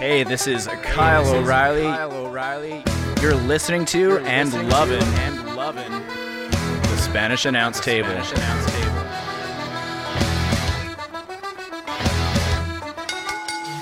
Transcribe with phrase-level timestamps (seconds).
[0.00, 1.82] Hey, this is Kyle O'Reilly.
[1.82, 2.82] Kyle O'Reilly.
[3.20, 8.08] You're listening to and loving and loving the Spanish Announce Table.
[8.08, 8.64] Spanish Announce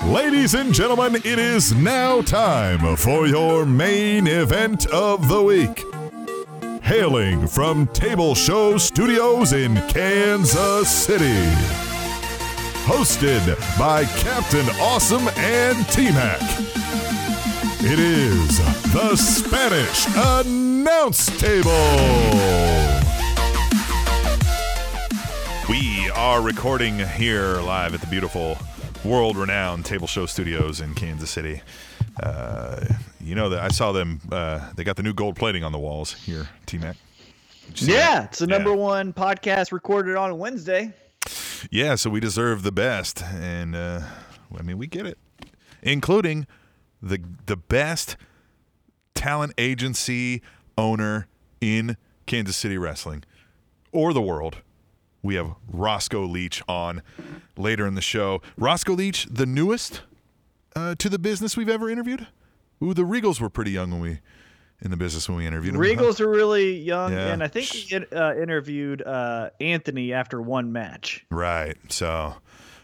[0.03, 0.11] Table.
[0.11, 5.85] Ladies and gentlemen, it is now time for your main event of the week.
[6.83, 11.88] Hailing from Table Show Studios in Kansas City.
[12.89, 16.41] Hosted by Captain Awesome and T Mac.
[17.81, 18.57] It is
[18.91, 21.69] the Spanish Announce Table.
[25.69, 28.57] We are recording here live at the beautiful,
[29.05, 31.61] world renowned Table Show Studios in Kansas City.
[32.23, 32.83] Uh,
[33.21, 34.19] you know that I saw them.
[34.31, 36.97] Uh, they got the new gold plating on the walls here, T Mac.
[37.75, 38.77] Yeah, it's the number yeah.
[38.77, 40.91] one podcast recorded on Wednesday.
[41.71, 44.01] Yeah, so we deserve the best, and uh,
[44.57, 45.17] I mean we get it,
[45.81, 46.47] including
[47.01, 48.17] the the best
[49.15, 50.41] talent agency
[50.77, 51.27] owner
[51.61, 53.23] in Kansas City wrestling
[53.91, 54.61] or the world.
[55.21, 57.01] We have Roscoe Leach on
[57.57, 58.41] later in the show.
[58.57, 60.01] Roscoe Leach, the newest
[60.75, 62.27] uh, to the business we've ever interviewed.
[62.81, 64.19] Ooh, the Regals were pretty young when we
[64.81, 65.81] in the business when we interviewed him.
[65.81, 67.33] Regals are really young, yeah.
[67.33, 71.25] and I think we uh, interviewed uh, Anthony after one match.
[71.29, 71.77] Right.
[71.89, 72.35] So,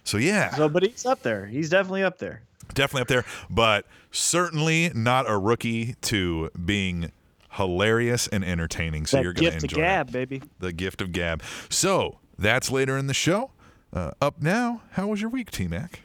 [0.04, 0.54] so yeah.
[0.56, 1.46] So, but he's up there.
[1.46, 2.42] He's definitely up there.
[2.74, 7.12] Definitely up there, but certainly not a rookie to being
[7.52, 9.06] hilarious and entertaining.
[9.06, 10.12] So that you're going to enjoy the gab, it.
[10.12, 10.42] baby.
[10.60, 11.42] The gift of gab.
[11.70, 13.52] So that's later in the show.
[13.94, 16.02] Uh, up now, how was your week, T Mac?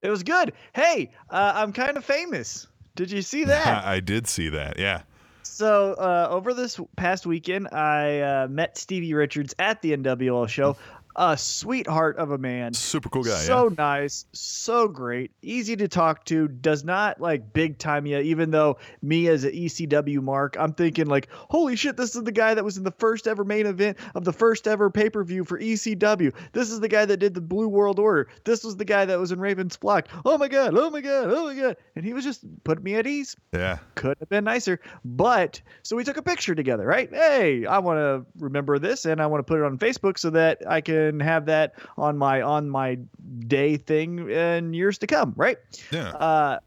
[0.00, 0.52] It was good.
[0.74, 2.66] Hey, uh, I'm kind of famous.
[2.98, 3.84] Did you see that?
[3.84, 4.78] I did see that.
[4.78, 5.02] Yeah.
[5.44, 10.76] So uh, over this past weekend, I uh, met Stevie Richards at the NWL show
[11.18, 12.72] a sweetheart of a man.
[12.72, 13.40] Super cool guy.
[13.40, 13.74] So yeah.
[13.76, 16.46] nice, so great, easy to talk to.
[16.46, 18.18] Does not like big time you.
[18.18, 22.32] Even though me as an ECW mark, I'm thinking like, holy shit, this is the
[22.32, 25.24] guy that was in the first ever main event of the first ever pay per
[25.24, 26.32] view for ECW.
[26.52, 28.28] This is the guy that did the Blue World Order.
[28.44, 30.06] This was the guy that was in Raven's Flock.
[30.24, 32.94] Oh my god, oh my god, oh my god, and he was just put me
[32.94, 33.34] at ease.
[33.52, 34.78] Yeah, could have been nicer.
[35.04, 37.12] But so we took a picture together, right?
[37.12, 40.30] Hey, I want to remember this, and I want to put it on Facebook so
[40.30, 42.98] that I can and have that on my on my
[43.46, 45.58] day thing in years to come, right?
[45.90, 46.10] Yeah.
[46.10, 46.58] Uh,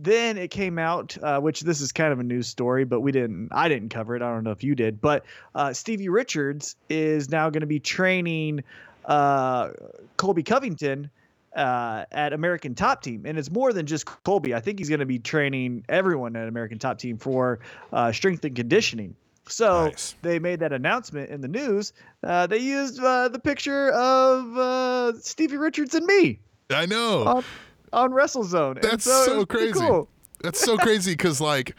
[0.00, 3.10] then it came out, uh, which this is kind of a news story, but we
[3.10, 3.48] didn't.
[3.50, 4.22] I didn't cover it.
[4.22, 5.24] I don't know if you did, but
[5.54, 8.62] uh, Stevie Richards is now going to be training
[9.04, 9.70] uh,
[10.16, 11.10] Colby Covington
[11.56, 14.54] uh, at American Top Team, and it's more than just Colby.
[14.54, 17.58] I think he's going to be training everyone at American Top Team for
[17.92, 19.16] uh, strength and conditioning.
[19.48, 20.14] So nice.
[20.22, 21.92] they made that announcement in the news.
[22.22, 26.40] Uh, they used uh, the picture of uh, Stevie Richards and me.
[26.70, 27.44] I know on,
[27.92, 28.82] on WrestleZone.
[28.82, 29.72] That's so, so crazy.
[29.72, 30.08] Cool.
[30.42, 31.74] That's so crazy because like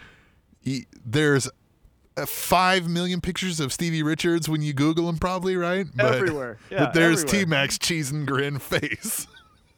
[0.62, 1.50] he, there's
[2.26, 5.86] five million pictures of Stevie Richards when you Google him, probably right.
[5.96, 6.58] But, everywhere.
[6.70, 9.28] Yeah, but there's T Mac's cheese and grin face.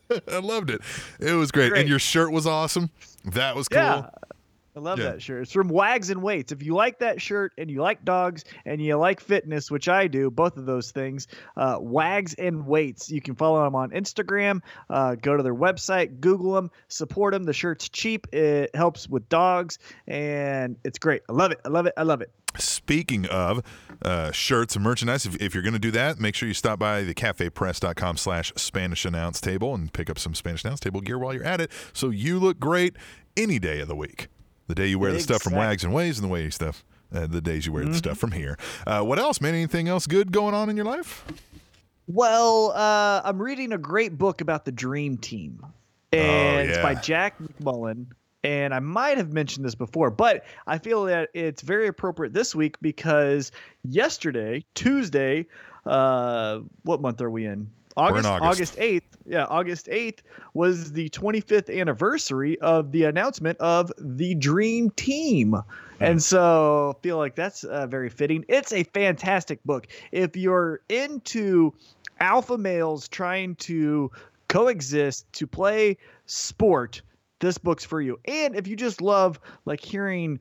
[0.32, 0.82] I loved it.
[1.20, 1.70] It was great.
[1.70, 1.82] great.
[1.82, 2.90] and your shirt was awesome.
[3.26, 3.82] That was cool.
[3.82, 4.10] Yeah.
[4.76, 5.12] I love yeah.
[5.12, 5.44] that shirt.
[5.44, 6.52] It's from Wags and Weights.
[6.52, 10.08] If you like that shirt and you like dogs and you like fitness, which I
[10.08, 11.28] do, both of those things,
[11.58, 13.12] uh, Wags and Weights.
[13.12, 14.62] You can follow them on Instagram.
[14.90, 17.44] Uh, go to their website, Google them, support them.
[17.44, 18.34] The shirt's cheap.
[18.34, 19.78] It helps with dogs,
[20.08, 21.24] and it's great.
[21.28, 21.60] I love it.
[21.66, 21.94] I love it.
[21.98, 22.32] I love it.
[22.58, 23.62] Speaking of
[24.04, 26.80] uh, shirts and merchandise, if, if, you're going to do that, make sure you stop
[26.80, 31.18] by the cafepress.com slash Spanish Announce Table and pick up some Spanish Announce Table gear
[31.18, 32.98] while you're at it so you look great
[33.38, 34.28] any day of the week.
[34.72, 35.34] The day you wear exactly.
[35.34, 37.84] the stuff from Wags and Weights and the way stuff, uh, the days you wear
[37.84, 37.92] mm-hmm.
[37.92, 38.58] the stuff from here.
[38.88, 39.54] Uh, what else, man?
[39.54, 41.26] Anything else good going on in your life?
[42.08, 45.68] Well, uh, I'm reading a great book about the Dream Team, oh,
[46.14, 46.70] and oh, yeah.
[46.70, 48.06] it's by Jack McCallum.
[48.46, 52.56] And I might have mentioned this before, but I feel that it's very appropriate this
[52.56, 53.52] week because
[53.84, 55.48] yesterday, Tuesday,
[55.86, 57.70] uh, what month are we in?
[57.98, 60.20] August, August 8th, yeah, August 8th
[60.54, 65.56] was the 25th anniversary of the announcement of the Dream Team.
[66.00, 68.46] And so I feel like that's uh, very fitting.
[68.48, 69.88] It's a fantastic book.
[70.12, 71.74] If you're into
[72.20, 74.12] alpha males trying to
[74.48, 77.02] coexist to play sport,
[77.40, 78.20] this book's for you.
[78.26, 80.40] And if you just love like hearing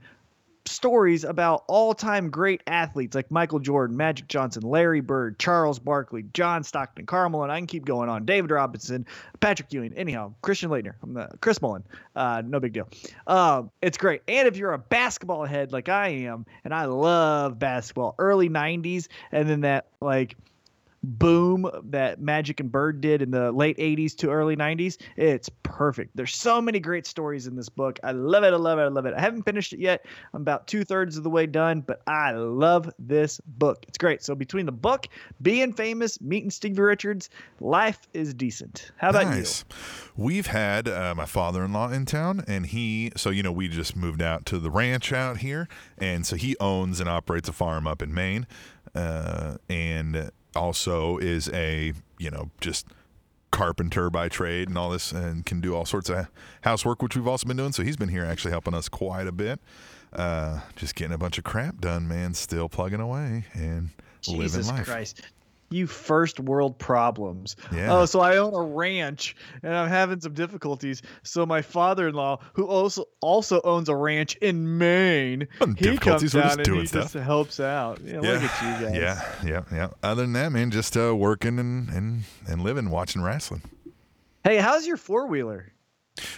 [0.71, 6.65] stories about all-time great athletes like Michael Jordan, Magic Johnson, Larry Bird, Charles Barkley, John
[6.65, 8.25] Stockton, Karl Malone, and I can keep going on.
[8.25, 9.07] David Robinson,
[9.41, 9.93] Patrick Ewing.
[9.95, 11.85] Anyhow, Christian the, Chris Mullin.
[12.15, 12.89] Uh, no big deal.
[13.27, 14.23] Um, it's great.
[14.29, 19.09] And if you're a basketball head like I am, and I love basketball, early '90s,
[19.33, 20.37] and then that like
[21.03, 24.99] boom that Magic and Bird did in the late 80s to early 90s.
[25.17, 26.17] It's perfect.
[26.17, 27.99] There's so many great stories in this book.
[28.03, 28.53] I love it.
[28.53, 28.83] I love it.
[28.83, 29.15] I love it.
[29.15, 30.05] I haven't finished it yet.
[30.35, 33.85] I'm about two thirds of the way done, but I love this book.
[33.89, 34.23] It's great.
[34.23, 35.07] So between the book,
[35.41, 37.31] being famous, meeting Stevie Richards,
[37.61, 38.91] life is decent.
[38.99, 39.65] How about nice.
[39.69, 39.77] you?
[40.25, 43.69] We've had uh, my father in law in town, and he, so, you know, we
[43.69, 45.69] just moved out to the ranch out here.
[45.97, 48.47] And so he owns and operates a farm up in Maine.
[48.95, 52.87] Uh, and also is a you know just
[53.51, 56.29] carpenter by trade and all this and can do all sorts of
[56.63, 57.73] housework which we've also been doing.
[57.73, 59.61] So he's been here actually helping us quite a bit.
[60.13, 63.91] Uh, just getting a bunch of crap done man still plugging away and
[64.23, 64.87] Jesus living life.
[64.87, 65.23] Christ
[65.71, 67.57] you first world problems.
[67.73, 67.93] Yeah.
[67.93, 71.03] Oh, so I own a ranch and I'm having some difficulties.
[71.23, 75.47] So my father-in-law, who also also owns a ranch in Maine,
[75.79, 77.13] he comes down and he stuff.
[77.13, 78.01] just helps out.
[78.05, 78.21] Yeah, yeah.
[78.21, 78.97] Look at you guys.
[78.97, 79.89] Yeah, yeah, yeah.
[80.03, 83.63] Other than that, man, just uh, working and, and and living, watching wrestling.
[84.43, 85.73] Hey, how's your four wheeler?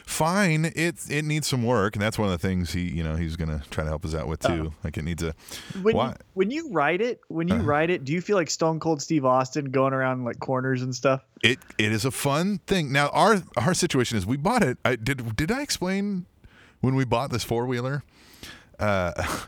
[0.07, 0.67] Fine.
[0.77, 3.37] It it needs some work, and that's one of the things he you know he's
[3.37, 4.73] gonna try to help us out with too.
[4.73, 4.75] Oh.
[4.85, 5.35] Like it needs a.
[5.83, 8.51] When you, when you write it, when you uh, write it, do you feel like
[8.51, 11.23] Stone Cold Steve Austin going around like corners and stuff?
[11.43, 12.93] It it is a fun thing.
[12.93, 14.79] Now our our situation is we bought it.
[14.85, 16.27] I did did I explain
[16.81, 18.03] when we bought this four wheeler?
[18.79, 19.13] Uh,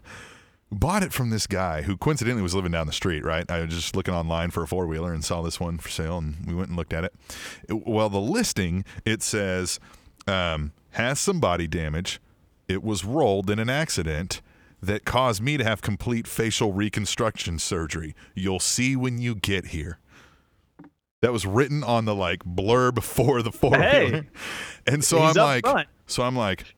[0.72, 3.48] bought it from this guy who coincidentally was living down the street, right?
[3.48, 6.18] I was just looking online for a four wheeler and saw this one for sale,
[6.18, 7.14] and we went and looked at it
[7.70, 9.80] well, the listing it says
[10.26, 12.20] um, has some body damage.
[12.68, 14.40] It was rolled in an accident
[14.82, 18.14] that caused me to have complete facial reconstruction surgery.
[18.34, 19.98] You'll see when you get here.
[21.22, 23.76] That was written on the like blurb for the four.
[23.76, 24.24] Hey,
[24.86, 25.88] and so I'm like, front.
[26.06, 26.74] so I'm like,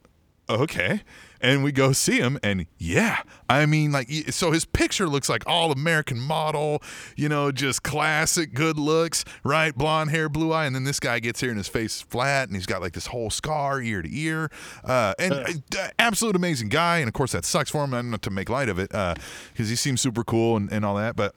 [0.49, 1.03] okay
[1.41, 5.43] and we go see him and yeah i mean like so his picture looks like
[5.47, 6.83] all american model
[7.17, 9.75] you know just classic good looks right?
[9.77, 12.49] Blonde hair blue eye and then this guy gets here and his face is flat
[12.49, 14.51] and he's got like this whole scar ear to ear
[14.85, 15.33] uh, and
[15.79, 18.49] uh, absolute amazing guy and of course that sucks for him I'm not to make
[18.49, 21.35] light of it because uh, he seems super cool and, and all that but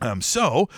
[0.00, 0.68] um, so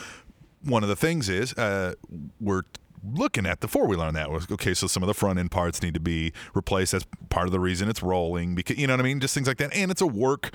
[0.62, 1.94] one of the things is uh,
[2.40, 2.62] we're
[3.04, 4.74] looking at the four wheeler on that was okay.
[4.74, 6.92] So some of the front end parts need to be replaced.
[6.92, 9.20] That's part of the reason it's rolling because you know what I mean.
[9.20, 10.52] Just things like that, and it's a work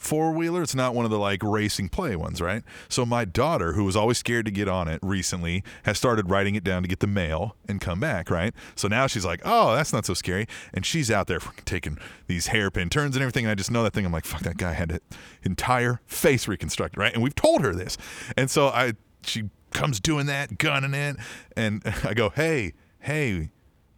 [0.00, 0.62] four wheeler.
[0.62, 2.64] It's not one of the like racing play ones, right?
[2.88, 6.54] So my daughter, who was always scared to get on it recently, has started writing
[6.54, 8.54] it down to get the mail and come back, right?
[8.74, 10.48] So now she's like, oh, that's not so scary.
[10.72, 13.44] And she's out there taking these hairpin turns and everything.
[13.44, 14.06] And I just know that thing.
[14.06, 15.00] I'm like, fuck, that guy had an
[15.42, 17.12] entire face reconstructed, right?
[17.12, 17.98] And we've told her this.
[18.38, 21.16] And so I, she comes doing that, gunning it,
[21.56, 23.50] and I go, "Hey, hey,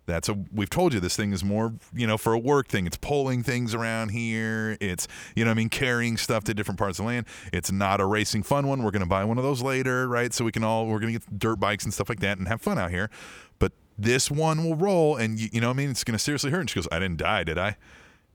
[0.07, 2.87] that's a we've told you this thing is more you know for a work thing.
[2.87, 4.77] It's pulling things around here.
[4.81, 7.27] It's you know i mean carrying stuff to different parts of the land.
[7.53, 8.83] It's not a racing fun one.
[8.83, 10.33] We're going to buy one of those later right?
[10.33, 12.49] So we can all we're going to get dirt bikes and stuff like that and
[12.49, 13.11] have fun out here.
[13.59, 15.91] But this one will roll and you, you know i mean?
[15.91, 16.61] It's going to seriously hurt.
[16.61, 17.77] And she goes i didn't die did i?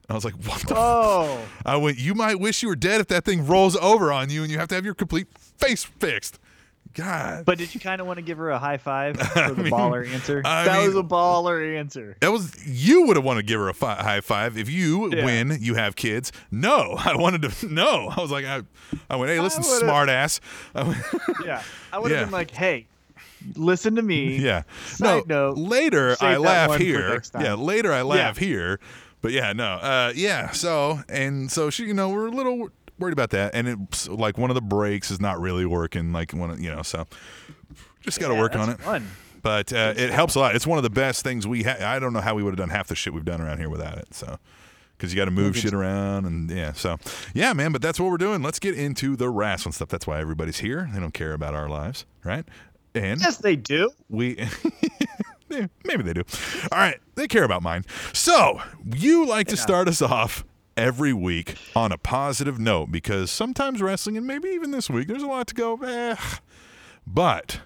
[0.08, 1.98] I was like, "What the?" Oh, I went.
[1.98, 4.58] You might wish you were dead if that thing rolls over on you, and you
[4.58, 6.38] have to have your complete face fixed.
[6.98, 7.44] God.
[7.44, 9.72] But did you kind of want to give her a high five for the mean,
[9.72, 10.42] baller answer?
[10.44, 12.16] I that mean, was a baller answer.
[12.20, 15.14] That was you would have wanted to give her a fi- high five if you
[15.14, 15.24] yeah.
[15.24, 15.58] win.
[15.60, 16.32] You have kids.
[16.50, 17.66] No, I wanted to.
[17.72, 18.62] No, I was like, I,
[19.08, 20.40] I went, hey, listen, smart ass.
[21.44, 21.62] yeah,
[21.92, 22.24] I would have yeah.
[22.24, 22.88] been like, hey,
[23.54, 24.36] listen to me.
[24.38, 24.62] Yeah.
[24.86, 25.50] Side no.
[25.50, 27.22] Note, later I laugh here.
[27.38, 27.54] Yeah.
[27.54, 28.46] Later I laugh yeah.
[28.46, 28.80] here.
[29.20, 29.74] But yeah, no.
[29.74, 30.50] Uh, yeah.
[30.50, 33.54] So and so she, you know, we're a little worried about that.
[33.54, 36.12] And it's like one of the brakes is not really working.
[36.12, 37.06] Like one, you know, so
[38.00, 38.80] just got to yeah, work on it.
[38.80, 39.08] Fun.
[39.42, 40.56] But uh, it helps a lot.
[40.56, 41.64] It's one of the best things we.
[41.64, 43.70] I don't know how we would have done half the shit we've done around here
[43.70, 44.12] without it.
[44.14, 44.38] So
[44.96, 46.72] because you got to move shit around and yeah.
[46.72, 46.98] So
[47.34, 47.72] yeah, man.
[47.72, 48.42] But that's what we're doing.
[48.42, 49.88] Let's get into the wrestling stuff.
[49.88, 50.88] That's why everybody's here.
[50.92, 52.44] They don't care about our lives, right?
[52.94, 53.90] And yes, they do.
[54.08, 54.36] We.
[55.84, 56.24] maybe they do.
[56.72, 57.84] All right, they care about mine.
[58.12, 58.60] So
[58.94, 59.52] you like yeah.
[59.52, 60.44] to start us off
[60.78, 65.22] every week on a positive note because sometimes wrestling, and maybe even this week, there's
[65.22, 66.16] a lot to go, eh.
[67.06, 67.60] But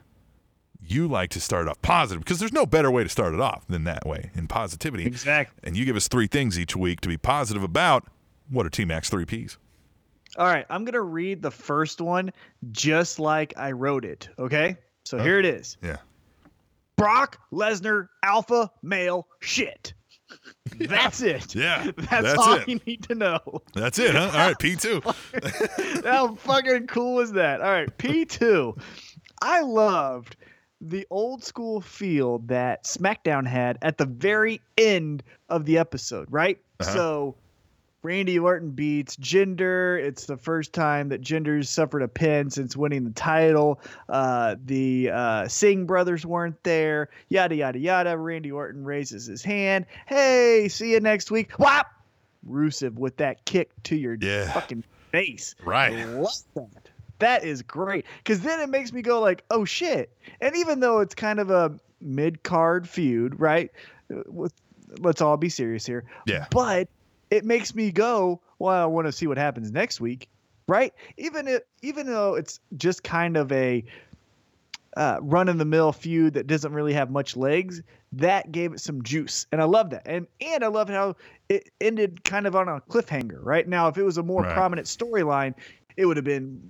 [0.81, 3.67] you like to start off positive because there's no better way to start it off
[3.69, 5.07] than that way in positivity.
[5.07, 5.61] Exactly.
[5.63, 8.09] And you give us three things each week to be positive about.
[8.51, 9.59] What are T Mac's three P's?
[10.37, 12.33] All right, I'm going to read the first one
[12.71, 14.29] just like I wrote it.
[14.39, 14.77] Okay.
[15.05, 15.77] So here it is.
[15.83, 15.99] Yeah.
[16.97, 19.93] Brock Lesnar, alpha male shit.
[20.79, 21.55] That's it.
[21.55, 21.91] Yeah.
[21.97, 22.69] That's, that's all it.
[22.69, 23.41] you need to know.
[23.75, 24.31] That's it, huh?
[24.33, 26.05] All right, P2.
[26.05, 27.61] How fucking cool is that?
[27.61, 28.81] All right, P2.
[29.41, 30.37] I loved
[30.81, 36.59] the old school feel that SmackDown had at the very end of the episode, right?
[36.81, 36.93] Uh-huh.
[36.93, 37.37] So
[38.03, 39.99] Randy Orton beats Jinder.
[40.03, 43.81] It's the first time that Jinder's suffered a pin since winning the title.
[44.09, 47.11] Uh, the uh, Singh brothers weren't there.
[47.29, 48.19] Yada yada yada.
[48.19, 49.87] Randy Orton raises his hand.
[50.07, 51.53] Hey, see you next week.
[51.53, 51.87] Whop!
[52.49, 54.51] Rusev with that kick to your Yeah.
[54.53, 54.83] fucking
[55.13, 55.55] face.
[55.65, 55.93] Right.
[55.93, 56.89] I love that.
[57.21, 60.11] That is great because then it makes me go like, oh shit.
[60.41, 63.71] And even though it's kind of a mid card feud, right?
[64.13, 64.53] Uh, With
[64.99, 66.03] let's all be serious here.
[66.27, 66.47] Yeah.
[66.51, 66.89] But
[67.33, 70.29] it makes me go, well, I want to see what happens next week,
[70.69, 70.93] right?
[71.17, 73.83] Even if, even though it's just kind of a
[74.99, 78.81] uh, run in the mill feud that doesn't really have much legs, that gave it
[78.81, 80.03] some juice, and I love that.
[80.05, 81.17] And and I love how
[81.49, 83.39] it ended kind of on a cliffhanger.
[83.43, 84.53] Right now, if it was a more Right.
[84.53, 85.55] prominent storyline,
[85.97, 86.61] it would have been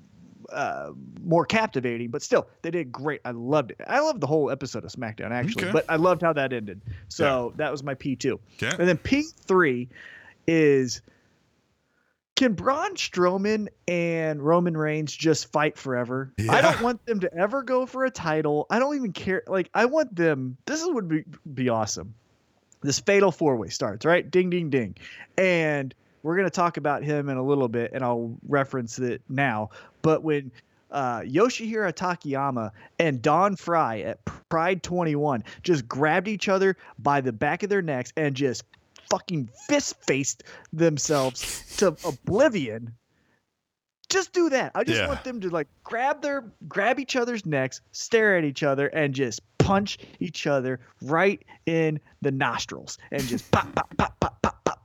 [0.52, 0.90] uh,
[1.25, 2.11] more captivating.
[2.11, 3.21] But still, they did great.
[3.25, 3.78] I loved it.
[3.88, 5.73] I loved the whole episode of SmackDown actually, Okay.
[5.73, 6.81] but I loved how that ended.
[7.09, 8.38] So that was my P two.
[8.62, 8.76] Okay.
[8.78, 9.88] And then P three
[10.47, 11.03] is
[12.35, 16.33] can Braun Strowman and Roman Reigns just fight forever?
[16.51, 18.67] I don't want them to ever go for a title.
[18.71, 19.43] I don't even care.
[19.47, 20.57] Like I want them.
[20.67, 22.15] This would be be awesome.
[22.81, 24.29] This fatal four way starts right.
[24.29, 24.97] Ding ding ding,
[25.39, 29.71] and we're gonna talk about him in a little bit, and I'll reference it now.
[30.01, 30.51] But when
[30.91, 37.33] uh, Yoshihiro Takayama and Don Frye at Pride 21 just grabbed each other by the
[37.33, 38.65] back of their necks and just
[39.11, 40.43] fucking fist faced
[40.73, 42.95] themselves to oblivion.
[44.09, 44.73] Just do that.
[44.75, 45.09] I just Yeah.
[45.09, 49.15] want them to like grab their grab each other's necks, stare at each other, and
[49.15, 54.65] just punch each other right in the nostrils and just pop, pop, pop, pop, pop,
[54.65, 54.82] pop,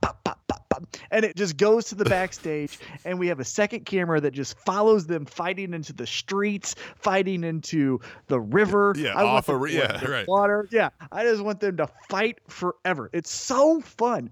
[1.10, 4.58] And it just goes to the backstage, and we have a second camera that just
[4.60, 8.94] follows them fighting into the streets, fighting into the river.
[8.96, 10.28] Yeah, I off a them ri- to yeah, right.
[10.28, 10.68] Water.
[10.70, 13.10] Yeah, I just want them to fight forever.
[13.12, 14.30] It's so fun.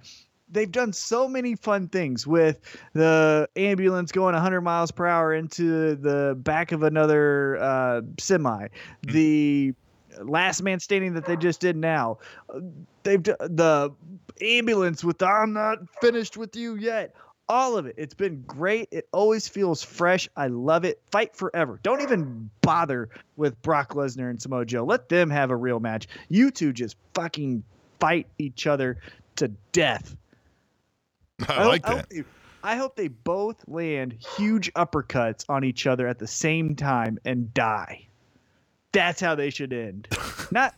[0.48, 2.60] They've done so many fun things with
[2.92, 8.68] the ambulance going 100 miles per hour into the back of another uh, semi.
[8.68, 9.12] Mm.
[9.12, 9.74] The
[10.23, 12.18] last man standing that they just did now.
[13.02, 13.92] They've the
[14.40, 17.14] ambulance with the, I'm not finished with you yet.
[17.49, 17.94] All of it.
[17.99, 18.88] It's been great.
[18.90, 20.28] It always feels fresh.
[20.37, 21.00] I love it.
[21.12, 21.78] Fight forever.
[21.82, 24.85] Don't even bother with Brock Lesnar and Samoa Joe.
[24.85, 26.08] Let them have a real match.
[26.28, 27.62] You two just fucking
[28.00, 28.99] fight each other
[29.37, 30.16] to death.
[31.49, 32.11] I hope- like that.
[32.11, 32.25] they-
[32.64, 37.54] I hope they both land huge uppercuts on each other at the same time and
[37.54, 38.05] die.
[38.96, 40.08] That's how they should end.
[40.50, 40.74] not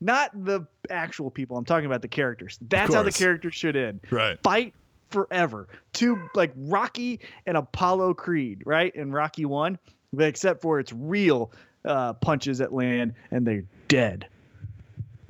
[0.00, 1.56] not the actual people.
[1.56, 2.58] I'm talking about the characters.
[2.68, 4.00] That's how the characters should end.
[4.10, 4.38] Right.
[4.42, 4.74] Fight
[5.10, 5.68] forever.
[5.92, 8.94] Two like Rocky and Apollo Creed, right?
[8.94, 9.78] And Rocky 1,
[10.18, 11.52] except for it's real
[11.84, 14.26] uh, punches that land and they're dead.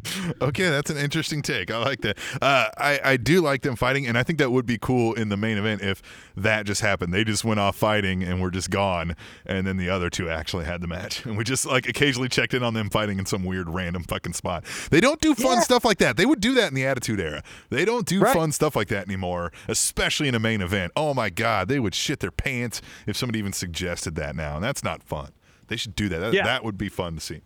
[0.40, 1.70] Okay, that's an interesting take.
[1.70, 2.18] I like that.
[2.42, 5.28] Uh, I I do like them fighting, and I think that would be cool in
[5.28, 6.02] the main event if
[6.37, 7.12] that just happened.
[7.14, 10.64] They just went off fighting and were just gone, and then the other two actually
[10.64, 13.44] had the match, and we just like occasionally checked in on them fighting in some
[13.44, 14.64] weird random fucking spot.
[14.90, 15.61] They don't do fun Yeah.
[15.61, 16.16] stuff like that.
[16.16, 17.42] They would do that in the Attitude Era.
[17.70, 18.34] They don't do Right.
[18.34, 20.92] fun stuff like that anymore, especially in a main event.
[20.96, 24.64] Oh my god, they would shit their pants if somebody even suggested that now, and
[24.64, 25.30] that's not fun.
[25.68, 26.18] They should do that.
[26.18, 26.44] That, Yeah.
[26.44, 27.40] that would be fun to see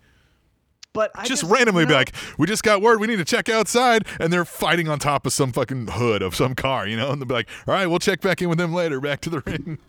[0.98, 3.24] But I just just randomly be know- like, we just got word we need to
[3.24, 6.96] check outside, and they're fighting on top of some fucking hood of some car, you
[6.96, 9.20] know, and they'll be like, all right, we'll check back in with them later, back
[9.20, 9.78] to the ring.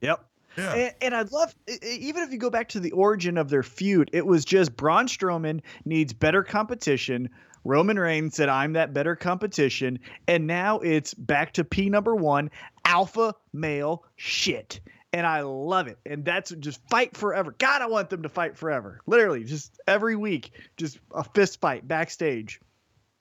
[0.00, 0.24] Yep.
[0.58, 0.74] Yeah.
[0.74, 4.10] And, and I love, even if you go back to the origin of their feud,
[4.12, 7.30] it was just Braun Strowman needs better competition.
[7.64, 9.98] Roman Reigns said, I'm that better competition.
[10.28, 12.50] And now it's back to P number one
[12.84, 14.80] alpha male shit.
[15.14, 15.96] And I love it.
[16.04, 17.54] And that's just fight forever.
[17.58, 19.00] God, I want them to fight forever.
[19.06, 22.60] Literally, just every week, just a fist fight backstage.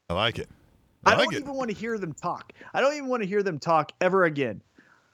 [0.10, 0.50] I like it.
[1.06, 1.40] I, I like don't it.
[1.42, 2.52] even want to hear them talk.
[2.74, 4.62] I don't even want to hear them talk ever again.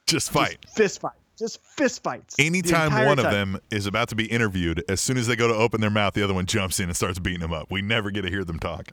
[0.08, 0.66] Just Just fight.
[0.74, 1.12] fist fight.
[1.38, 2.36] Just fist fights.
[2.40, 5.54] Anytime one of them is about to be interviewed, as soon as they go to
[5.54, 7.70] open their mouth, the other one jumps in and starts beating them up.
[7.70, 8.92] We never get to hear them talk.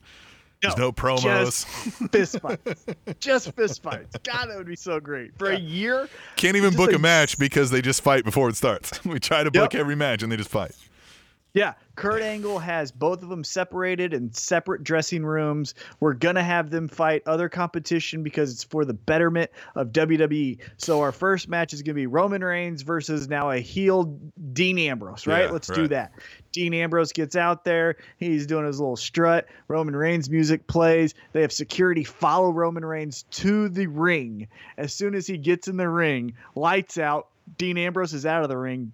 [0.62, 1.22] There's no promos.
[1.22, 1.66] Just
[2.12, 2.86] fist fights.
[3.20, 4.16] just fist fights.
[4.25, 5.36] God, that would be so great.
[5.38, 9.04] For a year, Can't even book a match because they just fight before it starts.
[9.04, 9.80] we try to book Yep.
[9.80, 10.72] every match and they just fight.
[11.56, 11.72] Yeah.
[11.94, 15.75] Kurt Angle has both of them separated in separate dressing rooms.
[15.98, 20.58] We're gonna have them fight other competition because it's for the betterment of WWE.
[20.76, 24.20] So our first match is gonna be Roman Reigns versus now a heel
[24.52, 25.46] Dean Ambrose, right?
[25.46, 26.12] Yeah, Let's do that.
[26.52, 27.96] Dean Ambrose gets out there.
[28.18, 29.46] He's doing his little strut.
[29.66, 31.14] Roman Reigns music plays.
[31.32, 34.48] They have security follow Roman Reigns to the ring.
[34.76, 37.28] As soon as he gets in the ring, lights out.
[37.56, 38.92] Dean Ambrose is out of the ring.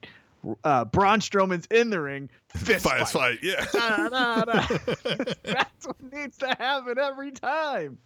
[0.65, 2.31] Uh, Braun Strowman's in the ring.
[2.57, 3.39] Fist Fight, fight.
[3.43, 3.65] Yeah.
[5.45, 7.99] That's what needs to happen every time.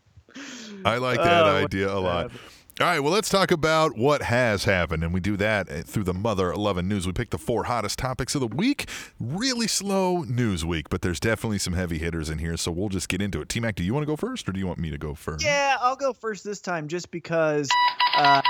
[0.85, 2.31] I like that uh, idea a lot.
[2.79, 6.05] All right, well, let's talk about what has happened, and we do that uh, through
[6.05, 7.07] the Mother 11 News.
[7.07, 8.91] We pick the four hottest topics of the week.
[9.19, 13.09] Really slow news week, but there's definitely some heavy hitters in here, so we'll just
[13.09, 13.49] get into it.
[13.49, 15.15] T Mac, do you want to go first, or do you want me to go
[15.15, 15.43] first?
[15.43, 17.71] Yeah, I'll go first this time, just because.
[18.15, 18.43] Uh,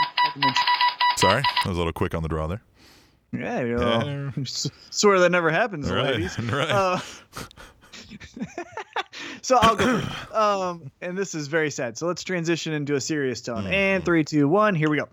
[1.19, 2.63] Sorry, I was a little quick on the draw there.
[3.33, 4.45] Yeah, you know, yeah.
[4.91, 6.15] swear that never happens, right.
[6.15, 6.39] ladies.
[6.51, 6.71] Right.
[6.71, 6.99] Uh,
[9.43, 10.03] so I'll go.
[10.33, 11.99] Um, and this is very sad.
[11.99, 13.65] So let's transition into a serious tone.
[13.65, 13.73] Mm.
[13.73, 14.75] And three, two, one.
[14.75, 15.09] Here we go.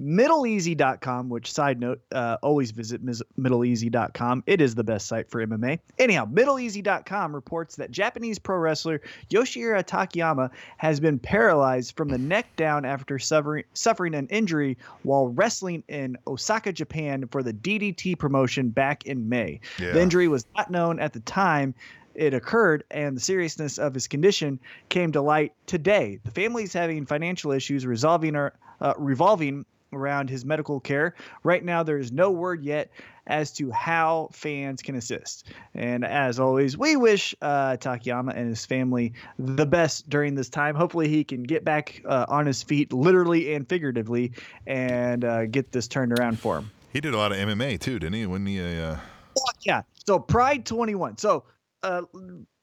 [0.00, 4.44] MiddleEasy.com, which side note, uh, always visit MiddleEasy.com.
[4.46, 5.78] It is the best site for MMA.
[5.98, 9.00] Anyhow, MiddleEasy.com reports that Japanese pro wrestler
[9.30, 15.28] Yoshihiro Takayama has been paralyzed from the neck down after suffering, suffering an injury while
[15.28, 19.60] wrestling in Osaka, Japan for the DDT promotion back in May.
[19.78, 19.92] Yeah.
[19.92, 21.74] The injury was not known at the time
[22.14, 26.18] it occurred and the seriousness of his condition came to light today.
[26.24, 31.14] The family is having financial issues resolving or uh, revolving around his medical care.
[31.42, 32.90] Right now, there is no word yet
[33.26, 35.48] as to how fans can assist.
[35.74, 40.74] And as always, we wish uh, Takayama and his family the best during this time.
[40.74, 44.32] Hopefully, he can get back uh, on his feet, literally and figuratively,
[44.66, 46.70] and uh, get this turned around for him.
[46.92, 48.26] He did a lot of MMA too, didn't he?
[48.26, 48.96] When he, uh...
[49.60, 49.82] yeah.
[50.06, 51.18] So Pride 21.
[51.18, 51.44] So
[51.82, 52.02] uh,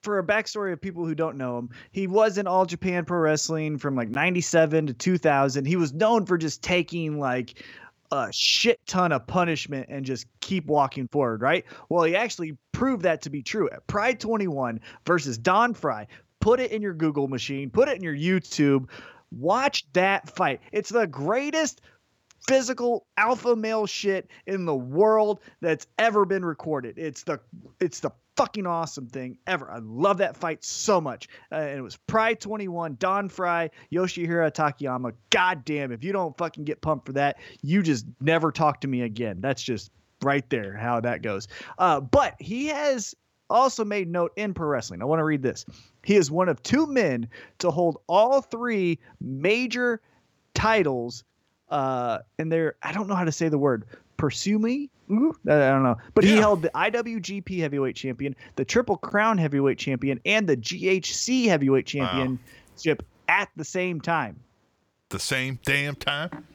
[0.03, 3.19] for a backstory of people who don't know him, he was in All Japan Pro
[3.19, 5.65] Wrestling from like 97 to 2000.
[5.65, 7.63] He was known for just taking like
[8.12, 11.65] a shit ton of punishment and just keep walking forward, right?
[11.89, 16.07] Well, he actually proved that to be true at Pride 21 versus Don Frye.
[16.39, 18.89] Put it in your Google machine, put it in your YouTube.
[19.31, 20.62] Watch that fight.
[20.72, 21.81] It's the greatest
[22.48, 26.98] physical alpha male shit in the world that's ever been recorded.
[26.98, 27.39] It's the
[27.79, 29.69] it's the fucking awesome thing ever.
[29.69, 31.27] I love that fight so much.
[31.51, 35.13] Uh, and it was Pride 21, Don Frye, Yoshihiro Takayama.
[35.29, 38.87] God damn, if you don't fucking get pumped for that, you just never talk to
[38.87, 39.37] me again.
[39.41, 41.47] That's just right there how that goes.
[41.77, 43.15] Uh, but he has
[43.49, 45.01] also made note in pro wrestling.
[45.01, 45.65] I want to read this.
[46.03, 50.01] He is one of two men to hold all three major
[50.53, 51.23] titles.
[51.69, 53.86] Uh, and they're, I don't know how to say the word,
[54.23, 55.21] pursue me mm-hmm.
[55.21, 56.31] Ooh, I don't know, but yeah.
[56.31, 61.86] he held the IWGP Heavyweight Champion, the Triple Crown Heavyweight Champion, and the GHC Heavyweight
[61.86, 63.41] Championship wow.
[63.41, 64.39] at the same time.
[65.09, 66.45] The same damn time.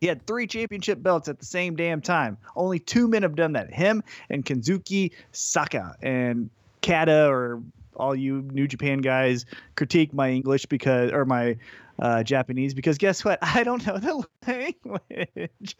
[0.00, 2.38] He had three championship belts at the same damn time.
[2.54, 3.74] Only two men have done that.
[3.74, 6.50] Him and Kensuke Saka and
[6.82, 7.60] Kata or
[7.98, 11.56] all you New Japan guys critique my English because or my
[11.98, 13.38] uh, Japanese because guess what?
[13.42, 15.76] I don't know the language.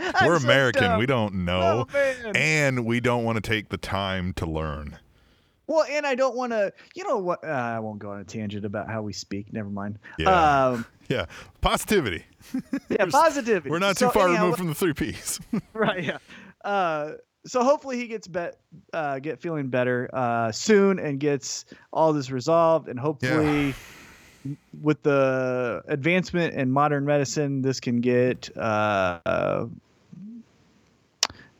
[0.24, 0.82] We're American.
[0.82, 1.86] So we don't know.
[1.94, 4.98] Oh, and we don't want to take the time to learn.
[5.68, 7.44] Well, and I don't want to, you know what?
[7.44, 9.52] Uh, I won't go on a tangent about how we speak.
[9.52, 9.98] Never mind.
[10.16, 10.66] Yeah.
[10.68, 11.26] Um, yeah.
[11.60, 12.24] Positivity.
[12.88, 13.68] yeah, positivity.
[13.70, 15.40] We're not too so far anyhow, removed from the three P's.
[15.72, 16.04] right.
[16.04, 16.18] Yeah.
[16.64, 17.14] Uh,
[17.46, 18.56] so hopefully he gets bet,
[18.92, 23.68] uh, get feeling better uh, soon and gets all this resolved, and hopefully.
[23.68, 23.72] Yeah
[24.80, 29.66] with the advancement in modern medicine, this can get uh,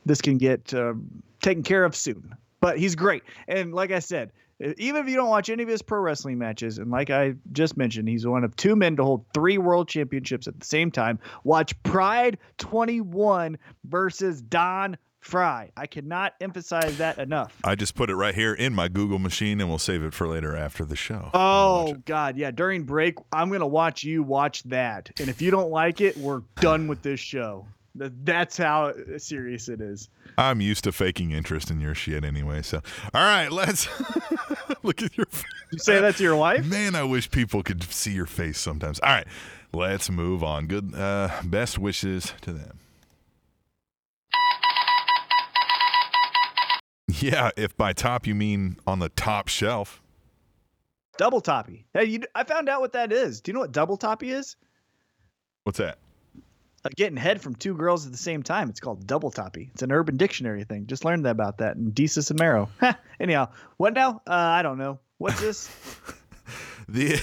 [0.05, 0.94] this can get uh,
[1.42, 2.35] taken care of soon.
[2.61, 5.83] But he's great, and like I said, even if you don't watch any of his
[5.83, 9.25] pro wrestling matches, and like I just mentioned, he's one of two men to hold
[9.35, 11.18] three world championships at the same time.
[11.44, 14.96] Watch Pride 21 versus Don
[15.27, 15.71] Frye.
[15.77, 17.57] I cannot emphasize that enough.
[17.65, 20.29] I just put it right here in my Google machine and we'll save it for
[20.29, 21.31] later after the show.
[21.35, 22.37] Oh, God.
[22.37, 22.51] Yeah.
[22.53, 25.11] During break, I'm going to watch you watch that.
[25.19, 27.67] And if you don't like it, we're done with this show.
[27.95, 30.09] That's how serious it is.
[30.39, 32.62] I'm used to faking interest in your shit anyway.
[32.62, 32.83] So,
[33.15, 33.89] all right, let's
[34.83, 35.45] look at your face.
[35.73, 36.67] You say that to your wife?
[36.67, 39.01] Man, I wish people could see your face sometimes.
[39.01, 39.27] All right,
[39.73, 40.67] let's move on.
[40.67, 42.79] Good, uh, best wishes to them.
[47.09, 50.03] Yeah, if by top you mean on the top shelf.
[51.16, 51.87] Double toppy.
[51.95, 53.40] Hey, you, I found out what that is.
[53.40, 54.57] Do you know what double toppy is?
[55.64, 55.99] What's that?
[56.85, 58.69] Uh, getting head from two girls at the same time.
[58.69, 59.71] It's called double toppy.
[59.73, 60.87] It's an Urban Dictionary thing.
[60.87, 62.69] Just learned that about that in Desus and Mero.
[63.21, 64.21] Anyhow, what now?
[64.27, 65.01] Uh, I don't know.
[65.19, 65.71] What's this?
[66.88, 67.21] the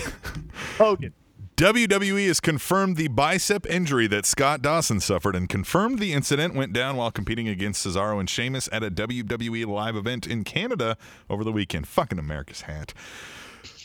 [0.77, 1.13] Hogan.
[1.55, 6.73] WWE has confirmed the bicep injury that Scott Dawson suffered and confirmed the incident went
[6.73, 10.97] down while competing against Cesaro and Sheamus at a WWE live event in Canada
[11.29, 11.87] over the weekend.
[11.87, 12.95] Fucking America's hat.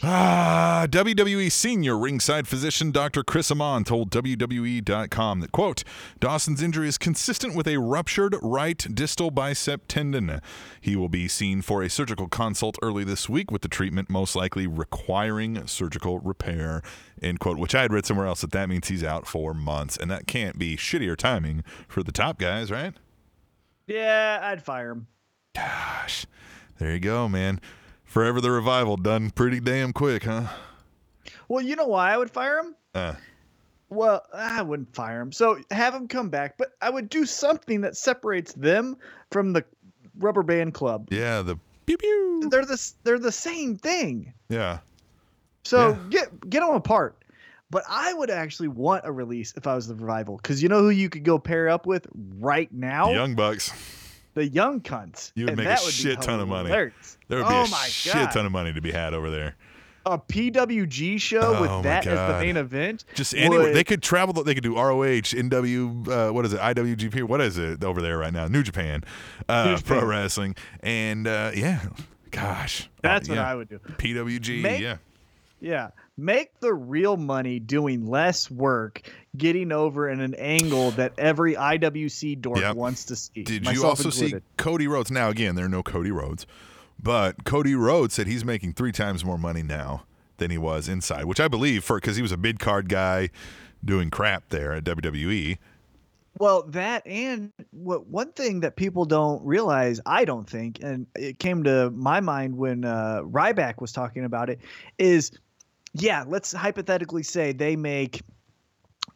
[0.01, 3.25] Ah, WWE senior ringside physician Dr.
[3.25, 5.83] Chris Amann told WWE.com that, quote,
[6.21, 10.41] Dawson's injury is consistent with a ruptured right distal bicep tendon.
[10.81, 14.37] He will be seen for a surgical consult early this week with the treatment most
[14.37, 16.81] likely requiring surgical repair,
[17.21, 19.97] end quote, which I had read somewhere else that that means he's out for months.
[19.97, 22.95] And that can't be shittier timing for the top guys, right?
[23.89, 25.09] Yeah, I'd fire him.
[25.57, 26.25] Gosh,
[26.79, 27.61] there you go, man.
[28.09, 30.49] Forever the revival done pretty damn quick, huh?
[31.49, 32.75] Well, you know why I would fire him?
[32.95, 33.15] Uh,
[33.91, 35.33] Well, I wouldn't fire him.
[35.33, 38.97] So have him come back, but I would do something that separates them
[39.31, 39.65] from the
[40.19, 41.09] rubber band club.
[41.11, 42.49] yeah, the pew pew.
[42.51, 44.33] They're the they're the same thing.
[44.49, 44.79] Yeah.
[45.65, 45.99] So Yeah.
[46.11, 47.15] get get them apart.
[47.71, 50.81] But I would actually want a release if I was the revival, because you know
[50.81, 52.07] who you could go pair up with
[52.39, 53.09] right now?
[53.09, 53.71] The Young Bucks.
[54.33, 55.33] the young cunts.
[55.35, 56.71] You would And make a shit ton of money.
[56.71, 57.18] hilarious.
[57.29, 58.31] There would be oh a shit God.
[58.33, 59.57] ton of money to be had over there.
[60.07, 63.05] a PWG show Oh with that as the main event.
[63.15, 64.33] Just anywhere would- they could travel.
[64.43, 67.23] They could do ROH, NW, uh, what is it, IWGP?
[67.25, 68.47] What is it over there right now?
[68.49, 69.05] New Japan,
[69.49, 69.99] uh, New Japan.
[69.99, 71.85] Pro Wrestling, and uh, yeah,
[72.31, 73.39] gosh, That's Uh, what.
[73.39, 73.79] I would do.
[73.99, 74.97] PWG, Make- yeah,
[75.61, 75.91] Yeah.
[76.21, 79.03] Make the real money doing less work,
[79.37, 82.75] getting over in an angle that every IWC dork Yep.
[82.77, 83.45] wants to see.
[83.45, 84.35] Did you also see.
[84.57, 85.11] Cody Rhodes?
[85.13, 86.45] Now again, there are no Cody Rhodes,
[87.03, 90.05] but Cody Rhodes said he's making three times more money now
[90.39, 93.31] than he was inside, which I believe for because he was a mid card guy
[93.85, 94.85] doing crap there at.
[94.85, 95.59] WWE.
[96.39, 101.41] Well, that and what one thing that people don't realize, I don't think, and it
[101.41, 104.61] came to my mind when uh, Ryback was talking about it,
[104.99, 105.33] is
[105.95, 108.23] yeah, let's hypothetically say they make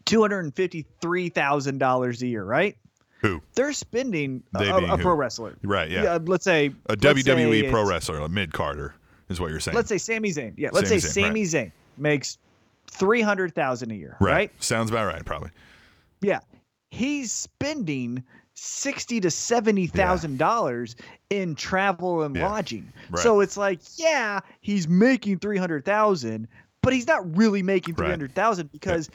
[0.04, 2.76] two hundred and fifty-three thousand dollars a year, right?
[3.22, 3.40] Who?
[3.54, 5.56] They're spending a, They a- a pro wrestler.
[5.62, 5.90] Right?
[5.90, 8.94] Yeah, let's say a let's WWE say pro wrestler, a mid carder,
[9.28, 9.76] is what you're saying.
[9.76, 10.54] Let's say Sami Zayn.
[10.56, 12.38] Yeah, let's Sami say Zayn, Sami Zayn makes
[12.90, 14.32] three hundred thousand a year, right.
[14.32, 14.62] right?
[14.62, 15.50] Sounds about right, probably.
[16.20, 16.40] Yeah,
[16.90, 18.22] he's spending
[18.54, 20.96] sixty to seventy thousand dollars
[21.30, 22.92] in travel and Yeah, lodging.
[23.10, 23.22] right.
[23.22, 26.48] So it's like, yeah, he's making three hundred thousand,
[26.82, 27.98] but he's not really making Right.
[28.06, 29.10] three hundred thousand because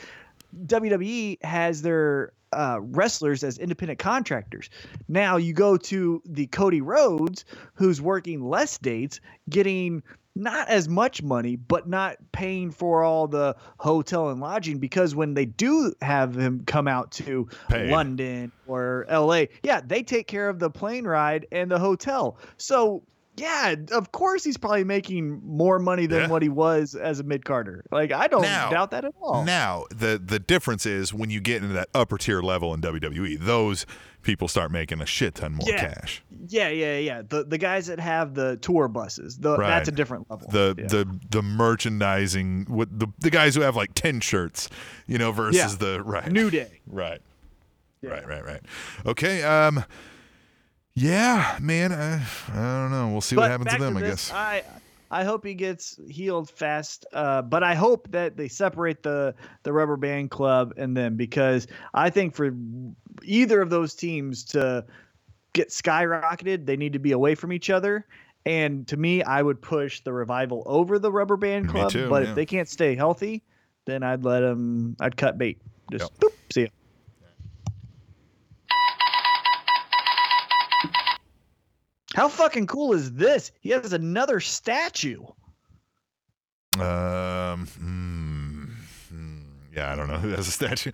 [0.66, 4.70] WWE has their uh, wrestlers as independent contractors.
[5.08, 10.04] Now you go to the Cody Rhodes, who's working less dates, getting
[10.36, 15.34] not as much money, but not paying for all the hotel and lodging because when
[15.34, 17.90] they do have him come out to Paid.
[17.90, 22.38] London or LA, yeah, they take care of the plane ride and the hotel.
[22.58, 23.04] So
[23.38, 26.28] yeah, of course he's probably making more money than Yeah.
[26.28, 27.86] what he was as a mid carder.
[27.92, 29.46] Like I don't Now- doubt that at all.
[29.46, 33.38] Now, the the difference is when you get into that upper tier level in WWE,
[33.40, 33.86] those
[34.24, 35.94] people start making a shit ton more Yeah.
[35.94, 36.22] cash.
[36.48, 37.22] Yeah, yeah, yeah.
[37.28, 39.70] The the guys that have the tour buses, the, Right.
[39.70, 40.50] that's a different level.
[40.52, 40.88] The Yeah.
[40.88, 44.70] the the merchandising with the the guys who have like ten shirts,
[45.08, 46.82] you know, versus the right New Day.
[46.88, 47.22] Right.
[48.04, 48.62] Right, right, right.
[49.06, 49.84] Okay, um
[50.98, 52.16] yeah, man, I,
[52.52, 53.10] I don't know.
[53.12, 54.32] We'll see what happens to them, I this, guess.
[54.32, 54.64] I
[55.12, 57.06] I hope he gets healed fast.
[57.14, 61.68] Uh, but I hope that they separate the the rubber band club and them because
[61.94, 62.52] I think for
[63.24, 64.86] either of those teams to
[65.54, 68.08] get skyrocketed, they need to be away from each other.
[68.48, 71.92] And to me, I would push the revival over the rubber band club.
[71.92, 72.30] too, but yeah.
[72.30, 73.44] if they can't stay healthy,
[73.86, 74.96] then I'd let them.
[75.00, 75.62] I'd cut bait.
[75.92, 76.32] Just Yep.
[76.32, 76.68] boop, see ya.
[82.18, 83.52] How fucking cool is this?
[83.62, 85.24] He has another statue.
[86.80, 88.66] Um hmm,
[89.72, 90.94] yeah, I don't know who has a statue.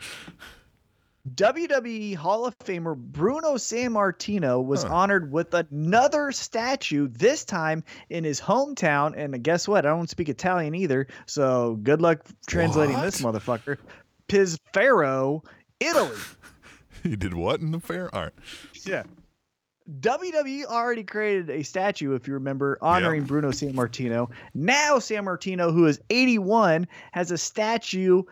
[1.34, 4.94] WWE Hall of Famer Bruno Sammartino was Huh.
[4.94, 9.14] honored with another statue, this time in his hometown.
[9.16, 9.86] And guess what?
[9.86, 13.78] I don't speak Italian either, so good luck translating this motherfucker.
[14.28, 15.46] Pisfero,
[15.80, 16.18] Italy.
[17.02, 18.14] He did what in the fair?
[18.16, 18.34] All right.
[18.86, 19.04] Yeah.
[20.00, 24.32] WWE already created a statue, if you remember, honoring Bruno Sammartino.
[24.54, 28.24] Now Sammartino, who is 81, has a statue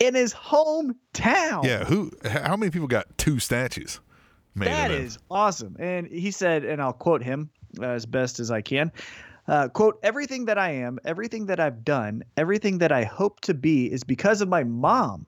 [0.00, 1.64] in his hometown.
[1.64, 4.00] Yeah, who how many people got two statues
[4.54, 5.76] made That is awesome.
[5.78, 8.90] And he said, and I'll quote him uh, as best as I can.
[9.46, 13.54] Uh, quote, everything that I am, everything that I've done, everything that I hope to
[13.54, 15.26] be is because of my mom.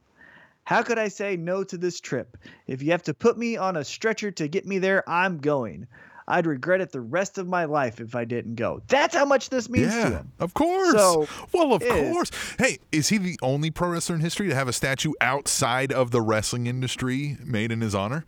[0.69, 2.37] How could I say no to this trip?
[2.67, 5.87] If you have to put me on a stretcher to get me there, I'm going.
[6.27, 8.83] I'd regret it the rest of my life if I didn't go.
[8.87, 10.33] That's how much this means to Yeah, him.
[10.39, 10.93] of course.
[10.93, 12.31] So, well, of course.
[12.59, 16.11] Hey, is he the only pro wrestler in history to have a statue outside of
[16.11, 18.27] the wrestling industry made in his honor?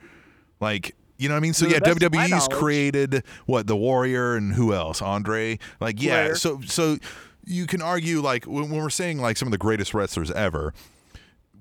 [0.60, 1.52] Like, you know what I mean?
[1.52, 5.02] So yeah, best of my WWE's created what the Warrior and who else?
[5.02, 5.58] Andre.
[5.78, 6.24] Like, yeah.
[6.24, 6.34] Flair.
[6.36, 6.96] So so
[7.44, 10.72] you can argue like when, when we're saying like some of the greatest wrestlers ever,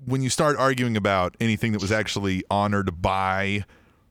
[0.04, 3.64] when you start arguing about anything that was actually honored by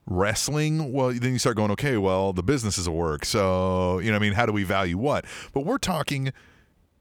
[0.06, 3.24] wrestling, well, then you start going, okay, well, the business is a work.
[3.24, 5.24] So, you know, what I mean, how do we value what?
[5.52, 6.32] But we're talking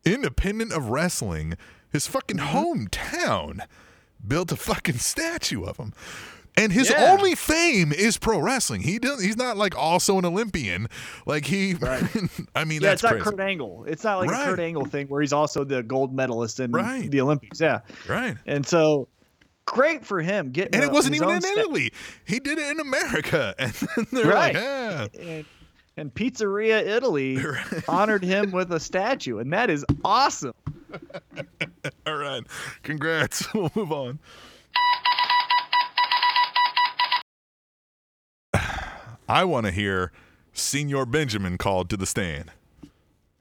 [0.06, 1.56] independent of wrestling,
[1.92, 2.58] his fucking mm-hmm.
[2.58, 3.62] hometown
[4.26, 5.94] built a fucking statue of him.
[6.60, 7.12] And his Yeah.
[7.14, 8.82] only fame is pro wrestling.
[8.82, 10.88] He does, he's not like also an Olympian.
[11.26, 11.76] Like he,
[12.56, 13.24] I mean, Yeah, that's it's not crazy.
[13.24, 13.86] Kurt Angle.
[13.88, 14.44] It's not like Right.
[14.48, 17.10] a Kurt Angle thing where he's also the gold medalist in Right.
[17.10, 17.60] the Olympics.
[17.62, 18.36] Yeah, right.
[18.46, 19.08] and so
[19.66, 20.76] great for him getting.
[20.76, 21.92] And it wasn't even in Italy.
[22.26, 23.56] He did it in America.
[23.60, 24.54] And then they're Right.
[24.56, 25.08] like, ah.
[25.20, 25.46] and,
[25.98, 27.38] and Pizzeria Italy
[27.88, 30.54] honored him with a statue, and that is awesome.
[32.08, 32.42] All right.
[32.84, 33.54] Congrats.
[33.54, 34.20] We'll move on.
[39.30, 40.12] I want to hear
[40.54, 42.52] Senor Benjamin called to the stand.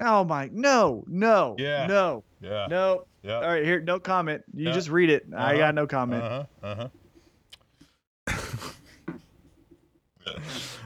[0.01, 1.87] Oh my, no, no, Yeah.
[1.87, 2.67] no, Yeah.
[2.71, 3.05] no.
[3.23, 3.35] Yeah.
[3.37, 4.45] All right, here, no comment.
[4.55, 4.73] You Yeah.
[4.73, 5.27] just read it.
[5.37, 5.57] I Uh-huh.
[5.59, 6.23] got no comment.
[6.23, 6.67] Uh huh.
[6.67, 6.89] Uh huh.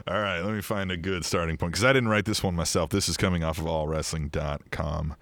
[0.07, 2.55] All right, let me find a good starting point because I didn't write this one
[2.55, 2.89] myself.
[2.89, 5.15] This is coming off of allwrestling.com.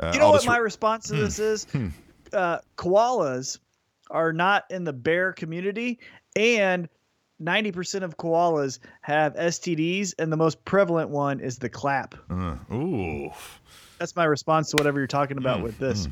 [0.00, 1.64] Uh, You know what just my response to this is?
[1.72, 1.88] Hmm.
[2.32, 3.58] Uh, koalas
[4.10, 5.98] are not in the bear community,
[6.36, 6.88] and
[7.42, 12.14] 90% of koalas have STDs, and the most prevalent one is the clap.
[12.30, 13.30] Uh, ooh.
[13.98, 15.42] That's my response to whatever you're talking Hmm.
[15.44, 16.06] about with this.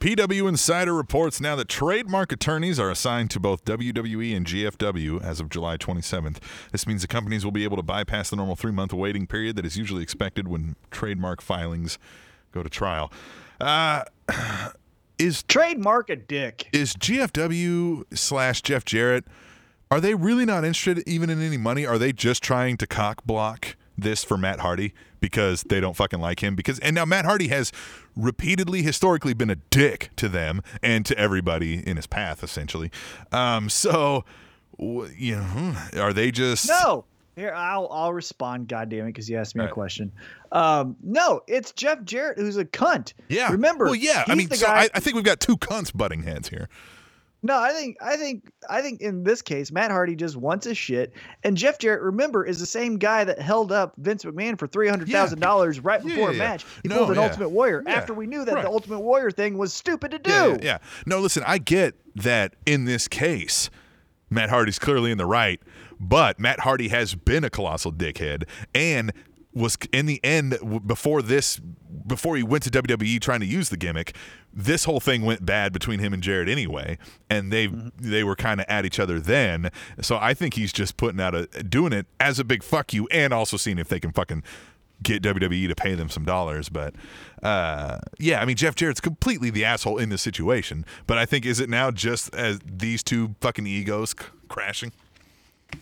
[0.00, 5.40] PW Insider reports now that trademark attorneys are assigned to both WWE and GFW as
[5.40, 6.38] of July 27th.
[6.72, 9.56] This means the companies will be able to bypass the normal three month waiting period
[9.56, 11.98] that is usually expected when trademark filings
[12.52, 13.10] go to trial.
[13.60, 14.02] Uh,
[15.18, 16.68] is Trademark a dick.
[16.72, 19.24] is GFW slash Jeff Jarrett?
[19.92, 21.84] Are they really not interested even in any money?
[21.84, 26.18] Are they just trying to cock block this for Matt Hardy because they don't fucking
[26.18, 26.56] like him?
[26.56, 27.70] Because and now Matt Hardy has
[28.16, 32.90] repeatedly historically been a dick to them and to everybody in his path, essentially.
[33.32, 34.24] Um, so
[34.78, 37.04] you know, hmm, are they just No.
[37.36, 38.68] Here, I'll I'll respond.
[38.68, 39.70] God damn it, because you asked me Right.
[39.70, 40.10] a question.
[40.52, 43.12] Um, no, it's Jeff Jarrett who's a cunt.
[43.28, 43.50] Yeah.
[43.52, 43.84] Remember?
[43.84, 44.24] Well, yeah.
[44.26, 46.70] I mean, so I, I think we've got two cunts butting heads here.
[47.44, 50.78] No, I think I think I think in this case, Matt Hardy just wants his
[50.78, 54.68] shit, and Jeff Jarrett, remember, is the same guy that held up Vince McMahon for
[54.68, 56.64] three hundred thousand dollars right Yeah, before yeah, a match.
[56.82, 57.24] He No, pulled an yeah.
[57.24, 58.62] Ultimate Warrior Yeah, after we knew that right.
[58.62, 60.30] the Ultimate Warrior thing was stupid to do.
[60.30, 60.78] Yeah, yeah, yeah.
[61.04, 63.70] No, listen, I get that in this case,
[64.30, 65.60] Matt Hardy's clearly in the right,
[65.98, 69.12] but Matt Hardy has been a colossal dickhead and
[69.54, 71.60] was in the end before this
[72.06, 74.16] before he went to WWE trying to use the gimmick
[74.52, 78.60] this whole thing went bad between him and Jarrett anyway and they they were kind
[78.60, 82.06] of at each other then so I think he's just putting out a doing it
[82.18, 84.42] as a big fuck you and also seeing if they can fucking
[85.02, 86.68] get WWE to pay them some dollars.
[86.68, 86.94] But
[87.42, 90.84] uh, yeah, I mean Jeff Jarrett's completely the asshole in this situation.
[91.06, 94.92] But I think is it now just as these two fucking egos c- crashing?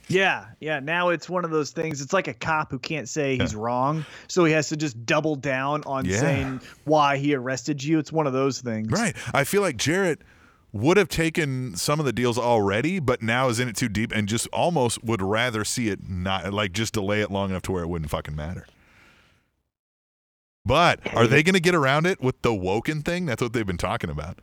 [0.09, 0.81] Yeah, yeah.
[0.81, 2.01] Now it's one of those things.
[2.01, 5.37] It's like a cop who can't say he's wrong, so he has to just double
[5.37, 6.19] down on Yeah.
[6.19, 7.99] saying why he arrested you.
[7.99, 8.91] It's one of those things.
[8.91, 9.15] Right.
[9.33, 10.23] I feel like Jarrett
[10.73, 14.13] would have taken some of the deals already, but now is in it too deep
[14.13, 17.73] and just almost would rather see it not like just delay it long enough to
[17.73, 18.67] where it wouldn't fucking matter.
[20.65, 23.27] But are they going to get around it with the Woken thing?
[23.27, 24.39] That's what they've been talking about.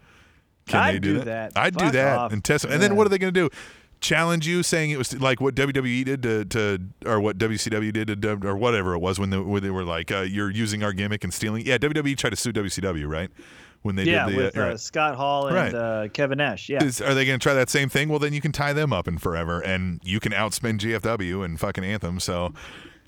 [0.68, 1.54] Can I'd they do, do that.
[1.56, 2.34] I'd do that off.
[2.34, 2.66] and test.
[2.66, 3.56] And then what are they going to do?
[4.00, 8.22] Challenge you, saying it was like what WWE did to, to or what WCW did
[8.22, 10.94] to or whatever it was when they, when they were like, uh, "You're using our
[10.94, 13.30] gimmick and stealing." Yeah, WWE tried to sue WCW, right?
[13.82, 14.80] When they yeah, did the with uh, uh, right.
[14.80, 15.74] Scott Hall and Right.
[15.74, 16.68] uh, Kevin Nash.
[16.68, 16.84] Yeah.
[16.84, 18.10] Is, are they going to try that same thing?
[18.10, 21.60] Well, then you can tie them up in forever, and you can outspend GFW and
[21.60, 22.20] fucking Anthem.
[22.20, 22.54] So,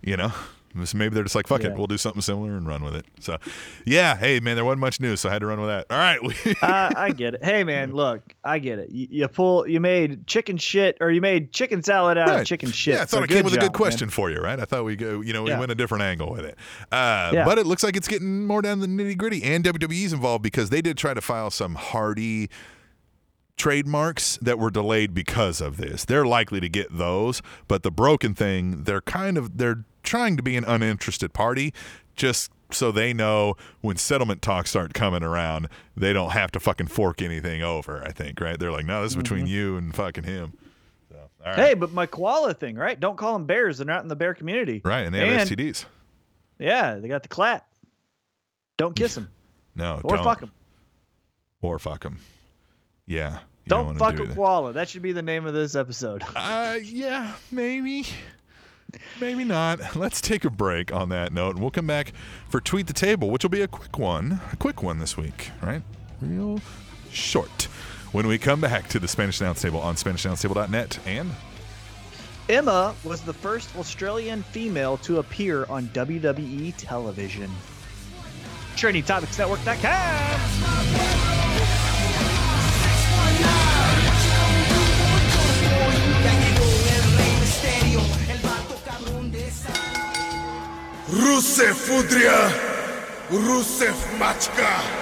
[0.02, 0.32] you know,
[0.76, 1.70] this- maybe they're just like, fuck Yeah.
[1.70, 3.06] it, we'll do something similar and run with it.
[3.20, 3.38] So,
[3.86, 5.86] yeah, hey man, there wasn't much news, so I had to run with that.
[5.90, 7.44] All right, we, uh, I get it.
[7.44, 8.90] Hey man, look, I get it.
[8.92, 12.40] You, you pull, you made chicken shit, or you made chicken salad out Right.
[12.42, 12.96] of chicken shit.
[12.96, 13.78] Yeah, I so thought I came with a job, good man.
[13.78, 14.60] question for you, right?
[14.60, 15.60] I thought we go, you know, we Yeah.
[15.60, 16.58] went a different angle with it.
[16.92, 17.46] Uh, Yeah.
[17.46, 20.70] But it looks like it's getting more down the nitty gritty, and WWE's involved because
[20.70, 22.50] they did try to file some Hardy
[23.58, 26.06] trademarks that were delayed because of this.
[26.06, 30.44] They're likely to get those, but the broken thing, they're kind of they're trying to
[30.44, 31.74] be an uninterested party,
[32.16, 36.88] just so they know when settlement talks start coming around, they don't have to fucking
[36.88, 38.04] fork anything over.
[38.06, 38.60] I think, right?
[38.60, 40.54] They're like, no, this is between you and fucking him.
[41.12, 41.52] So, all right.
[41.54, 41.62] Mm-hmm.
[41.62, 43.00] Hey, but my koala thing, right?
[43.00, 43.78] Don't call them bears.
[43.80, 44.82] They're not in the bear community.
[44.86, 45.86] Right, and they have And- STDs.
[46.60, 47.66] Yeah, they got the clap.
[48.78, 49.30] Don't kiss them
[49.76, 50.24] No, or don't.
[50.24, 50.52] fuck them.
[51.62, 52.20] Or fuck them.
[53.08, 53.40] Yeah.
[53.68, 54.36] Don't, wanna fuck do a that.
[54.36, 54.74] koala.
[54.74, 56.24] That should be the name of this episode.
[56.36, 58.06] Uh, yeah, maybe.
[59.20, 59.80] Maybe not.
[59.96, 62.14] Let's take a break on that note, and we'll come back
[62.48, 64.40] for Tweet the Table, which will be a quick one.
[64.52, 65.82] A quick one this week, right?
[66.22, 66.60] Real
[67.12, 67.64] short.
[68.12, 71.32] When we come back to the Spanish Announce Table on SpanishAnnounceTable.net and
[72.50, 77.52] Emma was the first Australian female to appear on WWE television.
[78.76, 81.39] TrainingTopicsNetwork.com.
[91.10, 92.52] Rusev Udria,
[93.30, 95.00] Rusev Machka.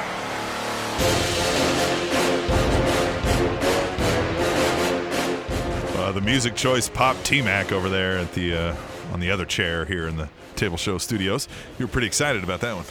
[6.08, 8.76] uh, the music choice Pop T Mac over there at the uh,
[9.12, 11.50] on the other chair here in the Table Show studios.
[11.78, 12.86] You were pretty excited about that one.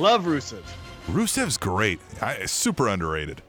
[0.00, 0.62] Love Rusev.
[1.08, 2.00] Rusev's great.
[2.20, 3.42] I, super underrated.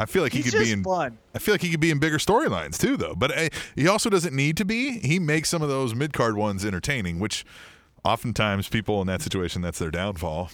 [0.00, 0.82] I feel like he He's could be in.
[0.82, 1.18] fun.
[1.34, 3.14] I feel like he could be in bigger storylines too, though.
[3.14, 4.98] But uh, he also doesn't need to be.
[5.00, 7.44] He makes some of those mid card ones entertaining, which
[8.04, 10.50] oftentimes people in that situation that's their downfall.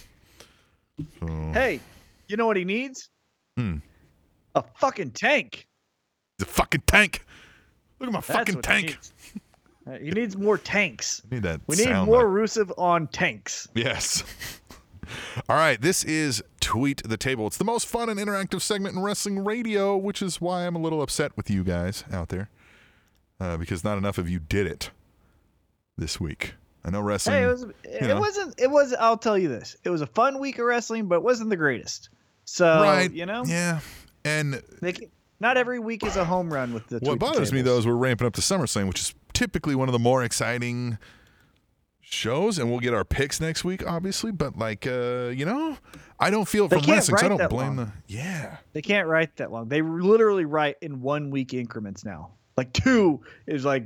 [1.19, 1.79] So, Hey,
[2.27, 3.09] you know what he needs?
[3.55, 3.77] Hmm.
[4.55, 5.67] A fucking tank.
[6.41, 7.25] a fucking tank.
[7.99, 8.85] Look at my That's fucking tank.
[8.89, 9.13] He needs.
[9.87, 11.21] Uh, he needs more tanks.
[11.31, 11.61] I need that.
[11.67, 12.41] We need more bite.
[12.41, 13.67] Rusev on tanks.
[13.73, 14.23] Yes.
[15.49, 17.47] All right, this is Tweet the Table.
[17.47, 20.79] It's the most fun and interactive segment in wrestling radio, which is why I'm a
[20.79, 22.49] little upset with you guys out there
[23.39, 24.91] uh, because not enough of you did it
[25.97, 26.53] this week.
[26.85, 27.35] I know wrestling.
[27.35, 28.19] Hey, it was it know.
[28.19, 29.75] wasn't it was I'll tell you this.
[29.83, 32.09] It was a fun week of wrestling, but it wasn't the greatest.
[32.45, 33.11] So right.
[33.11, 33.81] you know, Yeah.
[34.23, 36.95] And can- not every week is a home run with the.
[36.95, 39.75] what tweet the bothers me, though, is we're ramping up to SummerSlam, which is typically
[39.75, 40.97] one of the more exciting
[42.09, 44.31] shows, and we'll get our picks next week, obviously.
[44.31, 45.77] But, like, uh, you know,
[46.19, 47.87] I don't feel it They from wrestling, so I don't blame long.
[47.87, 47.91] the.
[48.07, 48.57] Yeah.
[48.73, 49.67] They can't write that long.
[49.69, 52.31] They literally write in one week increments now.
[52.55, 53.83] Like two is like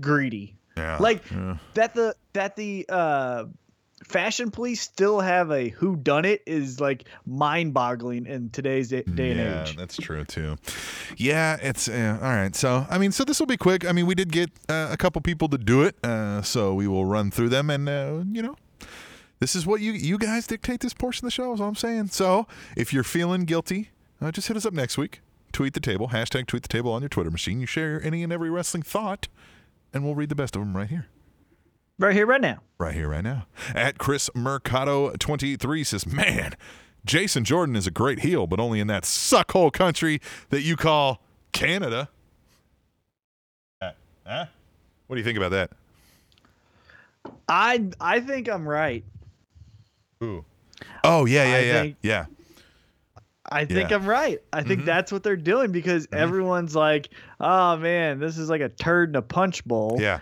[0.00, 0.56] greedy.
[0.76, 0.96] Yeah.
[0.98, 1.58] Like yeah.
[1.74, 3.44] that the that the uh
[4.04, 9.02] fashion police still have a who done it is like mind boggling in today's day,
[9.02, 9.76] day and yeah, age.
[9.76, 10.56] that's true too.
[11.16, 12.54] Yeah, it's uh, all right.
[12.54, 13.86] So, I mean, so this will be quick.
[13.86, 16.86] I mean, we did get uh, a couple people to do it, uh, so we
[16.86, 18.56] will run through them, and uh, you know,
[19.40, 21.52] this is what you you guys dictate this portion of the show.
[21.52, 22.08] Is all I'm saying.
[22.08, 25.20] So, if you're feeling guilty, uh, just hit us up next week.
[25.52, 27.60] Tweet the table hashtag tweet the table on your Twitter machine.
[27.60, 29.28] You share any and every wrestling thought,
[29.92, 31.06] and we'll read the best of them right here.
[31.98, 32.58] Right here, right now.
[32.78, 33.46] Right here, right now.
[33.74, 36.54] At Chris Mercado 23 says, Man,
[37.04, 41.20] Jason Jordan is a great heel, but only in that suckhole country that you call
[41.52, 42.08] Canada.
[43.82, 43.90] Uh,
[44.26, 44.46] huh?
[45.08, 45.70] What do you think about that?
[47.48, 49.04] I I think I'm right.
[50.22, 50.44] Ooh.
[51.02, 51.82] Oh, yeah, yeah, I yeah.
[51.82, 52.26] think- yeah.
[53.50, 53.96] I think Yeah.
[53.96, 54.38] I'm right.
[54.52, 54.84] I think Mhm.
[54.84, 57.08] that's what they're doing because everyone's like,
[57.40, 60.20] "Oh man, this is like a turd in a punch bowl." Yeah.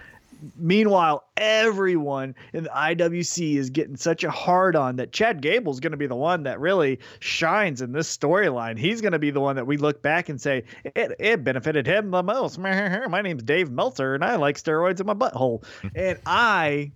[0.57, 5.93] Meanwhile, everyone in the IWC is getting such a hard on that Chad Gable's going
[5.93, 8.79] to be the one that really shines in this storyline.
[8.79, 11.87] He's going to be the one that we look back and say, it, it benefited
[11.87, 12.59] him the most.
[12.59, 15.65] My name's Dave Meltzer and I like steroids in my butthole.
[15.95, 16.93] and I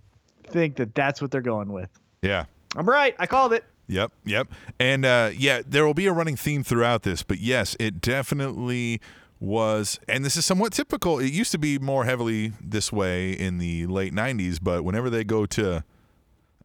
[0.47, 1.89] think that that's what they're going with.
[2.21, 2.45] Yeah.
[2.75, 3.15] I'm right.
[3.19, 3.63] I called it.
[3.87, 4.47] Yep, yep.
[4.79, 9.01] And uh, yeah, there will be a running theme throughout this, but yes, it definitely
[9.41, 11.19] was, and this is somewhat typical.
[11.19, 15.23] It used to be more heavily this way in the late 90s, but whenever they
[15.23, 15.83] go to,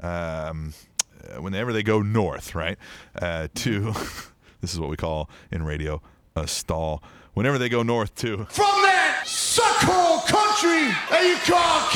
[0.00, 0.74] um,
[1.24, 2.78] uh, whenever they go north, right,
[3.20, 3.92] uh, to,
[4.60, 6.00] this is what we call in radio
[6.36, 7.02] a stall.
[7.32, 11.88] Whenever they go north to, From that suckhole country that you call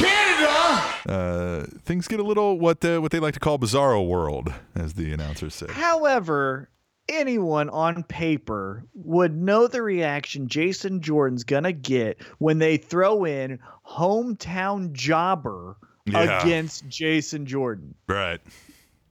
[1.05, 1.71] Canada.
[1.75, 4.95] uh, things get a little what the, what they like to call bizarro world, as
[4.95, 5.71] the announcer said.
[5.71, 6.69] However,
[7.11, 13.25] anyone on paper would know the reaction Jason Jordan's going to get when they throw
[13.25, 16.43] in hometown jobber Yeah.
[16.43, 17.95] against Jason Jordan.
[18.09, 18.41] Right.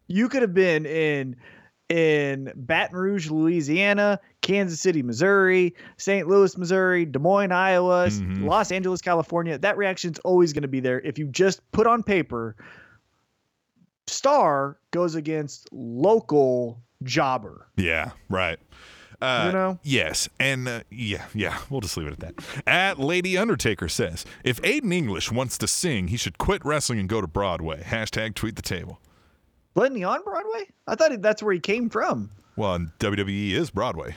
[0.08, 1.36] You could have been in
[1.90, 6.28] in Baton Rouge, Louisiana, Kansas City, Missouri, St.
[6.28, 8.46] Louis, Missouri, Des Moines, Iowa, Mhm.
[8.46, 9.58] Los Angeles, California.
[9.58, 12.56] That reaction's always going to be there if you just put on paper
[14.08, 17.68] star goes against local jobber.
[17.76, 18.60] Yeah, right.
[19.22, 19.80] Uh, You know?
[19.84, 21.58] Yes, and uh, yeah, yeah.
[21.70, 22.64] We'll just leave it at that.
[22.66, 27.10] At Lady Undertaker says, if Aiden English wants to sing, he should quit wrestling and
[27.10, 27.84] go to Broadway.
[27.84, 29.02] Hashtag tweet the table.
[29.76, 30.68] Wasn't he on Broadway?
[30.88, 32.32] I thought that's where he came from.
[32.56, 34.16] Well, and WWE is Broadway,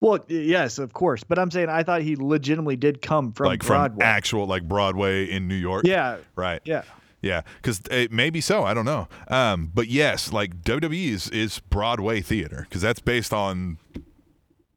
[0.00, 1.24] Well, yes, of course.
[1.24, 4.04] But I'm saying I thought he legitimately did come from like from Broadway.
[4.04, 5.86] actual like Broadway in New York.
[5.86, 6.60] yeah, right.
[6.64, 6.82] yeah.
[7.24, 8.64] Yeah, because it maybe so.
[8.64, 9.08] I don't know.
[9.28, 13.78] Um, but yes, like WWE is, is Broadway theater because that's based on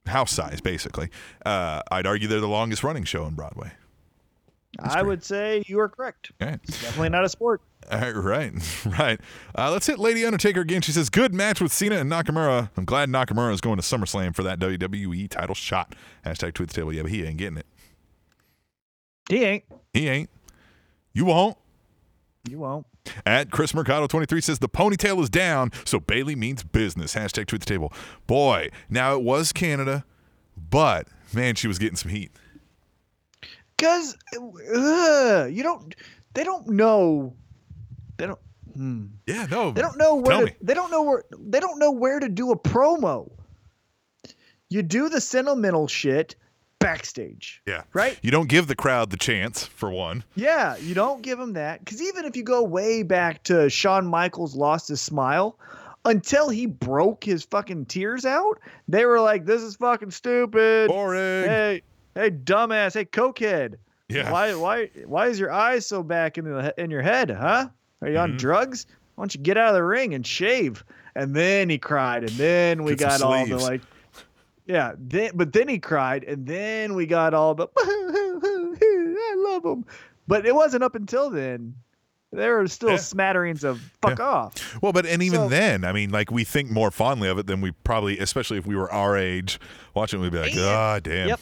[0.06, 1.10] house size, basically.
[1.46, 3.74] Uh, I'd argue they're the longest running show on Broadway.
[4.80, 6.32] I would say you are correct.
[6.40, 6.60] Right.
[6.64, 7.62] It's definitely not a sport.
[7.92, 9.20] All right, right, right.
[9.58, 10.82] Uh, let's hit Lady Undertaker again.
[10.82, 12.70] She says, "Good match with Cena and Nakamura.
[12.78, 15.96] I'm glad Nakamura is going to SummerSlam for that WWE title shot."
[16.26, 16.94] Hashtag tweet the table.
[16.94, 17.66] Yeah, but he ain't getting it.
[19.30, 19.64] He ain't.
[19.94, 20.30] He ain't.
[21.14, 21.58] You won't.
[22.50, 22.86] You won't.
[23.26, 27.16] At Chris Mercado 23 says the ponytail is down, so Bayley means business.
[27.16, 27.94] Hashtag tweet the table.
[28.26, 30.06] Boy, now it was Canada,
[30.56, 32.32] but man, she was getting some heat.
[33.78, 35.96] Cause uh, you don't.
[36.34, 37.36] They don't know.
[38.18, 38.40] They don't.
[38.76, 39.06] Hmm.
[39.26, 39.72] Yeah, no.
[39.72, 40.48] They don't know where.
[40.48, 41.24] To, they don't know where.
[41.40, 43.32] They don't know where to do a promo.
[44.70, 46.36] You do the sentimental shit
[46.80, 47.62] backstage.
[47.66, 47.84] Yeah.
[47.94, 48.18] Right?
[48.22, 50.24] You don't give the crowd the chance, for one.
[50.36, 54.06] Yeah, you don't give them that because even if you go way back to Shawn
[54.08, 55.58] Michaels lost his smile,
[56.06, 61.20] until he broke his fucking tears out, they were like, "This is fucking stupid." Boring.
[61.50, 61.82] Hey,
[62.16, 62.94] hey, dumbass.
[62.94, 63.76] Hey, cokehead.
[64.10, 64.32] Yeah.
[64.32, 67.30] Why, why, why is your eyes so back in the in your head?
[67.30, 67.68] Huh?
[68.02, 68.38] Are you on Mhm.
[68.38, 68.86] drugs?
[69.16, 70.84] Why don't you get out of the ring and shave?
[71.16, 73.82] And then he cried, and then we Get got all the like,
[74.68, 74.94] yeah.
[74.98, 79.86] Then, but then he cried, and then we got all the I love him.
[80.28, 81.76] But it wasn't up until then.
[82.34, 82.98] There were still Yeah.
[82.98, 84.26] smatterings of fuck Yeah.
[84.26, 84.82] off.
[84.82, 87.48] Well, but and even So- then, I mean, like we think more fondly of it
[87.48, 89.60] than we probably, especially if we were our age,
[89.94, 91.30] watching, it, we'd be like, ah, damn.
[91.30, 91.40] Yep.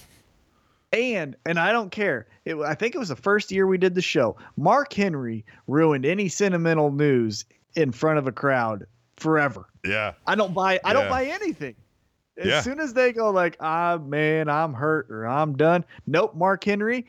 [0.94, 2.28] And and I don't care.
[2.46, 4.38] It, I think it was the first year we did the show.
[4.56, 7.44] Mark Henry ruined any sentimental news
[7.76, 8.86] in front of a crowd
[9.18, 9.66] forever.
[9.84, 10.14] Yeah.
[10.28, 10.80] I don't buy.
[10.86, 10.94] I Yeah.
[10.94, 11.76] don't buy anything.
[12.38, 12.62] As Yeah.
[12.62, 15.86] soon as they go like, ah man, I'm hurt or I'm done.
[16.08, 17.06] Nope, Mark Henry.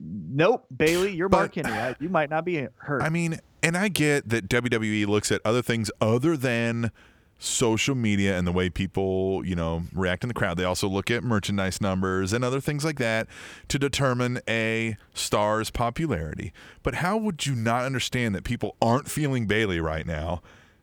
[0.00, 1.96] Nope, Bayley, you're Mark Henry.
[1.98, 3.02] You might not be hurt.
[3.02, 6.92] I mean, and I get that WWE looks at other things other than
[7.40, 10.56] social media and the way people, you know, react in the crowd.
[10.56, 13.28] They also look at merchandise numbers and other things like that
[13.68, 16.52] to determine a star's popularity.
[16.82, 20.42] But how would you not understand that people aren't feeling Bayley right now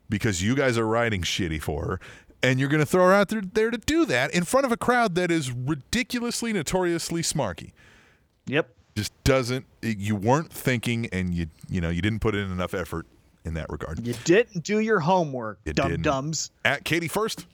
[0.09, 1.99] because you guys are writing shitty for her?
[2.45, 4.71] And you're going to throw her out there, there to do that in front of
[4.71, 7.71] a crowd that is ridiculously, notoriously smarky
[8.47, 8.69] yep.
[8.95, 13.05] just doesn't you weren't thinking and you you know you didn't put in enough effort
[13.43, 16.51] in that regard You didn't do your homework, You dum dums.
[16.63, 17.45] at katie first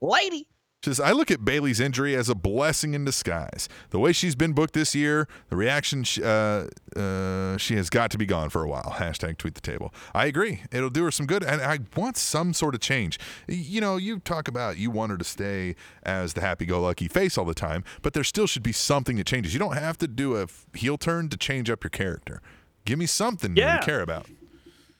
[0.00, 0.46] Lady.
[0.82, 3.68] Says i look at bayley's injury as a blessing in disguise.
[3.90, 8.10] The way she's been booked this year the reaction she, uh, uh, she has got
[8.12, 8.94] to be gone for a while.
[8.96, 9.92] Hashtag tweet the table.
[10.14, 10.62] I agree.
[10.72, 13.18] It'll do her some good and i want some sort of change.
[13.46, 17.44] You know you talk about you want her to stay as the happy-go-lucky face all
[17.44, 19.52] the time but there still should be something that changes.
[19.52, 22.40] You don't have to do a heel turn to change up your character.
[22.86, 23.80] Give me something Yeah.
[23.80, 24.28] you care about.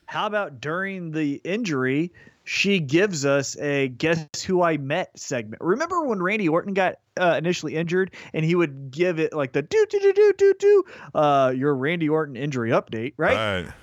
[0.05, 2.11] How about during the injury,
[2.43, 5.61] she gives us a guess who I met segment.
[5.61, 9.61] Remember when Randy Orton got uh, initially injured and he would give it like the
[9.61, 10.83] do do do do do do
[11.13, 13.63] uh your Randy Orton injury update, right?
[13.65, 13.73] Right.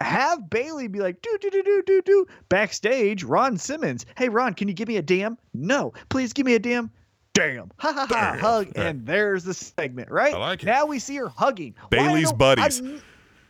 [0.00, 3.24] Have Bayley be like do do do do do do backstage.
[3.24, 5.36] Ron Simmons, hey Ron, can you give me a damn?
[5.54, 6.90] No, please give me a damn.
[7.34, 8.86] Damn, ha ha ha, hug, Right.
[8.86, 10.34] and there's the segment, right?
[10.34, 10.66] I like it.
[10.66, 12.80] Now we see her hugging Bayley's buddies.
[12.80, 13.00] I-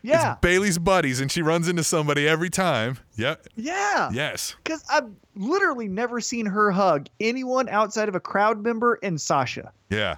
[0.02, 2.98] yeah, It's Bayley's buddies, and she runs into somebody every time.
[3.16, 3.46] Yep.
[3.56, 4.10] yeah.
[4.12, 4.54] Yes.
[4.62, 9.72] Because I've literally never seen her hug anyone outside of a crowd member and Sasha.
[9.90, 10.16] Yeah.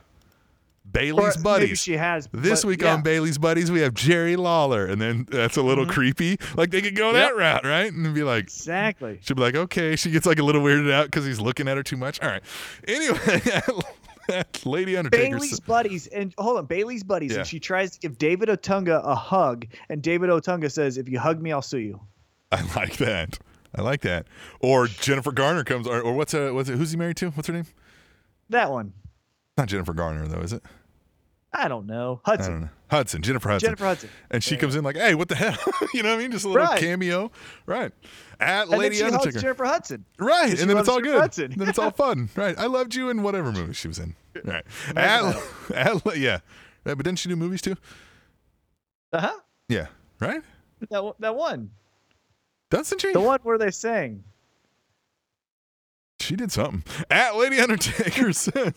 [0.90, 1.82] Or Bayley's Maybe buddies.
[1.82, 2.28] she has.
[2.32, 2.94] This week yeah.
[2.94, 5.92] on Bayley's Buddies, we have Jerry Lawler, and then that's a little mm-hmm.
[5.92, 6.38] creepy.
[6.56, 7.92] Like they could go that route, right?
[7.92, 9.18] And be like, Exactly.
[9.22, 9.94] she'd be like, okay.
[9.96, 12.20] She gets like a little weirded out because he's looking at her too much.
[12.20, 12.42] All right.
[12.88, 13.18] Anyway,
[14.64, 15.36] Lady Undertaker.
[15.36, 17.38] Bayley's buddies and hold on, Bayley's buddies, Yeah.
[17.38, 21.18] and she tries to give David Otunga a hug, and David Otunga says, "If you
[21.18, 22.00] hug me, I'll sue you."
[22.52, 23.38] I like that.
[23.74, 24.26] I like that.
[24.60, 26.76] Or Jennifer Garner comes, or, or what's a what's it?
[26.76, 27.30] Who's he married to?
[27.30, 27.66] What's her name?
[28.48, 28.92] That one,
[29.56, 30.62] Not Jennifer Garner though, is it?
[31.52, 32.20] I don't know.
[32.24, 32.68] Hudson, don't know.
[32.90, 33.66] Hudson, Jennifer Hudson.
[33.68, 35.56] Jennifer Hudson, And she comes in like, "Hey, what the hell?"
[35.94, 36.30] you know what I mean?
[36.32, 36.78] Just a little Right.
[36.80, 37.30] cameo,
[37.66, 37.92] right?
[38.38, 40.04] At and then Lady she Undertaker, Jennifer Hudson.
[40.18, 40.50] right?
[40.50, 41.20] and And then it's all Jennifer good.
[41.20, 41.54] Hudson.
[41.56, 42.56] then it's all fun, right?
[42.58, 44.14] I loved you in whatever movie she was in,
[44.44, 44.64] right?
[44.96, 45.36] At,
[45.74, 46.38] at, yeah,
[46.84, 47.76] Right, but didn't she do movies too?
[49.12, 49.38] Uh huh.
[49.68, 49.86] Yeah,
[50.20, 50.42] right.
[50.90, 51.70] That one- that one,
[52.70, 53.12] Doesn't she?
[53.12, 54.24] the one where they sang.
[56.20, 56.84] She did something.
[57.10, 58.74] At Lady Undertaker says.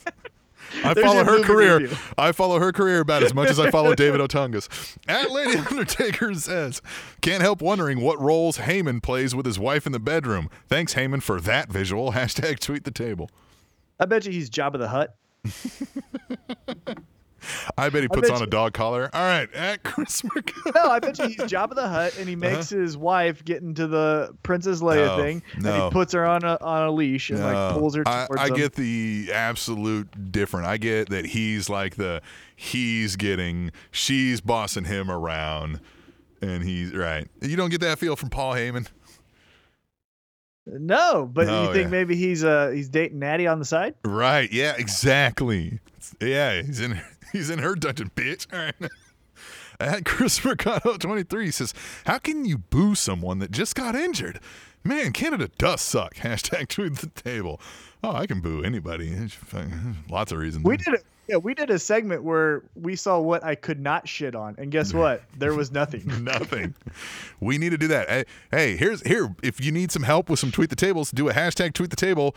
[0.83, 1.79] I There's follow her career.
[1.79, 1.97] review.
[2.17, 4.69] I follow her career about as much as I follow David Otunga's.
[5.09, 6.81] At Lady Undertaker says,
[7.21, 10.49] can't help wondering what roles Heyman plays with his wife in the bedroom.
[10.69, 12.13] Thanks, Heyman, for that visual.
[12.13, 13.29] Hashtag tweet the table.
[13.99, 15.13] I bet you he's Jabba the Hutt.
[17.77, 19.09] I bet he puts on a dog collar.
[19.13, 20.71] All right, at Chris Mercado.
[20.75, 22.81] no, I bet you he's Jabba the Hutt, and he makes uh-huh.
[22.81, 25.73] his wife get into the Princess Leia no, thing, no.
[25.73, 27.51] and he puts her on a on a leash and no.
[27.51, 28.03] like pulls her.
[28.05, 30.67] I, I get the absolute different.
[30.67, 32.21] I get that he's like the
[32.55, 35.79] he's getting she's bossing him around,
[36.41, 37.27] and he's right.
[37.41, 38.87] You don't get that feel from Paul Heyman.
[40.65, 41.89] No, but oh, you think yeah.
[41.89, 43.95] maybe he's uh he's dating Natty on the side?
[44.05, 44.51] Right.
[44.51, 44.75] Yeah.
[44.77, 45.79] Exactly.
[46.21, 46.61] Yeah.
[46.61, 47.01] He's in
[47.31, 48.47] he's in her dungeon, bitch.
[48.53, 48.91] All right.
[49.79, 51.73] At Chris Mercado 23 says,
[52.05, 54.39] How can you boo someone that just got injured?
[54.83, 56.15] Man, Canada does suck.
[56.15, 57.59] Hashtag tweet the table.
[58.03, 59.15] Oh, I can boo anybody.
[60.09, 60.65] Lots of reasons.
[60.65, 61.05] We did it.
[61.27, 64.71] Yeah, we did a segment where we saw what I could not shit on, and
[64.71, 65.23] guess what?
[65.37, 66.03] There was nothing.
[66.23, 66.75] nothing.
[67.39, 68.09] We need to do that.
[68.09, 69.33] Hey, hey, here's here.
[69.41, 71.95] If you need some help with some tweet the tables, do a hashtag tweet the
[71.95, 72.35] table.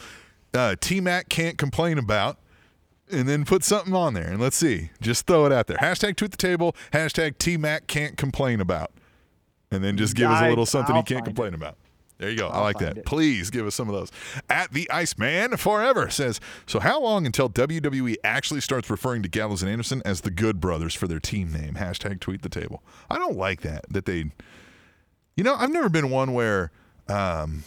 [0.55, 2.39] Uh, T Mac can't complain about,
[3.11, 4.91] and then put something on there, and let's see.
[5.01, 5.79] Just throw it out there.
[5.79, 6.75] Hashtag tweet the table.
[6.93, 8.93] Hashtag T Mac can't complain about,
[9.71, 11.57] and then just give I, us a little something I'll he can't complain it.
[11.57, 11.77] about.
[12.19, 12.49] There you go.
[12.49, 12.99] I'll i like that.
[12.99, 13.05] It.
[13.05, 14.11] Please give us some of those.
[14.49, 19.63] At the Iceman Forever says, So how long until WWE actually starts referring to Gallows
[19.63, 21.75] and Anderson as the Good Brothers for their team name?
[21.75, 22.83] Hashtag tweet the table.
[23.11, 23.85] I don't like that.
[23.91, 24.31] That they
[25.37, 26.71] You know, I've never been one where
[27.09, 27.65] um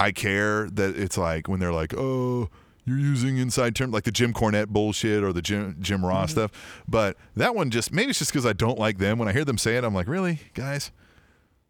[0.00, 2.50] I care that it's like when they're like, Oh,
[2.84, 6.40] you're using inside terms like the Jim Cornette bullshit or the Jim Jim Ross mm-hmm.
[6.40, 6.82] stuff.
[6.88, 9.18] But that one just maybe it's just because I don't like them.
[9.18, 10.90] When I hear them say it, I'm like, really, guys?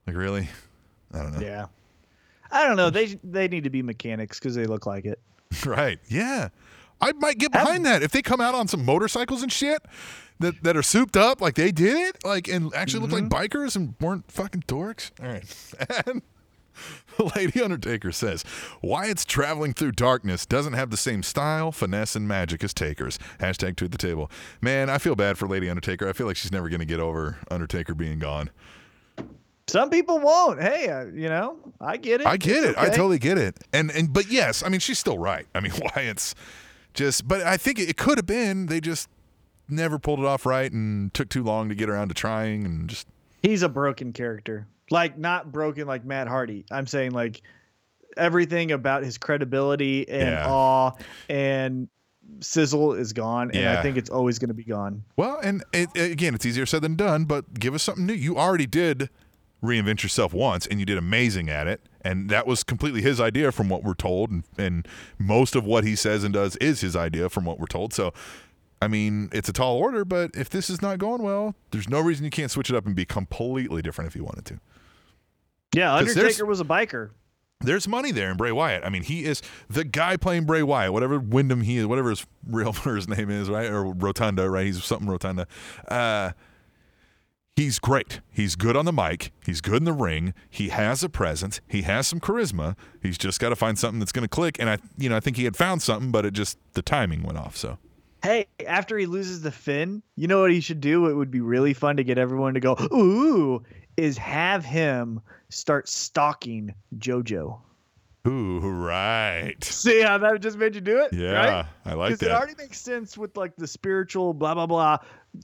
[0.06, 0.48] Like really?
[1.12, 1.40] I don't know.
[1.40, 1.66] Yeah.
[2.50, 2.90] I don't know.
[2.90, 5.20] They they need to be mechanics because they look like it.
[5.64, 5.98] Right.
[6.08, 6.48] Yeah.
[7.00, 9.82] I might get behind that if they come out on some motorcycles and shit
[10.40, 13.12] that, that are souped up like they did it, like and actually mm-hmm.
[13.12, 13.58] look like mm-hmm.
[13.58, 15.10] bikers and weren't fucking dorks.
[15.22, 16.04] All right.
[16.06, 16.22] And
[17.36, 18.44] Lady Undertaker says
[18.82, 23.18] Wyatt's traveling through darkness doesn't have the same style, finesse, and magic as Taker's.
[23.40, 24.30] Hashtag tweet the table.
[24.60, 26.08] Man, I feel bad for Lady Undertaker.
[26.08, 28.50] I feel like she's never going to get over Undertaker being gone.
[29.68, 30.60] Some people won't.
[30.60, 32.26] Hey, uh, you know, I get it.
[32.26, 32.76] I get it's it.
[32.78, 32.86] Okay.
[32.86, 33.58] I totally get it.
[33.72, 35.46] And and but yes, I mean she's still right.
[35.54, 36.34] I mean Wyatt's
[36.94, 39.08] just, but I think it, it could have been they just
[39.68, 42.88] never pulled it off right and took too long to get around to trying and
[42.88, 43.06] just.
[43.42, 46.64] He's a broken character, like not broken like Matt Hardy.
[46.70, 47.42] I'm saying like
[48.16, 50.50] everything about his credibility and yeah.
[50.50, 50.92] awe
[51.28, 51.88] and
[52.40, 53.78] sizzle is gone, and yeah.
[53.78, 55.04] I think it's always going to be gone.
[55.16, 58.14] Well, and it, again, it's easier said than done, but give us something new.
[58.14, 59.10] You already did
[59.62, 63.50] reinvent yourself once and you did amazing at it and that was completely his idea
[63.50, 64.86] from what we're told and, and
[65.18, 68.12] most of what he says and does is his idea from what we're told so
[68.80, 72.00] i mean it's a tall order but if this is not going well there's no
[72.00, 74.60] reason you can't switch it up and be completely different if you wanted to
[75.74, 77.10] yeah undertaker was a biker
[77.60, 78.84] there's money there in Bray Wyatt.
[78.84, 82.24] I mean, he is the guy playing Bray Wyatt, whatever Wyndham he is, whatever his
[82.48, 83.66] real first name is, right?
[83.66, 84.66] Or Rotunda, right?
[84.66, 85.46] He's something Rotunda.
[85.88, 86.32] Uh,
[87.58, 88.20] he's great.
[88.30, 89.32] He's good on the mic.
[89.44, 90.32] He's good in the ring.
[90.48, 91.60] He has a presence.
[91.66, 92.76] He has some charisma.
[93.02, 94.58] He's just got to find something that's going to click.
[94.60, 97.24] And I, you know, I think he had found something, but it just the timing
[97.24, 97.56] went off.
[97.56, 97.78] So.
[98.22, 101.08] Hey, after he loses the Finn, you know what he should do?
[101.08, 103.64] It would be really fun to get everyone to go, ooh,
[103.96, 107.58] is have him start stalking JoJo.
[108.26, 109.56] Ooh, right.
[109.64, 111.12] See how that just made you do it?
[111.12, 111.66] Yeah, right?
[111.86, 112.26] I like that.
[112.26, 114.98] It already makes sense with like the spiritual blah blah blah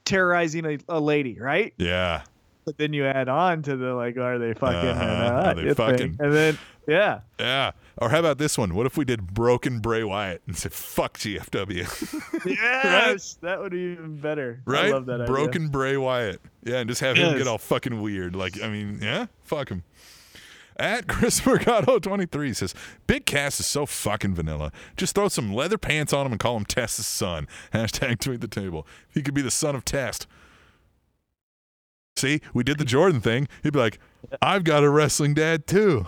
[0.05, 1.75] terrorizing a, a lady, right?
[1.79, 2.23] Yeah.
[2.65, 4.89] But then you add on to the like, are they fucking?
[4.89, 6.17] Uh, are they fucking?
[6.19, 7.21] And then yeah.
[7.39, 7.73] Yeah.
[7.99, 8.75] Or how about this one?
[8.75, 12.45] What if we did broken Bray Wyatt and said fuck GFW?
[12.47, 13.49] yes, right?
[13.49, 14.61] that would be even better.
[14.65, 14.87] Right?
[14.87, 15.71] I love that broken idea.
[15.71, 16.41] Bray Wyatt.
[16.65, 17.33] Yeah, and just have yes.
[17.33, 18.35] him get all fucking weird.
[18.35, 19.83] Like, I mean, yeah, fuck him.
[20.77, 22.75] At Chris Mercado 23 says,
[23.07, 24.73] Big Cass is so fucking vanilla.
[24.97, 27.47] Just throw some leather pants on him and call him Test's son.
[27.73, 28.87] Hashtag tweet the table.
[29.13, 30.27] He could be the son of Test.
[32.17, 33.49] See, we did the Jordan thing.
[33.63, 33.99] He'd be like,
[34.41, 36.07] I've got a wrestling dad too.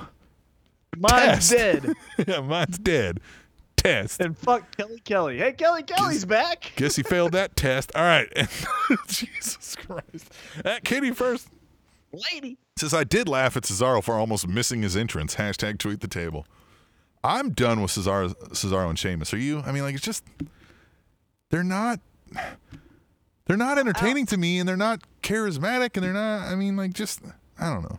[0.97, 1.51] Mine's Test.
[1.51, 1.93] dead.
[2.27, 3.21] yeah, mine's dead.
[3.77, 4.21] Test.
[4.21, 5.39] And fuck Kelly Kelly.
[5.39, 6.73] Hey, Kelly Kelly's guess, back.
[6.77, 7.93] Guess he failed that test.
[7.95, 8.29] All right.
[9.09, 10.33] Jesus Christ.
[10.65, 11.49] At Katie first.
[12.33, 12.57] Lady.
[12.79, 15.37] Says I did laugh at Cesaro for almost missing his entrance.
[15.37, 16.47] Hashtag tweet the table.
[17.25, 19.33] I'm done with Cesaro, Cesaro and Sheamus.
[19.33, 19.63] Are you?
[19.65, 20.25] I mean, like it's just
[21.49, 22.01] they're not
[23.47, 24.33] they're not entertaining oh.
[24.33, 26.49] to me, and they're not charismatic, and they're not.
[26.49, 27.23] I mean, like just
[27.59, 27.99] I don't know.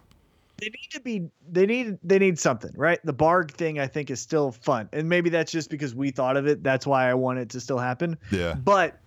[0.57, 1.29] They need to be.
[1.51, 1.97] They need.
[2.03, 2.99] They need something, right?
[3.03, 6.37] The Barg thing, I think, is still fun, and maybe that's just because we thought
[6.37, 6.61] of it.
[6.61, 8.17] That's why I want it to still happen.
[8.31, 8.53] Yeah.
[8.53, 8.99] But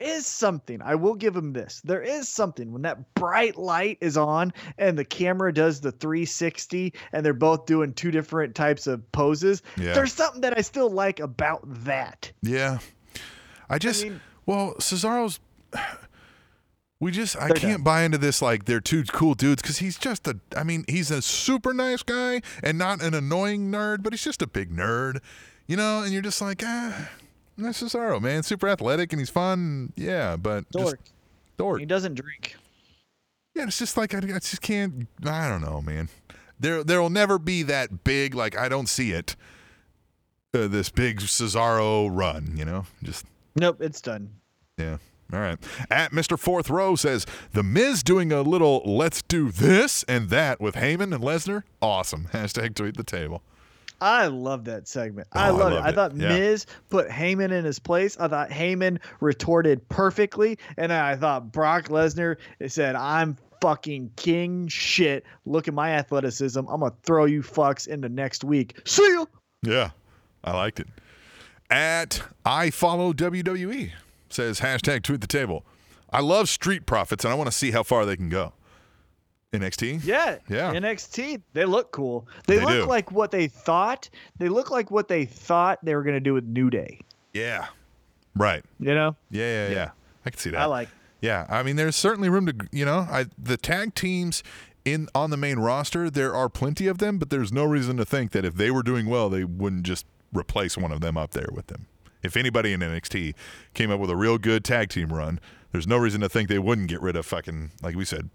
[0.00, 0.80] is something.
[0.82, 1.80] I will give him this.
[1.84, 6.92] There is something when that bright light is on and the camera does the 360
[7.12, 9.62] and they're both doing two different types of poses.
[9.76, 9.94] Yeah.
[9.94, 12.30] There's something that I still like about that.
[12.42, 12.78] Yeah.
[13.68, 15.40] I just I mean, well, Cesaro's
[17.00, 17.82] we just I can't done.
[17.82, 21.10] buy into this like they're two cool dudes because he's just a I mean he's
[21.10, 25.20] a super nice guy and not an annoying nerd, but he's just a big nerd,
[25.66, 26.02] you know.
[26.02, 27.10] And you're just like ah,
[27.58, 31.00] that's Cesaro, man, super athletic and he's fun, yeah, but just Dork.
[31.56, 31.80] dork.
[31.80, 32.56] He doesn't drink.
[33.54, 35.08] Yeah, it's just like I, I just can't.
[35.24, 36.08] I don't know, man.
[36.60, 38.34] There, there will never be that big.
[38.34, 39.34] Like I don't see it.
[40.54, 44.30] Uh, this big Cesaro run, you know, just Nope, it's done.
[44.78, 44.96] yeah.
[45.30, 45.58] All right.
[45.90, 46.38] At Mr.
[46.38, 51.14] Fourth Row says the Miz doing a little let's do this and that with Heyman
[51.14, 51.64] and Lesnar.
[51.82, 52.28] Awesome.
[52.32, 53.42] Hashtag tweet the table.
[54.00, 55.28] I love that segment.
[55.34, 55.76] Oh, I I love it.
[55.76, 55.94] I it.
[55.94, 56.28] thought Yeah.
[56.28, 58.16] Miz put Heyman in his place.
[58.18, 62.36] I thought Heyman retorted perfectly, and I thought Brock Lesnar
[62.68, 65.24] said, "I'm fucking king shit.
[65.46, 66.58] Look at my athleticism.
[66.60, 68.78] I'm gonna throw you fucks into next week.
[68.84, 69.24] See ya."
[69.62, 69.90] Yeah,
[70.44, 70.86] I liked it.
[71.70, 73.90] At I follow WWE
[74.30, 75.64] says hashtag tweet the table.
[76.10, 78.52] I love Street Profits and I want to see how far they can go.
[79.52, 80.04] NXT.
[80.04, 80.72] Yeah, Yeah.
[80.72, 82.28] NXT, they look cool.
[82.46, 82.84] They, They look do.
[82.84, 84.10] like what they thought.
[84.38, 87.00] They look like what they thought they were gonna do with New Day.
[87.32, 87.66] Yeah.
[88.36, 88.64] Right.
[88.78, 89.74] You know, Yeah, yeah, yeah.
[89.74, 89.90] Yeah.
[90.26, 90.60] I can see that.
[90.60, 90.88] I like.
[91.20, 94.42] Yeah, I mean, there's certainly room to, you know, I the tag teams
[94.84, 96.10] in on the main roster.
[96.10, 98.82] There are plenty of them, but there's no reason to think that if they were
[98.82, 101.86] doing well, they wouldn't just replace one of them up there with them.
[102.22, 103.34] If anybody in NXT
[103.74, 105.40] came up with a real good tag team run,
[105.72, 108.30] there's no reason to think they wouldn't get rid of fucking, like we said,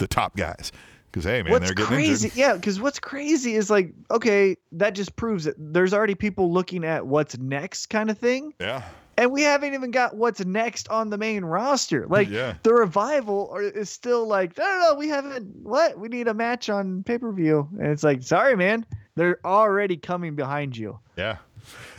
[0.00, 0.72] the top guys.
[1.12, 2.26] Because hey, man, what's they're getting crazy?
[2.28, 2.38] injured.
[2.38, 6.84] Yeah, because what's crazy is like, okay, that just proves that there's already people looking
[6.84, 8.54] at what's next, kind of thing.
[8.60, 8.82] Yeah,
[9.18, 12.06] and we haven't even got what's next on the main roster.
[12.06, 12.54] Like Yeah.
[12.62, 15.48] the revival are, is still like, no, no, no, we haven't.
[15.64, 15.98] What?
[15.98, 18.86] We need a match on pay per view, and it's like, sorry, man,
[19.16, 21.00] they're already coming behind you.
[21.16, 21.38] yeah.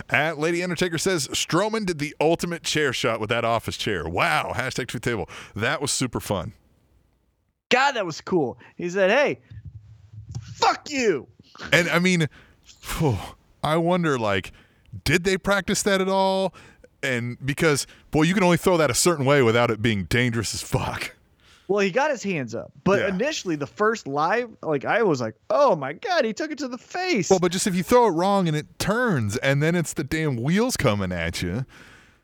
[0.09, 4.09] At Lady Undertaker says Strowman did the ultimate chair shot with that office chair.
[4.09, 4.53] Wow.
[4.55, 5.29] Hashtag tweet table.
[5.55, 6.53] That was super fun.
[7.71, 8.59] God, that was cool.
[8.75, 9.39] He said, hey,
[10.53, 11.27] fuck you.
[11.73, 12.27] And I mean,
[12.63, 13.17] phew,
[13.63, 14.51] I wonder, like,
[15.03, 16.53] did they practice that at all?
[17.03, 20.53] And because, boy, you can only throw that a certain way without it being dangerous
[20.53, 21.15] as fuck.
[21.67, 23.07] Well, he got his hands up, but Yeah.
[23.07, 26.67] initially the first live, like I was like, oh my god, he took it to
[26.67, 27.29] the face.
[27.29, 30.03] Well, but just if you throw it wrong and it turns, and then it's the
[30.03, 31.65] damn wheels coming at you,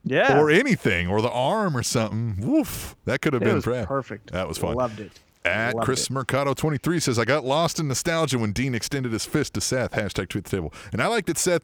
[0.04, 4.32] yeah, or anything, or the arm or something, woof, that could have it been perfect.
[4.34, 4.76] That was fun.
[4.76, 5.18] Loved it.
[5.48, 6.12] At Chris it.
[6.12, 9.92] Mercado 23 says, I got lost in nostalgia when Dean extended his fist to Seth.
[9.92, 10.74] Hashtag tweet the table.
[10.92, 11.64] And I liked that Seth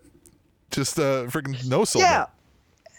[0.72, 2.26] just uh, freaking no sold Yeah.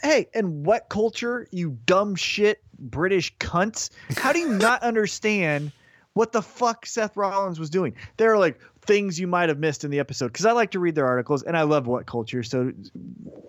[0.03, 3.91] Hey, and WhatCulture, you dumb shit British cunts?
[4.17, 5.73] How do you not understand
[6.13, 7.95] what the fuck Seth Rollins was doing?
[8.17, 10.79] There are like things you might have missed in the episode because I like to
[10.79, 12.47] read their articles and I love WhatCulture.
[12.47, 12.73] So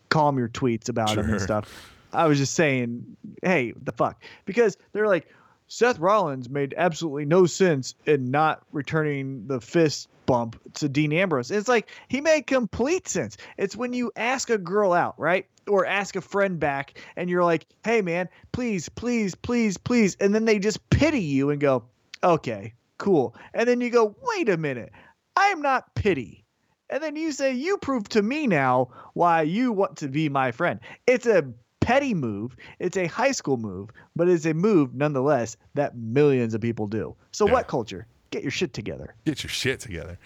[0.10, 1.92] call them your tweets about them and stuff.
[2.14, 5.28] I was just saying, hey, the fuck, because they're like
[5.68, 11.52] Seth Rollins made absolutely no sense in not returning the fist bump to Dean Ambrose.
[11.52, 13.38] It's like he made complete sense.
[13.58, 15.48] It's when you ask a girl out, right?
[15.68, 20.16] Or ask a friend back and you're like, hey man, please, please, please, please.
[20.20, 21.84] And then they just pity you and go,
[22.24, 23.36] okay, cool.
[23.54, 24.92] And then you go, wait a minute,
[25.36, 26.46] I am not pity.
[26.90, 30.52] And then you say, you prove to me now why you want to be my
[30.52, 30.80] friend.
[31.08, 31.52] It's a
[31.86, 32.56] petty move.
[32.80, 37.16] It's a high school move, but it's a move nonetheless that millions of people do.
[37.32, 37.54] So Yeah.
[37.62, 38.06] WhatCulture?
[38.32, 39.14] Get your shit together.
[39.26, 40.18] Get your shit together.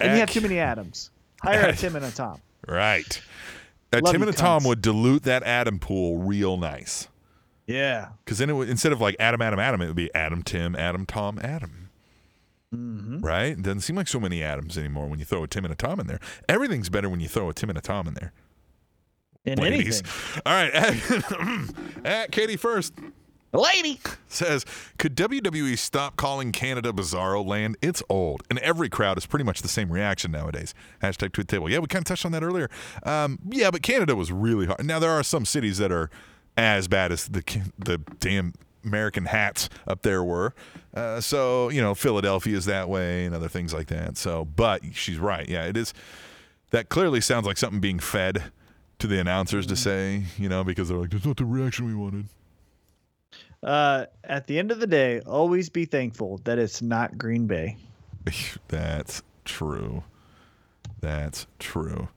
[0.00, 1.10] And you have too many atoms.
[1.42, 2.40] Hire a Tim and a Tom.
[2.66, 3.20] Right.
[3.92, 7.08] Love Tim and a Tom would dilute that atom pool real nice.
[7.66, 8.08] Yeah.
[8.24, 10.74] Because then it would, instead of like Adam, Adam, Adam, it would be Adam, Tim,
[10.76, 11.88] Adam, Tom, Adam.
[12.74, 13.20] Mm-hmm.
[13.20, 13.52] Right?
[13.52, 15.76] It doesn't seem like so many atoms anymore when you throw a Tim and a
[15.76, 16.20] Tom in there.
[16.48, 18.32] Everything's better when you throw a Tim and a Tom in there.
[19.46, 20.02] In Ladies.
[20.02, 20.42] anything.
[20.44, 20.72] All right.
[22.04, 22.92] At, at Katie first
[23.52, 24.00] Lady.
[24.28, 24.66] says,
[24.98, 27.76] could WWE stop calling Canada Bizarro Land?
[27.80, 30.74] It's old, and every crowd is pretty much the same reaction nowadays.
[31.02, 31.70] Hashtag tweet table.
[31.70, 32.68] Yeah, we kind of touched on that earlier.
[33.04, 34.84] Um, yeah, but Canada was really hard.
[34.84, 36.10] Now there are some cities that are
[36.56, 37.42] as bad as the
[37.78, 38.52] the damn
[38.84, 40.54] American hats up there were.
[40.94, 44.16] Uh, so you know, Philadelphia is that way, and other things like that.
[44.16, 45.48] So, but she's right.
[45.48, 45.94] Yeah, it is.
[46.70, 48.50] That clearly sounds like something being fed
[48.98, 51.94] to the announcers to say, you know, because they're like, "That's not the reaction we
[51.94, 52.26] wanted."
[53.62, 57.76] Uh, at the end of the day, always be thankful that it's not Green Bay.
[58.68, 60.02] That's true.
[61.00, 62.08] That's true.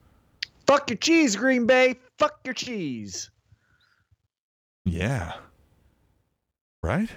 [0.67, 1.95] Fuck your cheese, Green Bay.
[2.17, 3.31] Fuck your cheese.
[4.85, 5.33] Yeah.
[6.83, 7.09] Right?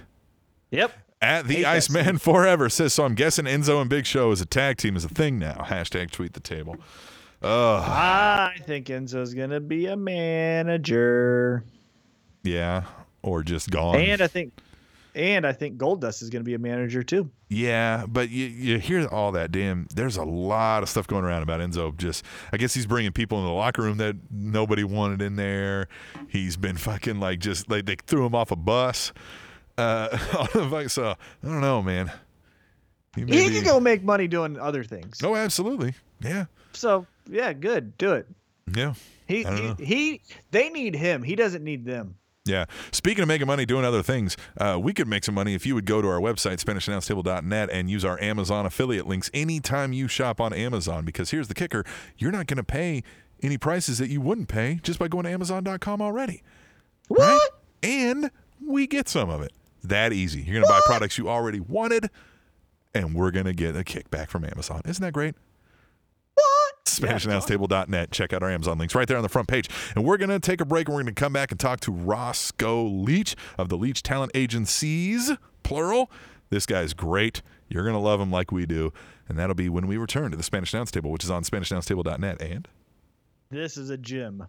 [0.71, 0.91] Yep.
[1.21, 4.77] At the Iceman Forever says, so I'm guessing Enzo and Big Show as a tag
[4.77, 5.65] team is a thing now.
[5.67, 6.75] Hashtag tweet the table.
[7.43, 7.83] Ugh.
[7.85, 11.63] I think Enzo's gonna be a manager.
[12.43, 12.83] Yeah.
[13.21, 13.95] or just gone.
[13.95, 14.53] And I think,
[15.15, 17.29] and I think Goldust is going to be a manager too.
[17.49, 19.87] Yeah, but you, you hear all that, damn.
[19.95, 21.95] There's a lot of stuff going around about Enzo.
[21.95, 25.87] Just, I guess he's bringing people in the locker room that nobody wanted in there.
[26.27, 29.13] He's been fucking like just like they threw him off a bus.
[29.77, 30.17] Uh,
[30.87, 31.15] so I
[31.45, 32.11] don't know, man.
[33.15, 35.19] He, he can go make money doing other things.
[35.23, 35.93] Oh, absolutely.
[36.19, 36.45] Yeah.
[36.73, 37.97] So yeah, good.
[37.97, 38.27] Do it.
[38.75, 38.93] Yeah.
[39.27, 40.21] He, he, he
[40.51, 41.23] they need him.
[41.23, 42.15] He doesn't need them.
[42.45, 42.65] Yeah.
[42.91, 45.75] Speaking of making money doing other things, uh, we could make some money if you
[45.75, 50.41] would go to our website, SpanishAnnounceTable.net, and use our Amazon affiliate links anytime you shop
[50.41, 51.05] on Amazon.
[51.05, 51.85] Because here's the kicker
[52.17, 53.03] you're not going to pay
[53.41, 56.43] any prices that you wouldn't pay just by going to Amazon.com already.
[57.07, 57.19] What?
[57.19, 57.49] Right?
[57.81, 58.31] And
[58.65, 59.53] we get some of it.
[59.83, 60.41] That easy.
[60.41, 62.09] You're going to buy products you already wanted,
[62.93, 64.81] and we're going to get a kickback from Amazon.
[64.85, 65.35] Isn't that great?
[66.85, 68.11] SpanishAnnounceTable.net.
[68.11, 69.69] Check out our Amazon links right there on the front page.
[69.95, 71.79] And we're going to take a break and we're going to come back and talk
[71.81, 75.31] to Roscoe Leach of the Leach Talent Agencies,
[75.63, 76.11] plural.
[76.49, 77.41] This guy's great.
[77.69, 78.93] You're going to love him like we do.
[79.27, 82.41] And that'll be when we return to the Spanish Announce Table, which is on SpanishAnnounceTable.net.
[82.41, 82.67] And
[83.49, 84.45] this is a gym.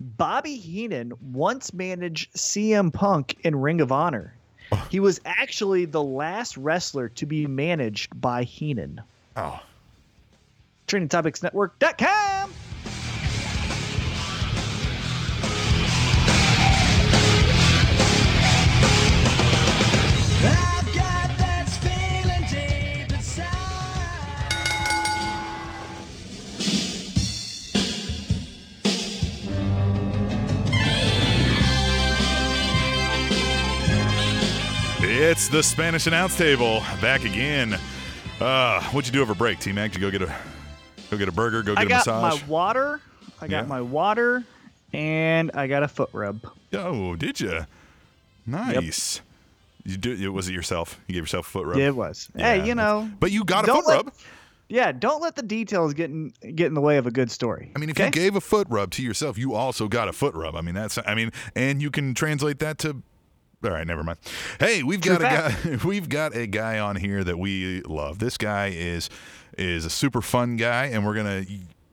[0.00, 4.34] Bobby Heenan once managed CM Punk in Ring of Honor.
[4.70, 4.86] Oh.
[4.90, 9.00] He was actually the last wrestler to be managed by Heenan.
[9.36, 9.60] Oh,
[10.88, 12.52] TrainingTopicsNetwork.com.
[35.20, 37.78] It's the Spanish announce table back again.
[38.40, 39.92] Uh, what'd you do over break, T Mac?
[39.92, 40.34] Did you go get a
[41.10, 41.62] Go get a burger.
[41.62, 42.08] Go get a massage.
[42.08, 42.42] I got massage.
[42.42, 43.00] my water.
[43.40, 43.68] I got yeah.
[43.68, 44.44] my water,
[44.92, 46.40] and I got a foot rub.
[46.72, 47.66] Oh, did you?
[48.46, 49.20] Nice.
[49.84, 50.32] You do?
[50.32, 51.00] Was it yourself?
[51.06, 51.78] You gave yourself a foot rub.
[51.78, 52.28] Yeah, it was.
[52.34, 53.10] Yeah, hey, you know.
[53.20, 54.12] But you got a foot let, rub.
[54.68, 57.70] Yeah, don't let the details get in get in the way of a good story.
[57.74, 60.34] I mean, if you gave a foot rub to yourself, you also got a foot
[60.34, 60.56] rub.
[60.56, 60.98] I mean, that's.
[61.06, 63.02] I mean, and you can translate that to
[63.64, 64.18] all right, never mind.
[64.60, 65.78] Hey, we've got a guy.
[65.84, 68.20] We've got a guy on here that we love.
[68.20, 69.10] This guy is
[69.58, 71.44] is a super fun guy, and we're gonna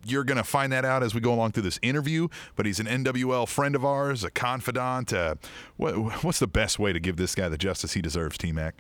[0.06, 2.28] you're going to find that out as we go along through this interview.
[2.56, 5.12] But he's an NWL friend of ours, a confidant.
[5.12, 5.36] Uh,
[5.78, 8.76] what, what's the best way to give this guy the justice he deserves, T Mac?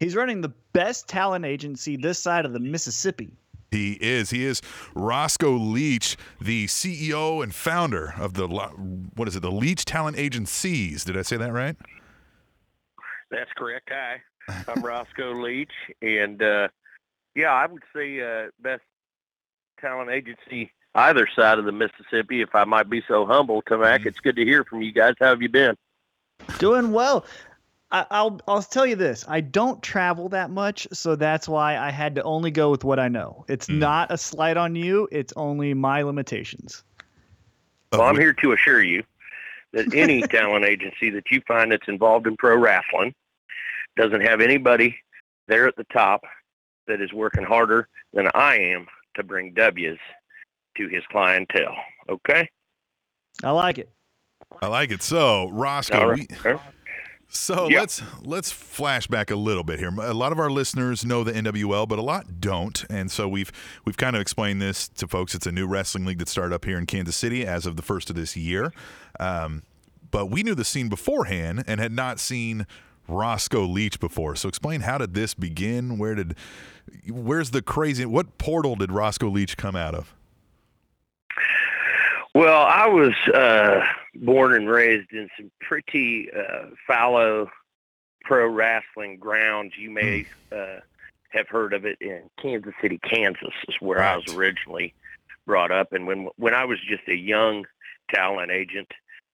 [0.00, 3.36] He's running the best talent agency this side of the Mississippi.
[3.70, 4.30] He is.
[4.30, 4.60] He is
[4.94, 9.40] Roscoe Leach, the CEO and founder of the what is it?
[9.40, 11.04] The Leach Talent Agencies.
[11.04, 11.76] Did I say that right?
[13.30, 13.88] That's correct.
[13.90, 14.20] Hi,
[14.68, 15.72] I'm Roscoe Leach,
[16.02, 16.68] and uh,
[17.34, 18.82] yeah, I would say uh, best
[19.80, 22.42] talent agency either side of the Mississippi.
[22.42, 24.08] If I might be so humble, T Mac, mm-hmm.
[24.08, 25.14] it's good to hear from you guys.
[25.20, 25.76] How have you been?
[26.58, 27.24] Doing well.
[27.90, 29.24] I, will I'll tell you this.
[29.28, 32.98] I don't travel that much, so that's why I had to only go with what
[32.98, 33.44] I know.
[33.48, 33.78] It's mm.
[33.78, 35.08] not a slight on you.
[35.12, 36.84] It's only my limitations.
[37.92, 39.04] Well, I'm here to assure you
[39.72, 43.14] that any talent agency that you find that's involved in pro wrestling
[43.96, 44.96] doesn't have anybody
[45.48, 46.24] there at the top
[46.86, 49.98] that is working harder than I am to bring W's
[50.76, 51.76] to his clientele.
[52.08, 52.48] Okay?
[53.44, 53.90] I like it.
[54.60, 55.02] I like it.
[55.02, 56.30] So, Roscoe, right.
[56.44, 56.52] we,
[57.28, 57.80] so yep.
[57.80, 59.88] let's let's flash back a little bit here.
[59.88, 63.50] A lot of our listeners know the NWL, but a lot don't, and so we've
[63.86, 65.34] we've kind of explained this to folks.
[65.34, 67.82] It's a new wrestling league that started up here in Kansas City as of the
[67.82, 68.70] first of this year.
[69.18, 69.62] Um,
[70.10, 72.66] but we knew the scene beforehand and had not seen
[73.08, 74.36] Roscoe Leach before.
[74.36, 75.98] So explain how did this begin?
[75.98, 76.36] Where did
[77.08, 80.14] where's the crazy what portal did Roscoe Leach come out of?
[82.34, 83.84] Well, I was uh,
[84.14, 87.50] born and raised in some pretty uh, fallow
[88.22, 89.74] pro wrestling grounds.
[89.76, 90.56] You may hmm.
[90.56, 90.80] uh,
[91.30, 94.12] have heard of it in Kansas City, Kansas, is where right.
[94.12, 94.94] I was originally
[95.46, 95.92] brought up.
[95.92, 97.66] And when when I was just a young
[98.12, 98.90] talent agent,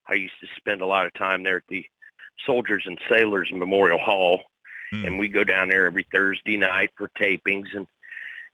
[0.08, 1.84] I used to spend a lot of time there at the
[2.44, 4.40] Soldiers and Sailors Memorial Hall,
[4.92, 5.06] mm.
[5.06, 7.86] and we go down there every Thursday night for tapings and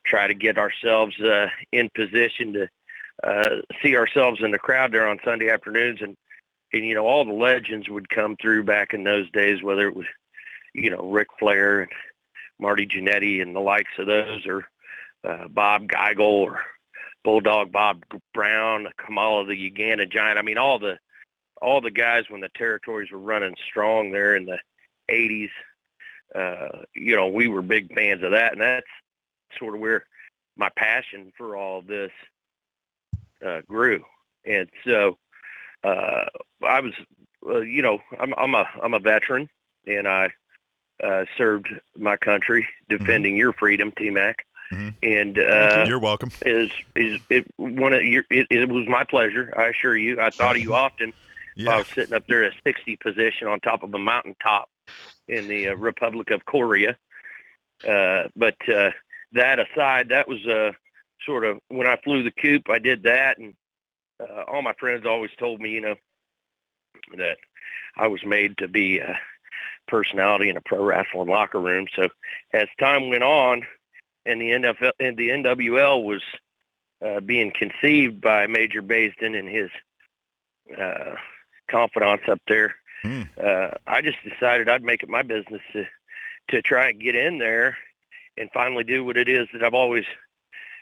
[0.05, 2.69] try to get ourselves uh, in position to
[3.23, 6.03] uh, see ourselves in the crowd there on Sunday afternoons.
[6.03, 6.17] And,
[6.73, 9.97] and, you know, all the legends would come through back in those days, whether it
[9.97, 10.07] was,
[10.75, 11.93] you know, Ric Flair and
[12.59, 14.67] Marty Jannetty and the likes of those, or
[15.25, 16.61] uh, Bob Geigel or
[17.23, 18.05] Bulldog Bob
[18.35, 20.39] Brown, Kamala the Uganda Giant.
[20.39, 20.99] I mean, all the
[21.65, 24.59] all the guys when the territories were running strong there in the
[25.11, 25.51] 80s,
[26.35, 28.53] uh, you know, we were big fans of that.
[28.53, 28.87] And that's
[29.59, 30.05] sort of where
[30.57, 32.13] my passion for all this
[33.45, 34.05] uh, grew.
[34.45, 35.17] And so
[35.83, 36.27] uh,
[36.63, 36.93] I was
[37.47, 39.49] uh, you know, I'm I'm a I'm a veteran,
[39.87, 40.31] and I
[41.03, 44.47] uh, served my country defending your freedom, T Mac.
[44.73, 44.95] Mhm.
[45.03, 46.31] And uh, You're welcome.
[46.47, 48.25] is is it one of your?
[48.31, 49.53] It, it was my pleasure.
[49.57, 50.21] I assure you.
[50.21, 51.13] I thought of you often.
[51.63, 51.79] While I Yeah.
[51.79, 54.69] was sitting up there at 60 position on top of a mountaintop
[55.29, 56.97] in the uh, Republic of Korea.
[57.87, 58.91] Uh, but uh,
[59.33, 60.73] that aside, that was uh,
[61.25, 62.69] sort of when I flew the coop.
[62.71, 63.55] I did that, and
[64.21, 65.95] uh, all my friends always told me, you know,
[67.17, 67.39] that
[67.97, 69.19] I was made to be a
[69.87, 71.87] personality in a pro wrestling locker room.
[71.95, 72.09] So
[72.53, 73.63] as time went on,
[74.27, 76.23] and the NFL and the NWL was
[77.05, 79.71] uh, being conceived by Major Baisden and his
[80.79, 81.17] uh,
[81.71, 82.75] confidants up there.
[83.03, 83.23] Hmm.
[83.43, 85.85] Uh, I just decided I'd make it my business to
[86.49, 87.77] to try and get in there
[88.37, 90.05] and finally do what it is that I've always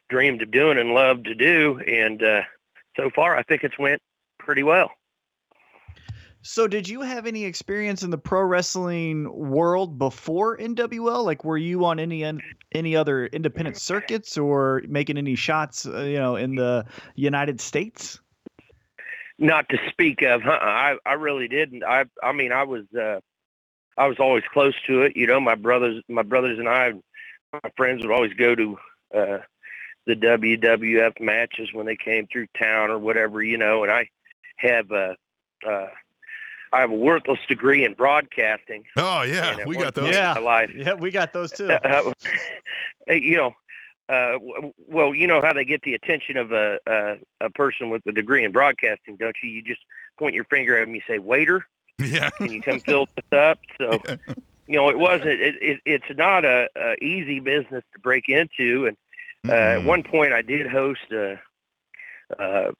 [0.08, 1.80] dreamed of doing and loved to do.
[1.86, 2.42] And uh,
[2.96, 4.02] so far, I think it's went
[4.38, 4.90] pretty well.
[6.44, 11.24] So, did you have any experience in the pro wrestling world before NWL?
[11.24, 12.24] Like, were you on any
[12.72, 18.18] any other independent circuits or making any shots, uh, you know, in the United States?
[19.42, 20.58] Not to speak of, huh?
[20.60, 21.82] I I really didn't.
[21.82, 23.18] I I mean, I was uh,
[23.98, 25.16] I was always close to it.
[25.16, 26.92] You know, my brothers my brothers and I,
[27.52, 28.78] my friends would always go to
[29.12, 29.38] uh,
[30.06, 33.42] the WWF matches when they came through town or whatever.
[33.42, 34.08] You know, and I
[34.58, 35.16] have a
[35.68, 35.88] uh,
[36.72, 38.84] I have a worthless degree in broadcasting.
[38.96, 40.14] Oh yeah, we got those.
[40.14, 40.66] Yeah.
[40.72, 41.68] Yeah, we got those too.
[41.84, 42.12] uh,
[43.08, 43.54] you know,
[44.08, 44.38] uh,
[44.88, 48.12] well, you know how they get the attention of a, a a person with a
[48.12, 49.50] degree in broadcasting, don't you?
[49.50, 49.80] You just
[50.18, 51.66] point your finger at them, you say, "Waiter,"
[51.98, 52.30] Yeah.
[52.40, 53.58] and you come fill this up.
[53.78, 54.00] So,
[54.66, 55.40] you know, it wasn't.
[55.40, 58.86] It, it, it's not a, a easy business to break into.
[58.86, 58.96] And
[59.48, 59.86] uh, at Mhm.
[59.86, 61.40] one point, I did host a,
[62.38, 62.72] a,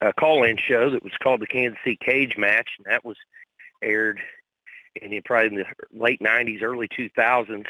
[0.00, 3.16] a call-in show that was called the Kansas City Cage Match, and that was
[3.82, 4.20] aired
[5.00, 7.66] in the, probably in the late '90s, early 2000s,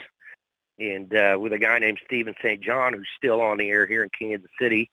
[0.79, 2.61] and uh, with a guy named Steven St.
[2.61, 4.91] John, who's still on the air here in Kansas City,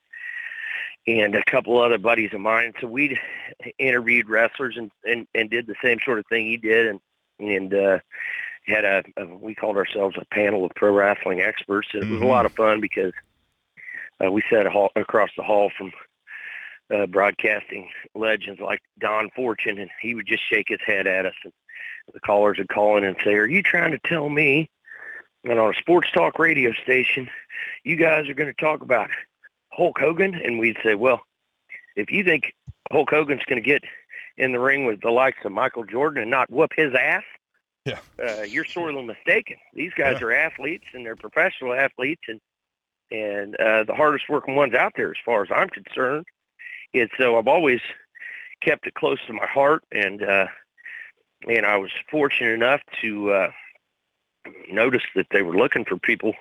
[1.08, 2.74] and a couple other buddies of mine.
[2.82, 3.20] So we
[3.78, 7.00] interviewed wrestlers and, and, and did the same sort of thing he did, and
[7.40, 8.00] and uh,
[8.68, 11.90] had a, a we called ourselves a panel of pro wrestling experts.
[11.94, 12.30] And it was a Mhm.
[12.30, 13.14] lot of fun because
[14.24, 15.92] uh, we sat a hall, across the hall from
[16.94, 21.34] uh, broadcasting legends like Don Fortune, and he would just shake his head at us,
[21.44, 21.54] and
[22.14, 24.70] the callers would call in and say, "Are you trying to tell me
[25.46, 27.30] that on a sports talk radio station,
[27.84, 29.10] you guys are going to talk about
[29.72, 31.22] Hulk Hogan?" And we'd say, "Well,
[31.96, 32.54] if you think
[32.92, 33.84] Hulk Hogan's going to get
[34.38, 37.24] in the ring with the likes of Michael Jordan and not whoop his ass,
[37.86, 38.00] Yeah.
[38.22, 39.58] uh, you're sorely mistaken.
[39.74, 40.28] These guys Yeah.
[40.28, 42.42] are athletes and they're professional athletes, and
[43.12, 46.26] and uh, the hardest working ones out there, as far as I'm concerned.
[46.94, 47.82] And so I've always
[48.62, 50.48] kept it close to my heart, and uh,
[51.48, 53.52] and I was fortunate enough to uh,
[54.72, 56.34] notice that they were looking for people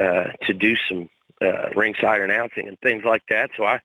[0.00, 1.08] uh, to do some
[1.42, 3.50] uh, ringside announcing and things like that.
[3.56, 3.80] So I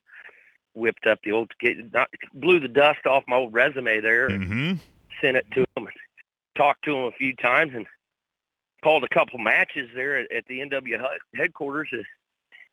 [0.74, 1.50] whipped up the old,
[1.92, 4.78] not, blew the dust off my old resume there, and Mhm.
[5.20, 5.96] sent it to them, and
[6.56, 7.86] talked to them a few times, and
[8.82, 11.88] called a couple matches there at, at the NW he- headquarters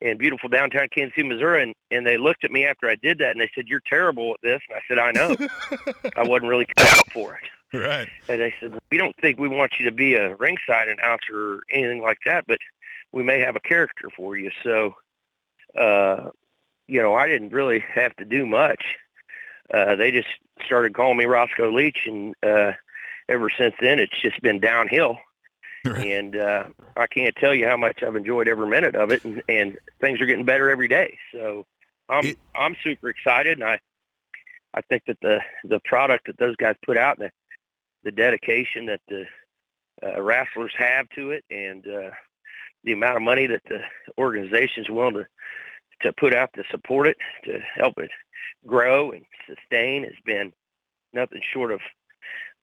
[0.01, 1.63] in beautiful downtown Kansas City, Missouri.
[1.63, 4.34] And, and they looked at me after I did that, and they said, "You're terrible
[4.34, 5.36] at this." And I said, "I know.
[6.17, 8.07] I wasn't really cut out for it." Right.
[8.30, 11.59] And they said, "We don't think we want you to be a ringside announcer or
[11.71, 12.59] anything like that, but
[13.11, 14.95] we may have a character for you." So,
[15.76, 16.30] uh,
[16.88, 18.84] you know, I didn't really have to do much.
[19.74, 20.28] Uh, they just
[20.65, 22.74] started calling me Roscoe Leach, and uh,
[23.28, 25.17] ever since then, it's just been downhill.
[25.86, 26.11] Right.
[26.11, 26.65] And uh,
[26.95, 30.21] I can't tell you how much I've enjoyed every minute of it, and, and things
[30.21, 31.17] are getting better every day.
[31.32, 31.65] So
[32.07, 33.80] I'm It- I'm super excited, and I
[34.76, 37.32] I think that the the product that those guys put out, and the
[38.04, 39.26] the dedication that the
[40.06, 42.12] uh, wrestlers have to it, and uh,
[42.84, 43.80] the amount of money that the
[44.18, 45.28] organization's willing to
[46.01, 48.12] to put out to support it, to help it
[48.68, 50.51] grow and sustain, has been
[51.14, 51.80] nothing short of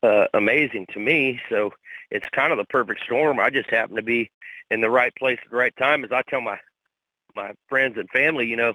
[0.03, 1.41] uh, amazing to me.
[1.49, 1.73] So
[2.11, 3.39] it's kind of the perfect storm.
[3.41, 4.31] I just happen to be
[4.71, 6.05] in the right place at the right time.
[6.05, 6.59] As I tell my
[7.35, 8.75] my friends and family, you know,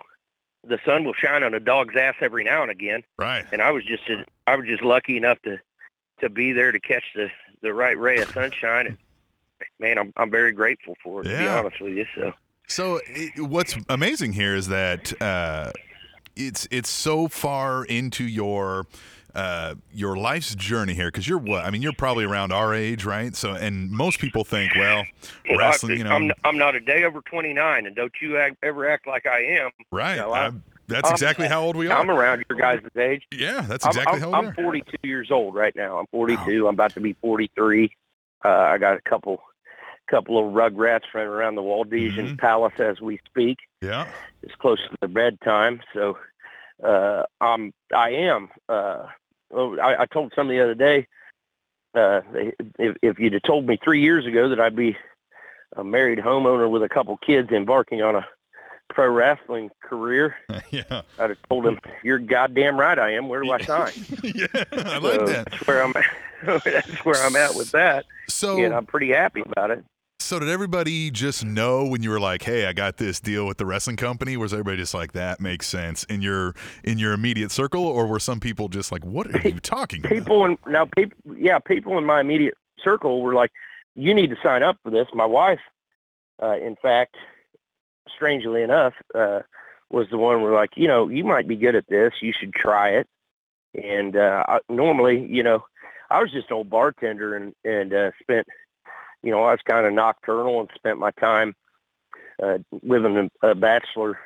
[0.63, 3.45] the sun will shine on a dog's ass every now and again Right.
[3.51, 4.03] and I was just
[4.47, 5.59] I was just lucky enough to
[6.22, 7.30] to be there to catch the
[7.61, 8.88] the right ray of sunshine.
[8.88, 8.97] And
[9.80, 12.34] man I'm I'm very grateful for it to be honest with you so.
[12.68, 15.72] So it, what's amazing here is that uh,
[16.36, 18.88] it's it's so far into your
[19.36, 21.66] uh, your life's journey here because you're what?
[21.66, 23.36] I mean you're probably around our age right?
[23.36, 25.03] So and most people think well
[25.57, 26.11] wrestling you know.
[26.11, 29.41] I'm I'm not a day over 29 and don't you act, ever act like I
[29.43, 29.72] am.
[29.91, 30.16] Right.
[30.16, 31.99] You know, I- I'm- That's exactly how old we are.
[31.99, 33.23] I'm around your guys' age.
[33.31, 35.97] Yeah, that's exactly I'm, how I'm, old I'm 42 years old right now.
[35.97, 36.67] I'm 42.
[36.67, 37.91] I'm about to be 43.
[38.43, 39.41] Uh, I got a couple
[40.07, 42.38] couple of rugrats running around the Waldesian Mhm.
[42.38, 43.57] Palace as we speak.
[43.81, 44.07] Yeah.
[44.43, 46.19] It's close to the bedtime, so
[46.83, 48.49] uh, I'm I am.
[48.69, 49.07] Uh,
[49.55, 51.07] I, I told somebody the other day,
[51.95, 52.21] uh,
[52.77, 54.95] if, if you'd have told me three years ago that I'd be
[55.75, 58.27] a married homeowner with a couple kids embarking on a
[58.89, 60.36] pro wrestling career,
[60.71, 61.01] yeah.
[61.19, 63.29] I'd have told him, "You're goddamn right, I am.
[63.29, 64.47] Where do I sign?" yeah.
[64.53, 65.47] I like So that.
[65.51, 65.93] That's where I'm.
[65.95, 66.05] At.
[66.63, 69.83] that's where I'm at with that, So and I'm pretty happy about it.
[70.19, 73.57] So did everybody just know when you were like, "Hey, I got this deal with
[73.57, 74.38] the wrestling company"?
[74.38, 78.19] Was everybody just like, "That makes sense" in your in your immediate circle, or were
[78.19, 81.97] some people just like, "What are you talking about?" People in now, people, yeah, people
[81.97, 83.51] in my immediate circle were like,
[83.95, 85.59] "You need to sign up for this." My wife,
[86.41, 87.15] uh, in fact,
[88.14, 89.41] strangely enough, uh,
[89.89, 92.14] was the one where like, you know, you might be good at this.
[92.22, 93.08] You should try it.
[93.74, 95.66] And uh, I, normally, you know,
[96.10, 98.47] I was just an old bartender and and uh, spent,
[99.24, 101.56] you know, I was kind of nocturnal and spent my time
[102.41, 104.20] uh, living a, a bachelor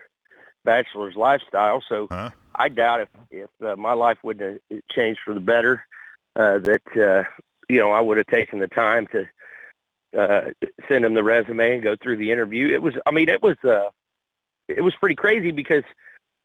[0.66, 1.84] bachelor's lifestyle.
[1.88, 2.32] So Huh?
[2.56, 5.86] I doubt if if uh, my life wouldn't have changed for the better,
[6.36, 7.24] uh, that uh,
[7.70, 9.28] you know I would have taken the time to
[10.18, 10.42] uh,
[10.88, 12.74] send him the resume and go through the interview.
[12.74, 13.90] It was, I mean, it was uh,
[14.68, 15.84] it was pretty crazy because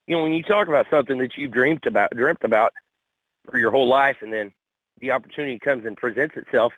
[0.06, 2.72] you know when you talk about something that you've dreamed about, dreamt about
[3.50, 4.52] for your whole life, and then
[5.00, 6.72] the opportunity comes and presents itself.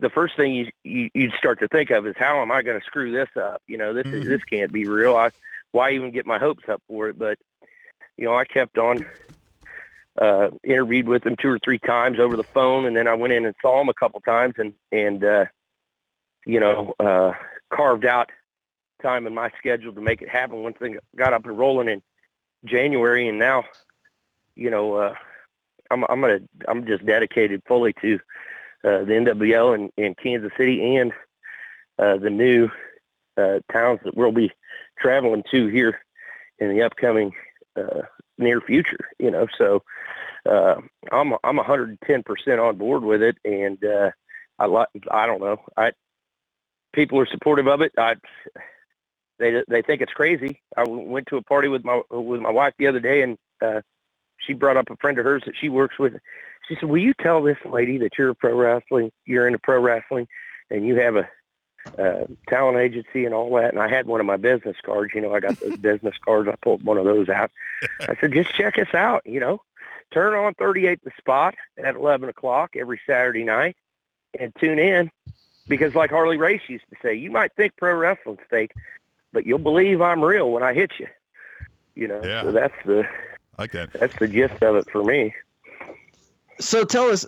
[0.00, 2.78] The first thing you, you you'd start to think of is how am I going
[2.78, 3.62] to screw this up?
[3.66, 4.28] You know, this is Mhm.
[4.28, 5.16] this can't be real.
[5.16, 5.30] I,
[5.72, 7.18] why even get my hopes up for it?
[7.18, 7.38] But
[8.16, 9.06] you know, I kept on,
[10.20, 13.32] uh, interviewed with him two or three times over the phone, and then I went
[13.32, 15.44] in and saw him a couple times, and and uh,
[16.46, 17.32] you know, uh,
[17.72, 18.30] carved out
[19.02, 20.62] time in my schedule to make it happen.
[20.62, 22.02] Once thing got up and rolling in
[22.64, 23.64] January, and now,
[24.54, 25.14] you know, uh,
[25.90, 28.14] I'm I'm gonna I'm just dedicated fully to
[28.84, 31.12] uh, the NWL in, in Kansas City and
[31.98, 32.68] uh, the new
[33.36, 34.52] uh, towns that we'll be
[34.98, 36.00] traveling to here
[36.58, 37.32] in the upcoming
[37.76, 38.02] uh,
[38.38, 39.10] near future.
[39.18, 39.82] You know, so
[40.48, 40.76] uh,
[41.12, 44.10] I'm I'm 110 percent on board with it, and uh,
[44.58, 45.92] I like I don't know I
[46.94, 47.92] people are supportive of it.
[47.98, 48.16] I
[49.38, 50.60] they they think it's crazy.
[50.76, 53.80] I went to a party with my with my wife the other day, and uh,
[54.38, 56.14] she brought up a friend of hers that she works with.
[56.68, 59.80] She said, "Will you tell this lady that you're a pro wrestling, you're into pro
[59.80, 60.28] wrestling,
[60.70, 61.28] and you have a
[61.98, 65.12] uh, talent agency and all that?" And I had one of my business cards.
[65.14, 66.48] You know, I got those business cards.
[66.48, 67.50] I pulled one of those out.
[68.02, 69.22] I said, "Just check us out.
[69.26, 69.62] You know,
[70.12, 73.76] turn on 38 the spot at 11 o'clock every Saturday night,
[74.38, 75.10] and tune in."
[75.66, 78.72] Because, like Harley Race used to say, you might think pro wrestling's fake,
[79.32, 81.06] but you'll believe I'm real when I hit you.
[81.94, 82.42] You know, Yeah.
[82.42, 83.06] so that's the
[83.58, 83.92] I like that.
[83.92, 85.32] that's the gist of it for me.
[86.60, 87.26] So tell us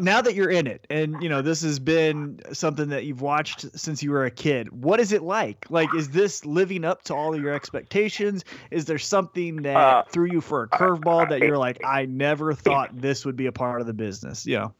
[0.00, 3.66] now that you're in it, and you know this has been something that you've watched
[3.78, 4.72] since you were a kid.
[4.72, 5.64] What is it like?
[5.70, 8.44] Like, is this living up to all of your expectations?
[8.72, 12.52] Is there something that Uh, threw you for a curveball that you're like, I never
[12.52, 14.44] thought this would be a part of the business?
[14.44, 14.74] You know,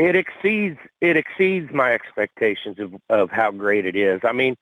[0.00, 4.22] It exceeds it exceeds my expectations of of how great it is.
[4.24, 4.56] I mean,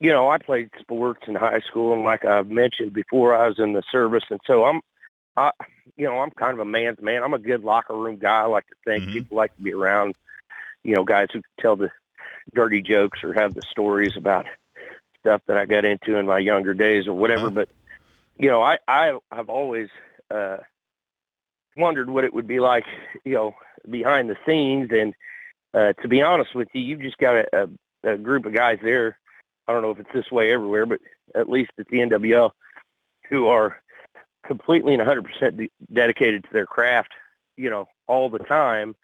[0.00, 3.58] you know, I played sports in high school, and like I've mentioned before, I was
[3.58, 4.80] in the service, and so I'm,
[5.36, 5.50] I,
[5.96, 7.22] you know, I'm kind of a man's man.
[7.22, 8.40] I'm a good locker room guy.
[8.40, 9.12] I like to think Mhm.
[9.12, 10.14] people like to be around,
[10.82, 11.90] you know, guys who tell the
[12.54, 14.46] dirty jokes or have the stories about
[15.20, 17.48] stuff that I got into in my younger days or whatever.
[17.48, 17.54] Uh-huh.
[17.54, 17.68] But
[18.38, 19.90] you know, I I have always
[20.30, 20.58] uh,
[21.76, 22.84] wondered what it would be like,
[23.24, 23.54] you know,
[23.88, 24.90] behind the scenes.
[24.92, 25.14] And
[25.72, 27.68] uh, to be honest with you, you've just got a,
[28.04, 29.18] a, a group of guys there.
[29.66, 31.00] I don't know if it's this way everywhere, but
[31.34, 32.50] at least at the NWL,
[33.28, 33.80] who are
[34.46, 37.12] completely and 100% de- dedicated to their craft,
[37.56, 38.94] you know, all the time.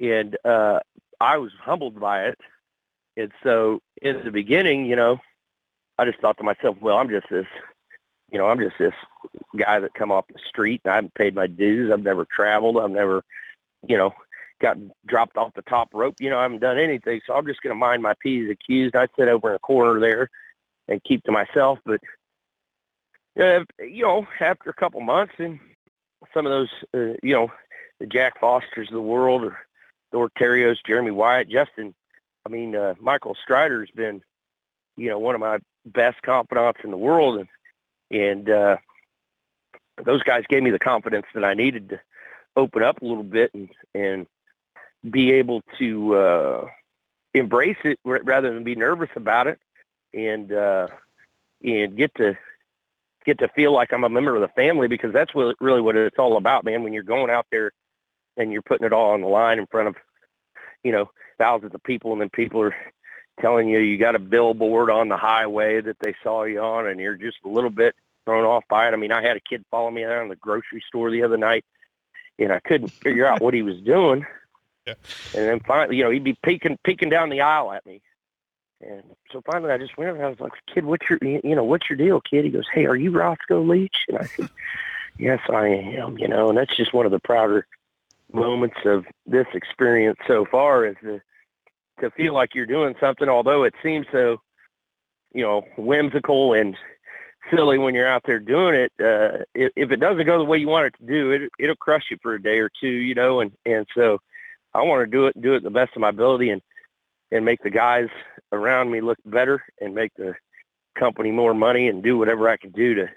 [0.00, 0.80] And uh,
[1.20, 2.40] I was humbled by it.
[3.16, 5.18] And so in the beginning, you know,
[5.98, 7.46] I just thought to myself, well, I'm just this,
[8.36, 8.92] you know, I'm just this
[9.58, 11.90] guy that come off the street and I haven't paid my dues.
[11.90, 12.76] I've never traveled.
[12.76, 13.24] I've never,
[13.88, 14.12] you know,
[14.60, 14.76] got
[15.06, 16.16] dropped off the top rope.
[16.20, 17.22] You know, I haven't done anything.
[17.26, 18.90] So I'm just going to mind my P's and Q's.
[18.94, 20.28] I'd sit over in a corner there
[20.86, 21.78] and keep to myself.
[21.86, 22.02] But,
[23.40, 25.58] uh, you know, after a couple months and
[26.34, 27.50] some of those, uh, you know,
[28.00, 29.56] the Jack Fosters of the world or
[30.12, 31.94] the Orterios, Jeremy Wyatt, Justin,
[32.44, 34.20] I mean, uh, Michael Strider's been,
[34.98, 35.56] you know, one of my
[35.86, 37.38] best confidants in the world.
[37.38, 37.48] And,
[38.10, 38.76] and, uh,
[40.04, 42.00] those guys gave me the confidence that I needed to
[42.54, 44.26] open up a little bit and, and
[45.08, 46.66] be able to, uh,
[47.34, 49.58] embrace it rather than be nervous about it
[50.14, 50.88] and, uh,
[51.62, 52.36] and get to
[53.26, 55.96] get to feel like I'm a member of the family because that's what really what
[55.96, 56.84] it's all about, man.
[56.84, 57.72] When you're going out there
[58.36, 59.96] and you're putting it all on the line in front of,
[60.84, 62.74] you know, thousands of people, and then people are
[63.40, 67.00] telling you you got a billboard on the highway that they saw you on, and
[67.00, 68.92] you're just a little bit thrown off by it.
[68.92, 71.64] I mean, I had a kid follow me around the grocery store the other night,
[72.38, 74.26] and I couldn't figure out what he was doing.
[74.86, 74.94] Yeah.
[75.34, 78.00] And then finally, you know, he'd be peeking peeking down the aisle at me.
[78.80, 80.24] And so finally, I just went over.
[80.24, 82.86] I was like, "Kid, what's your you know what's your deal, kid?" He goes, "Hey,
[82.86, 84.50] are you Roscoe Leach?" And I said,
[85.18, 87.66] "Yes, I am." You know, and that's just one of the prouder
[88.32, 91.20] moments of this experience so far is to
[92.00, 94.40] to feel like you're doing something, although it seems so,
[95.32, 96.76] you know, whimsical and
[97.50, 98.92] silly when you're out there doing it.
[99.00, 101.76] Uh, if, if it doesn't go the way you want it to do, it it'll
[101.76, 103.40] crush you for a day or two, you know.
[103.40, 104.18] And and so
[104.74, 106.62] I want to do it, do it the best of my ability, and
[107.32, 108.08] and make the guys
[108.52, 110.34] around me look better, and make the
[110.98, 113.08] company more money, and do whatever I can do to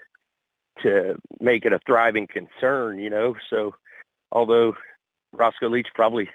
[0.82, 3.34] to make it a thriving concern, you know.
[3.50, 3.74] So
[4.32, 4.74] although
[5.32, 6.28] Roscoe Leach probably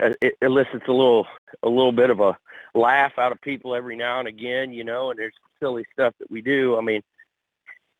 [0.00, 1.26] it elicits a little
[1.62, 2.36] a little bit of a
[2.74, 6.30] laugh out of people every now and again, you know, and there's silly stuff that
[6.30, 6.76] we do.
[6.76, 7.02] I mean,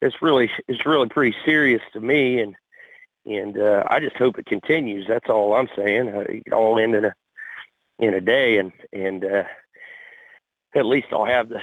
[0.03, 2.55] it's really it's really pretty serious to me, and
[3.27, 5.07] and uh, I just hope it continues.
[5.09, 6.09] That's all I'm saying.
[6.09, 7.15] Uh, all end in a
[7.99, 9.45] in a day, and and uh,
[10.75, 11.61] at least I'll have the,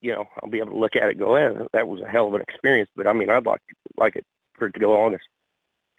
[0.00, 2.28] you know, I'll be able to look at it go, eh, that was a hell
[2.28, 2.90] of an experience.
[2.96, 3.60] But I mean, I'd like
[3.96, 5.20] like it for it to go on as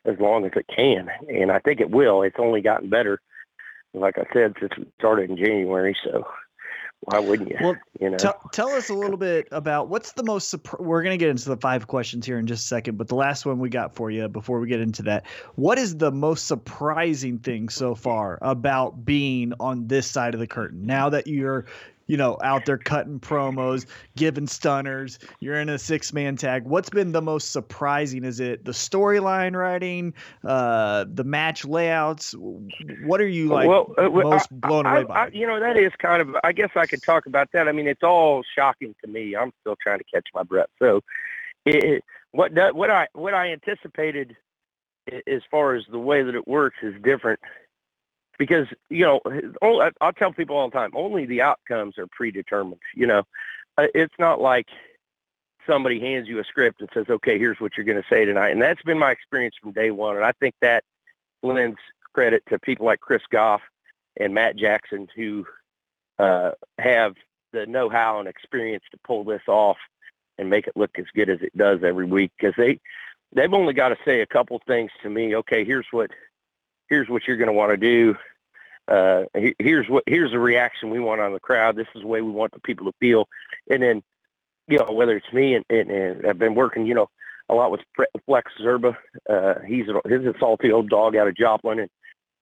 [0.06, 2.24] as long as it can, and I think it will.
[2.24, 3.20] It's only gotten better,
[3.94, 5.96] like I said, since we started in January.
[6.04, 6.26] So
[7.02, 7.58] why wouldn't you?
[7.62, 10.54] Well, you know, Tell, tell us a little bit about what's the most.
[10.54, 13.08] Surpri- we're going to get into the five questions here in just a second, but
[13.08, 15.26] the last one we got for you before we get into that,
[15.56, 20.48] what is the most surprising thing so far about being on this side of the
[20.48, 20.86] curtain?
[20.86, 21.66] Now that you're
[22.10, 23.86] you know, out there cutting promos,
[24.18, 25.20] giving stunners.
[25.40, 26.66] You're in a six man tag.
[26.66, 28.26] What's been the most surprising?
[28.26, 32.34] Is it the storyline writing, uh, the match layouts?
[33.06, 35.14] What are you like well, uh, most blown I, away by?
[35.14, 36.36] I, you know, that is kind of.
[36.44, 37.68] I guess I could talk about that.
[37.68, 39.36] I mean, it's all shocking to me.
[39.36, 40.70] I'm still trying to catch my breath.
[40.80, 41.04] So,
[41.66, 44.36] it, it, what what I what I anticipated
[45.28, 47.40] as far as the way that it works is different
[48.40, 49.20] because you know
[50.02, 52.82] I'll tell people all the time only the outcomes are predetermined.
[52.96, 53.24] You know,
[53.78, 54.68] uh, it's not like
[55.68, 58.50] somebody hands you a script and says, "Okay, here's what you're going to say tonight,"
[58.50, 60.16] and that's been my experience from day one.
[60.16, 60.84] And I think that
[61.44, 61.78] lends
[62.14, 63.62] credit to people like Chris Goff
[64.20, 65.46] and Matt Jackson who
[66.18, 67.16] uh, have
[67.54, 69.78] the know-how and experience to pull this off
[70.38, 72.80] and make it look as good as it does every week because they
[73.34, 75.36] they've only got to say a couple things to me.
[75.36, 76.12] Okay, here's what
[76.90, 78.16] here's what you're going to want to do.
[78.88, 79.26] Uh,
[79.60, 81.76] here's what here's the reaction we want on the crowd.
[81.76, 83.28] This is the way we want the people to feel.
[83.70, 84.02] And then,
[84.68, 87.08] you know, whether it's me and, and, and I've been working, you know,
[87.50, 87.82] a lot with
[88.26, 88.96] Flex Zerba.
[89.30, 91.90] Uh, he's a, he's a salty old dog out of Joplin, and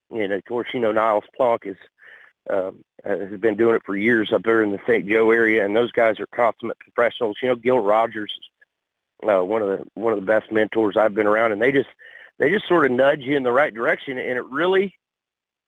[0.09, 1.77] and of course, you know, Niles Plunk is
[2.49, 5.07] um, has been doing it for years up there in the St.
[5.07, 7.37] Joe area, and those guys are consummate professionals.
[7.41, 8.31] You know, Gil Rogers
[9.23, 11.89] uh, one of the one of the best mentors I've been around, and they just
[12.39, 14.17] they just sort of nudge you in the right direction.
[14.17, 14.95] And it really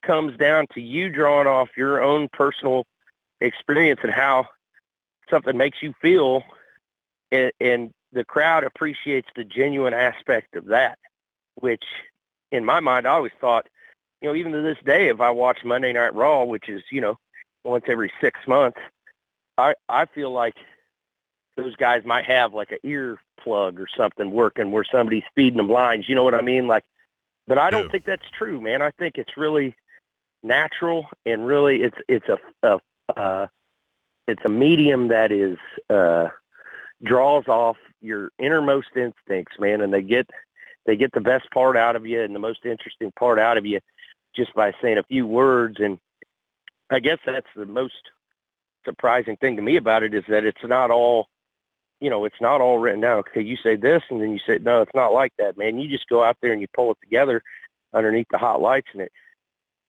[0.05, 2.85] comes down to you drawing off your own personal
[3.41, 4.45] experience and how
[5.29, 6.43] something makes you feel.
[7.31, 10.97] And, and the crowd appreciates the genuine aspect of that,
[11.55, 11.83] which
[12.51, 13.67] in my mind, I always thought,
[14.21, 17.01] you know, even to this day, if I watch Monday Night Raw, which is, you
[17.01, 17.17] know,
[17.63, 18.79] once every six months,
[19.57, 20.55] I, I feel like
[21.63, 25.69] those guys might have like an ear plug or something working where somebody's feeding them
[25.69, 26.05] lines.
[26.07, 26.67] You know what I mean?
[26.67, 26.83] Like,
[27.47, 27.91] but I don't yeah.
[27.91, 28.81] think that's true, man.
[28.81, 29.75] I think it's really
[30.43, 32.37] natural and really it's it's a,
[32.67, 32.79] a
[33.19, 33.47] uh,
[34.27, 35.57] it's a medium that is
[35.89, 36.27] uh,
[37.03, 40.29] draws off your innermost instincts, man, and they get
[40.85, 43.65] they get the best part out of you and the most interesting part out of
[43.65, 43.79] you
[44.35, 45.77] just by saying a few words.
[45.79, 45.99] And
[46.89, 47.93] I guess that's the most
[48.85, 51.27] surprising thing to me about it is that it's not all
[51.99, 53.19] you know, it's not all written down.
[53.19, 55.79] Okay, you say this, and then you say, no, it's not like that, man.
[55.79, 57.43] You just go out there and you pull it together
[57.93, 59.11] underneath the hot lights, and it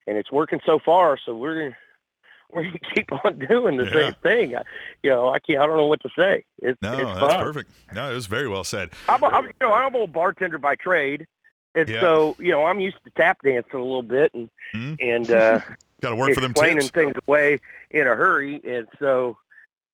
[0.07, 1.19] and it's working so far.
[1.25, 1.77] So we're gonna
[2.53, 3.93] we're gonna keep on doing the yeah.
[3.93, 4.57] same thing.
[4.57, 4.63] I,
[5.03, 5.61] you know, I can't.
[5.61, 6.45] I don't know what to say.
[6.59, 7.45] It's, no, it's that's fun.
[7.45, 7.71] perfect.
[7.95, 8.91] No, it was very well said.
[9.09, 11.27] I'm, I'm, you know, I'm a bartender by trade,
[11.75, 12.01] and yeah.
[12.01, 14.95] so you know, I'm used to tap dancing a little bit, and mm-hmm.
[14.99, 15.61] and uh,
[16.01, 16.51] got to work for them.
[16.51, 17.61] Explaining things away
[17.91, 19.37] in a hurry, and so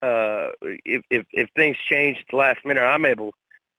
[0.07, 0.51] uh,
[0.85, 3.33] if, if if things change at the last minute, I'm able.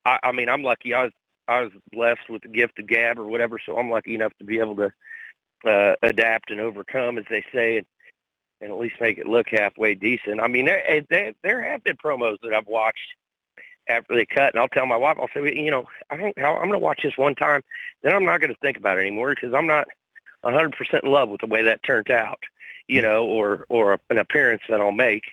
[0.05, 0.93] I, I mean, I'm lucky.
[0.93, 1.13] I was
[1.47, 4.45] I was blessed with the gift of gab or whatever, so I'm lucky enough to
[4.45, 4.91] be able to
[5.65, 7.85] uh, adapt and overcome, as they say, and
[8.59, 10.41] and at least make it look halfway decent.
[10.41, 13.13] I mean, there there, there have been promos that I've watched
[13.89, 16.57] after they cut, and I'll tell my wife, I'll say, you know, I don't, I'm
[16.67, 17.61] going to watch this one time,
[18.03, 19.87] then I'm not going to think about it anymore because I'm not
[20.43, 22.39] 100% in love with the way that turned out,
[22.87, 25.23] you know, or or an appearance that I'll make,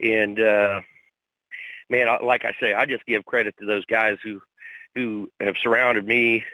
[0.00, 0.80] and uh,
[1.90, 4.40] man, I, like I say, I just give credit to those guys who
[4.94, 6.44] who have surrounded me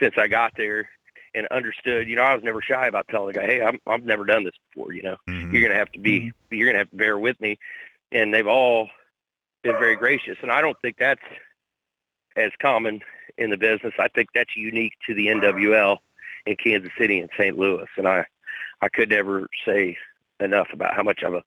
[0.00, 0.88] since I got there
[1.34, 2.08] and understood.
[2.08, 4.44] You know, I was never shy about telling the guy, "Hey, I'm, I've never done
[4.44, 4.92] this before.
[4.92, 5.52] You know, Mhm.
[5.52, 7.58] you're gonna have to be, you're gonna have to bear with me."
[8.10, 8.90] And they've all
[9.62, 11.22] been very gracious, and I don't think that's
[12.36, 13.02] as common
[13.36, 13.94] in the business.
[13.98, 15.98] I think that's unique to the NWL
[16.46, 17.58] in Kansas City and St.
[17.58, 18.24] Louis, and I,
[18.80, 19.98] I could never say
[20.40, 21.40] enough about how much I've uh,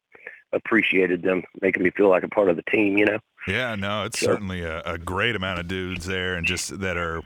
[0.53, 2.97] appreciated them making me feel like a part of the team.
[2.97, 3.19] You know.
[3.47, 6.97] Yeah, no, it's So- certainly a, a great amount of dudes there, and just that
[6.97, 7.21] are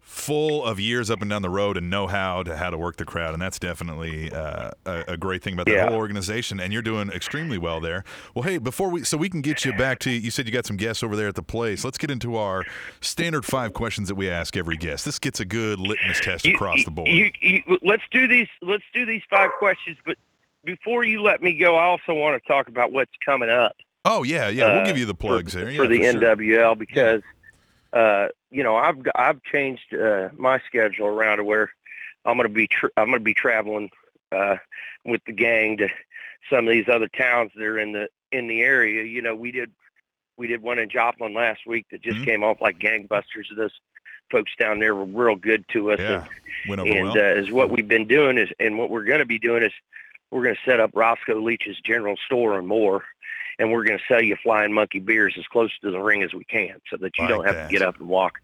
[0.00, 2.96] full of years up and down the road and know how to how to work
[2.96, 5.86] the crowd, and that's definitely uh, a, a great thing about the Yeah.
[5.88, 6.60] whole organization.
[6.60, 8.04] And you're doing extremely well there.
[8.34, 10.66] Well, hey, before we so we can get you back to you said you got
[10.66, 11.82] some guests over there at the place.
[11.82, 12.64] Let's get into our
[13.00, 15.06] standard five questions that we ask every guest.
[15.06, 17.08] This gets a good litmus test You- across you- the board.
[17.08, 18.48] You, you, let's do these.
[18.60, 19.96] Let's do these five questions.
[20.04, 20.18] But
[20.64, 24.22] before you let me go, I also want to talk about what's coming up oh
[24.22, 26.14] yeah, yeah, we'll uh, give you the for, plugs there for the sure.
[26.14, 27.22] NWL because
[27.92, 31.70] uh, you know I've I've changed uh, my schedule around to where
[32.24, 33.90] I'm going to be tr I'm going to be traveling
[34.30, 34.56] uh,
[35.04, 35.88] with the gang to
[36.50, 39.04] some of these other towns that are in the in the area.
[39.04, 39.70] You know, we did
[40.36, 42.24] we did one in Joplin last week that just Mhm.
[42.24, 43.54] came off like gangbusters.
[43.54, 43.78] Those
[44.30, 46.00] folks down there were real good to us.
[46.00, 46.26] and Yeah,
[46.68, 47.18] went over and well.
[47.18, 49.72] uh, is what we've been doing is and what we're going to be doing is
[50.32, 53.04] we're going to set up Roscoe Leach's General Store and more,
[53.58, 56.32] and we're going to sell you Flying Monkey beers as close to the ring as
[56.32, 57.66] we can, so that you Like don't have that.
[57.68, 58.40] to get up and walk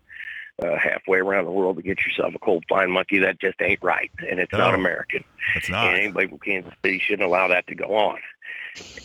[0.63, 3.19] uh, halfway around the world to get yourself a cold Flying Monkey.
[3.19, 5.25] That just ain't right, and it's not American.
[5.57, 5.95] It's And not.
[5.95, 8.19] anybody from Kansas City shouldn't allow that to go on.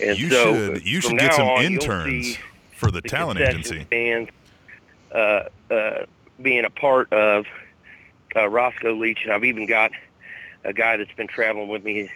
[0.01, 2.37] And You so should you should get some on, interns
[2.75, 3.85] for the the talent agency.
[3.85, 4.29] stands,
[5.11, 6.05] uh, uh,
[6.41, 7.45] being a part of
[8.35, 9.91] uh, Roscoe Leach, and I've even got
[10.63, 12.09] a guy that's been traveling with me.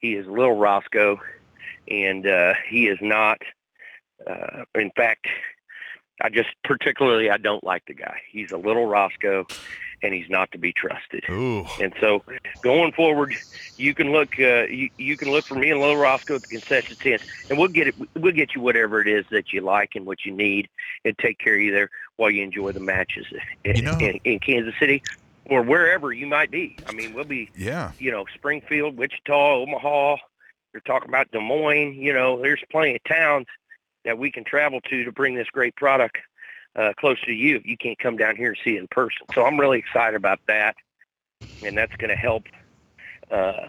[0.00, 1.20] He is Little Roscoe,
[1.88, 3.38] and uh, he is not.
[4.26, 5.26] Uh, in fact,
[6.20, 8.20] I just particularly I don't like the guy.
[8.30, 9.46] He's a Little Roscoe,
[10.02, 11.24] and he's not to be trusted.
[11.30, 12.22] Ooh, And so,
[12.62, 13.34] going forward,
[13.76, 16.48] you can look uh, you, you can look for me and Little Roscoe at the
[16.48, 17.94] concession stand, and we'll get it.
[18.16, 20.68] We'll get you whatever it is that you like and what you need,
[21.04, 23.26] and take care of you there while you enjoy the matches
[23.64, 25.02] in, You know- in, in Kansas City
[25.48, 26.76] or wherever you might be.
[26.86, 27.92] I mean, we'll be yeah.
[27.98, 30.16] you know Springfield, Wichita, Omaha.
[30.72, 31.94] You're talking about Des Moines.
[31.94, 33.46] You know, there's plenty of towns
[34.04, 36.18] that we can travel to to bring this great product
[36.76, 39.26] uh, closer to you if you can't come down here and see it in person.
[39.34, 40.76] So I'm really excited about that,
[41.64, 42.44] and that's going to help
[43.30, 43.68] uh,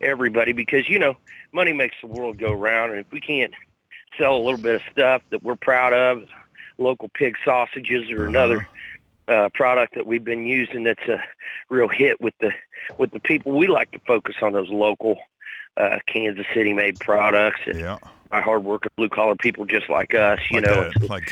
[0.00, 1.16] everybody because you know
[1.52, 3.54] money makes the world go round, and if we can't
[4.18, 6.24] sell a little bit of stuff that we're proud of,
[6.78, 8.68] local pig sausages or another
[9.28, 11.22] uh, product that we've been using that's a
[11.70, 12.52] real hit with the
[12.98, 15.18] with the people, we like to focus on those local
[15.76, 17.98] uh, Kansas City made products and Yeah.
[18.30, 20.90] our hardworking blue collar people just like us, you like know.
[21.00, 21.28] that, like,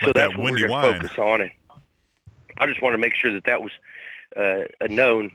[0.00, 1.40] so like that's that what we're going to focus on.
[1.42, 1.50] And
[2.58, 3.72] I just want to make sure that that was
[4.36, 5.30] uh, a known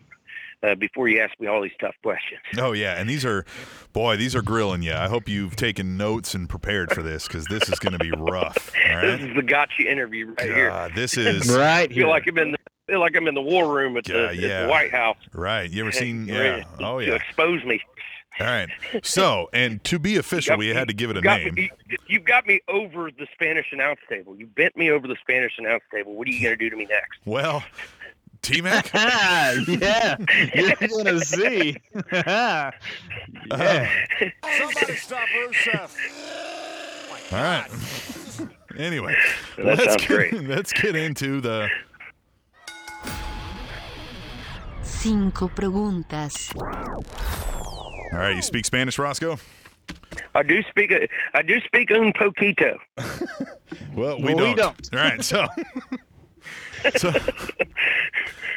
[0.63, 2.39] uh, before you ask me all these tough questions.
[2.57, 3.45] Oh yeah, and these are,
[3.91, 4.93] boy, these are grilling you.
[4.93, 8.11] I hope you've taken notes and prepared for this because this is going to be
[8.11, 8.71] rough.
[8.89, 10.89] All This is the gotcha interview right here.
[10.95, 12.03] This is Right I here.
[12.03, 12.57] feel like I'm in the
[12.87, 15.17] feel like I'm in the war room at, the, Yeah, at the White House.
[15.33, 15.69] right.
[15.69, 16.25] You ever seen?
[16.27, 16.49] You're Yeah.
[16.51, 17.13] ready to- Oh to yeah.
[17.15, 17.81] expose me.
[18.39, 18.67] All right.
[19.03, 21.53] So, and to be official, we had to give it a name.
[21.53, 24.35] Me, you, you've got me over the Spanish announce table.
[24.35, 26.15] You bent me over the Spanish announce table.
[26.15, 27.19] What are you going to do to me next?
[27.25, 27.63] Well,
[28.43, 28.91] T Mac.
[28.93, 30.17] Ah, yeah,
[30.53, 31.77] you're gonna see.
[32.11, 32.71] yeah.
[33.49, 35.89] Somebody stop Rusev.
[37.31, 37.67] All right.
[38.77, 39.15] Anyway,
[39.57, 40.33] That let's get, great.
[40.47, 41.69] let's get into the.
[44.81, 46.53] Cinco preguntas.
[46.55, 49.37] All right, you speak Spanish, Roscoe?
[50.35, 50.91] I do speak.
[50.91, 52.77] A, I do speak un poquito.
[53.95, 54.49] Well, we Well, don't.
[54.49, 54.93] we don't.
[54.93, 55.45] All right, so,
[56.97, 57.11] so,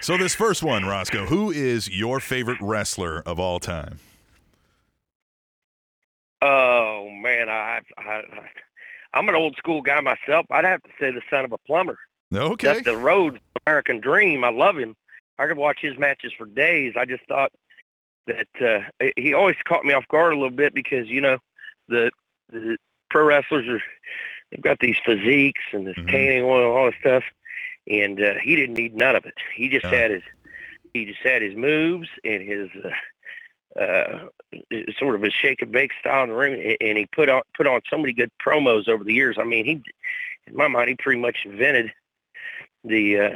[0.06, 3.98] so this first one, Roscoe, who is your favorite wrestler of all time?
[6.40, 8.22] Oh man, I, I, I
[9.14, 10.46] I'm an old school guy myself.
[10.48, 11.98] I'd have to say the son of a plumber.
[12.32, 12.66] Okay.
[12.68, 14.44] That's the road American dream.
[14.44, 14.94] I love him.
[15.40, 16.94] I could watch his matches for days.
[16.96, 17.50] I just thought
[18.28, 21.38] that uh, he always caught me off guard a little bit because you know
[21.88, 22.12] the
[22.52, 22.76] the
[23.10, 23.82] pro wrestlers are
[24.52, 26.10] they've got these physiques and this Mhm.
[26.12, 27.24] tanning oil and all this stuff,
[27.88, 29.34] and uh, he didn't need none of it.
[29.54, 29.90] He just Yeah.
[29.90, 30.22] had his
[30.94, 34.28] he just had his moves and his uh, uh,
[34.98, 37.66] sort of his shake and bake style in the ring, and he put on put
[37.66, 39.36] on so many good promos over the years.
[39.38, 39.82] I mean, he
[40.46, 41.92] in my mind, he pretty much invented
[42.84, 43.30] the uh,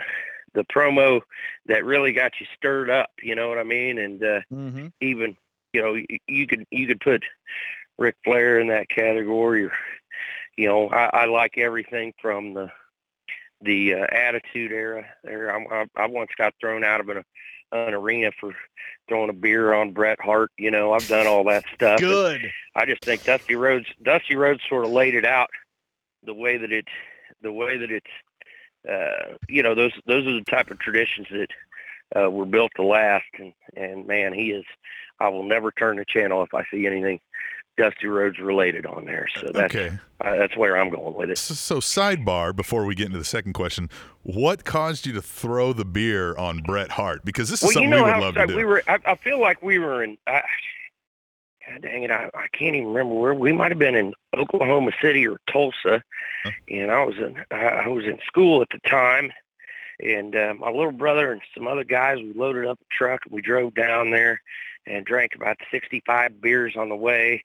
[0.54, 1.20] the promo
[1.66, 3.10] that really got you stirred up.
[3.22, 3.98] You know what I mean?
[3.98, 4.86] And uh, Mm-hmm.
[5.00, 5.36] even
[5.72, 7.24] you know you, you could you could put
[7.98, 9.72] Ric Flair in that category, or
[10.56, 12.70] you know I, I like everything from the
[13.62, 15.04] the uh, Attitude Era.
[15.24, 17.22] There, I'm, I, I once got thrown out of an
[17.72, 18.52] an arena for
[19.08, 20.50] throwing a beer on Bret Hart.
[20.58, 22.00] You know, I've done all that stuff.
[22.00, 22.50] and Good.
[22.74, 25.50] I just think Dusty Rhodes Dusty Rhodes sort of laid it out
[26.24, 26.86] the way that it
[27.42, 28.10] the way that it's
[28.88, 31.48] uh you know those those are the type of traditions that
[32.16, 34.64] uh were built to last and and man he is
[35.18, 37.20] I will never turn the channel if I see anything
[37.80, 39.96] Dusty Rhodes related on there so that's Okay.
[40.20, 41.38] uh, that's where I'm going with it.
[41.38, 43.88] So, so sidebar before we get into the second question,
[44.22, 47.24] what caused you to throw the beer on Bret Hart?
[47.24, 48.56] Because this is Well, you something know we would how love to do.
[48.56, 48.82] we were.
[48.86, 50.18] I, I feel like we were in.
[50.26, 50.42] I,
[51.68, 52.10] God dang it!
[52.10, 56.02] I, I can't even remember where we might have been in Oklahoma City or Tulsa,
[56.44, 56.50] Huh.
[56.68, 57.36] and I was in.
[57.50, 59.30] I I was in school at the time,
[60.02, 62.18] and uh, my little brother and some other guys.
[62.18, 64.42] We loaded up a truck and we drove down there,
[64.86, 67.44] and drank about sixty-five beers on the way.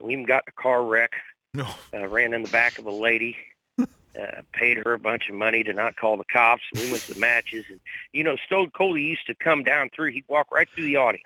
[0.00, 1.12] We even got in a car wreck
[1.54, 1.66] no.
[1.94, 3.36] uh, ran in the back of a lady,
[3.80, 6.62] uh, paid her a bunch of money to not call the cops.
[6.74, 7.80] We went to the matches, and
[8.12, 10.12] you know, Stone Cold he used to come down through.
[10.12, 11.24] He'd walk right through the audience.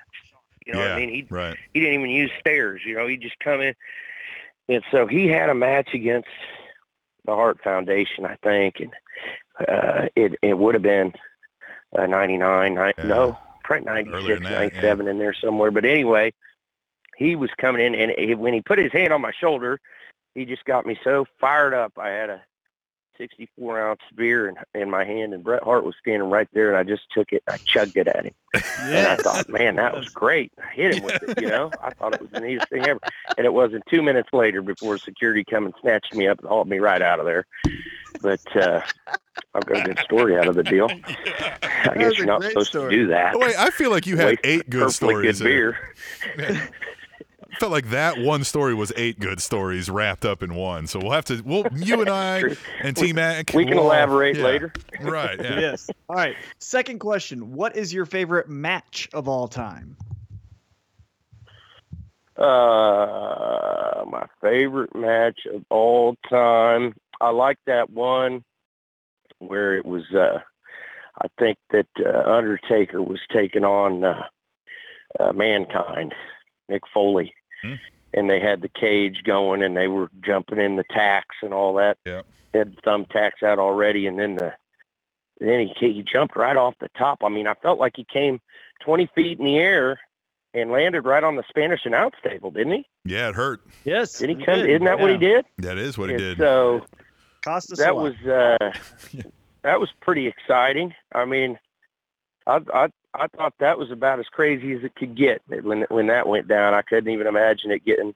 [0.66, 1.08] You know yeah, what I mean?
[1.10, 1.56] He right.
[1.72, 2.82] he didn't even use stairs.
[2.84, 3.74] You know, he'd just come in,
[4.68, 6.28] and so he had a match against
[7.24, 8.92] the Hart Foundation, I think, and
[9.60, 11.12] uh, it it would have been
[11.98, 12.92] uh, 99, Yeah.
[13.04, 15.10] no, probably Earlier 96, than that, yeah.
[15.10, 15.70] in there somewhere.
[15.70, 16.32] But anyway,
[17.16, 19.80] he was coming in, and he, when he put his hand on my shoulder,
[20.34, 21.92] he just got me so fired up.
[21.96, 22.42] I had a
[23.18, 26.76] 64 ounce beer in, in my hand, and Bret Hart was standing right there, and
[26.76, 28.34] I just took it, I chugged it at him.
[28.80, 30.52] And I thought, man, that was great.
[30.62, 31.70] I hit him with it, you know.
[31.82, 33.00] I thought it was the neatest thing ever.
[33.38, 36.68] And it wasn't two minutes later before security come and snatched me up and hauled
[36.68, 37.46] me right out of there.
[38.22, 38.80] But uh,
[39.54, 40.88] I've got a good story out of the deal.
[41.62, 42.90] I was guess you're not great supposed story.
[42.90, 43.34] to do that.
[43.34, 45.38] Oh, wait, I feel like you had Waste eight good stories.
[45.40, 45.78] good there.
[46.38, 46.70] beer.
[47.52, 50.86] I felt like that one story was eight good stories wrapped up in one.
[50.86, 52.42] So we'll have to, we'll, you and I
[52.82, 53.52] and T Mac.
[53.54, 54.44] We can we'll- elaborate yeah.
[54.44, 54.72] later.
[55.00, 55.40] Right.
[55.40, 55.58] Yeah.
[55.60, 55.88] Yes.
[56.08, 56.36] All right.
[56.58, 57.52] Second question.
[57.54, 59.96] What is your favorite match of all time?
[62.36, 66.94] Uh, my favorite match of all time.
[67.20, 68.44] I like that one
[69.38, 70.04] where it was.
[70.12, 70.40] Uh,
[71.22, 74.24] I think that uh, Undertaker was taking on uh,
[75.18, 76.14] uh, Mankind,
[76.70, 77.74] Mick Foley, Hmm.
[78.12, 81.74] and they had the cage going, and they were jumping in the tacks and all
[81.74, 81.96] that.
[82.04, 82.22] Yeah.
[82.52, 84.52] They had the thumbtacks out already, and then the
[85.40, 87.22] then he he jumped right off the top.
[87.24, 88.40] I mean, I felt like he came
[88.80, 90.00] 20 feet in the air
[90.54, 92.86] and landed right on the Spanish announce table, didn't he?
[93.04, 93.60] Yeah, it hurt.
[93.84, 94.18] Yes.
[94.18, 94.60] Did he come?
[94.60, 94.70] did.
[94.70, 95.44] Isn't that what he did?
[95.58, 96.38] That is what he And did.
[96.38, 96.84] So
[97.46, 98.02] Cost us that lot.
[98.02, 98.72] was uh,
[99.62, 100.92] that was pretty exciting.
[101.14, 101.58] I mean,
[102.46, 106.08] I I I thought that was about as crazy as it could get when when
[106.08, 106.74] that went down.
[106.74, 108.14] I couldn't even imagine it getting.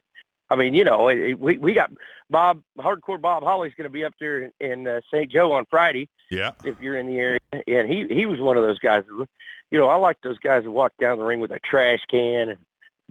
[0.51, 1.93] I mean, you know, it, it- we we got
[2.29, 5.31] Bob Hardcore Bob Holly's going to be up there in, in uh, St.
[5.31, 6.51] Joe on Friday yeah.
[6.65, 9.05] if you're in the area, and he he was one of those guys.
[9.07, 9.29] That,
[9.71, 12.49] you know, I like those guys that walk down the ring with a trash can
[12.49, 12.59] and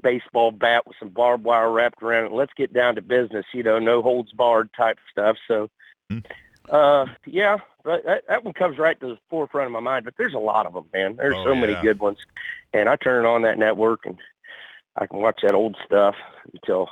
[0.04, 2.32] baseball bat with some barbed wire wrapped around it.
[2.34, 3.46] Let's get down to business.
[3.54, 5.38] You know, no holds barred type stuff.
[5.48, 5.70] So,
[6.10, 6.20] Hmm.
[6.70, 10.06] uh, yeah, but that, that one comes right to the forefront of my mind.
[10.06, 11.16] But there's a lot of them, man.
[11.18, 12.18] There's Oh, so many good ones,
[12.74, 14.18] and I turn on that network and
[14.98, 16.16] I can watch that old stuff
[16.54, 16.90] until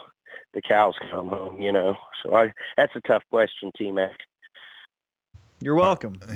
[0.54, 1.62] the cows come home.
[1.62, 4.12] You know, so I that's a tough question, T Mac.
[5.62, 6.20] You're welcome.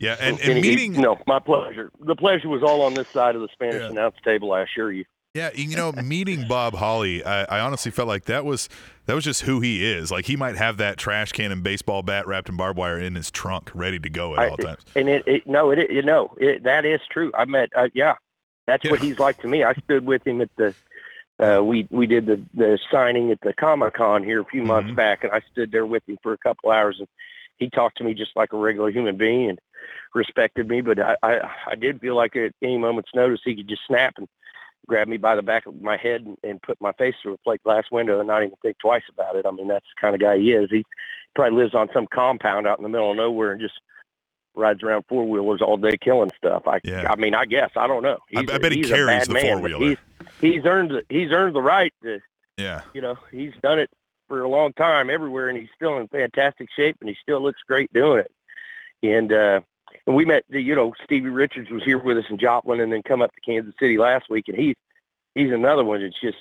[0.00, 0.16] Yeah.
[0.20, 1.90] And, Any- and meeting, no, my pleasure.
[2.00, 3.90] The pleasure was all on this side of the Spanish Yeah.
[3.90, 4.52] announce table.
[4.52, 5.04] I assure you.
[5.34, 8.68] Yeah, you know, meeting Bob Holly, I, I honestly felt like that was
[9.06, 10.12] that was just who he is.
[10.12, 13.16] Like he might have that trash can and baseball bat wrapped in barbed wire in
[13.16, 14.82] his trunk, ready to go at I- all times.
[14.94, 17.32] And it, it no, it, you know, it, that is true.
[17.36, 18.14] I met, uh, yeah,
[18.68, 19.64] that's what he's like to me.
[19.64, 20.72] I stood with him at the,
[21.40, 24.92] uh, we we did the the signing at the Comic Con here a few months
[24.92, 24.94] Mhm.
[24.96, 27.08] back, and I stood there with him for a couple hours, and
[27.58, 29.58] he talked to me just like a regular human being and
[30.14, 30.80] respected me.
[30.80, 31.40] But I I,
[31.72, 34.28] I did feel like at any moment's notice he could just snap and
[34.86, 37.38] grab me by the back of my head and, and put my face through a
[37.38, 39.46] plate glass window and not even think twice about it.
[39.46, 40.68] I mean, that's the kind of guy he is.
[40.70, 40.84] He
[41.34, 43.74] probably lives on some compound out in the middle of nowhere and just
[44.54, 46.62] rides around four wheelers all day killing stuff.
[46.66, 47.10] I Yeah.
[47.10, 48.18] I mean, I guess I don't know.
[48.36, 49.88] I- He's I a- bet he carries the four-wheeler.
[49.88, 49.96] He's,
[50.40, 52.20] he's earned the, he's earned the right to
[52.56, 52.82] Yeah.
[52.92, 53.90] you know he's done it
[54.28, 57.60] for a long time everywhere, and he's still in fantastic shape, and he still looks
[57.66, 58.32] great doing it.
[59.02, 59.60] And uh,
[60.06, 62.92] and we met the you know Stevie Richards was here with us in Joplin, and
[62.92, 64.76] then come up to Kansas City last week, and he's
[65.34, 66.38] he's another one that's just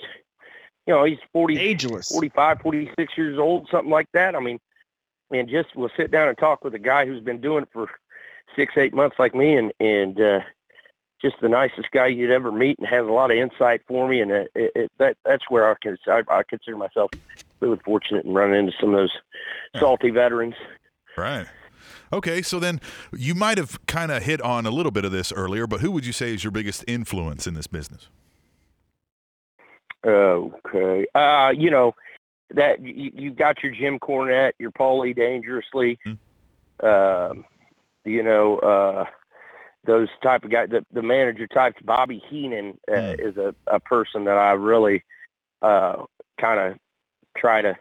[0.85, 2.09] you know he's 40, Ageless.
[2.09, 4.35] 45, 46 years old, something like that.
[4.35, 4.59] I mean,
[5.31, 7.89] and just will sit down and talk with a guy who's been doing it for
[8.55, 10.39] six, eight months like me, and and uh,
[11.21, 14.21] just the nicest guy you'd ever meet, and has a lot of insight for me,
[14.21, 17.11] and it, it, that that's where I can I, I consider myself
[17.59, 19.17] really fortunate in running into some of those
[19.80, 20.55] salty veterans.
[21.17, 21.47] Right.
[22.11, 22.79] Okay, so then
[23.11, 25.91] you might have kind of hit on a little bit of this earlier, but who
[25.91, 28.09] would you say is your biggest influence in this business?
[30.05, 31.05] Okay.
[31.15, 31.95] Uh, you know,
[32.53, 36.85] that you, you've got your Jim Cornette, your Paulie Dangerously, Hmm.
[36.85, 37.45] um,
[38.05, 39.05] you know, uh,
[39.85, 40.69] those type of guys.
[40.69, 43.15] The, the manager types, Bobby Heenan uh, Hmm.
[43.19, 45.03] is a, a person that I really
[45.61, 46.03] uh,
[46.39, 46.77] kind of
[47.37, 47.75] try to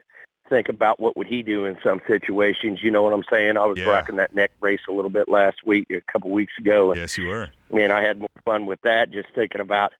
[0.52, 2.82] think about what would he do in some situations.
[2.82, 3.56] You know what I'm saying?
[3.56, 3.86] I was Yeah.
[3.88, 7.16] rocking that neck brace a little bit last week, a couple weeks ago, and Yes,
[7.16, 7.48] you were.
[7.70, 9.92] man, I had more fun with that just thinking about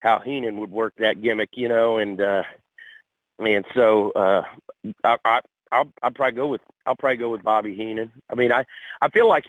[0.00, 2.42] how Heenan would work that gimmick, you know, and uh
[3.38, 4.42] and so uh
[5.02, 5.40] I I
[5.72, 8.12] I'll I'll probably go with I'll probably go with Bobby Heenan.
[8.30, 8.64] I mean I
[9.00, 9.46] I feel like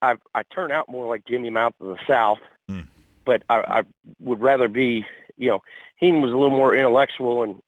[0.00, 2.38] I I turn out more like Jimmy Mouth of the South,
[2.68, 2.80] Hmm.
[3.26, 3.82] but I, I
[4.20, 5.04] would rather be
[5.36, 5.60] you know,
[5.96, 7.60] Heenan was a little more intellectual and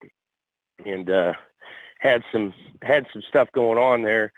[0.86, 1.34] and uh
[1.98, 2.52] had some
[2.82, 4.32] had some stuff going on there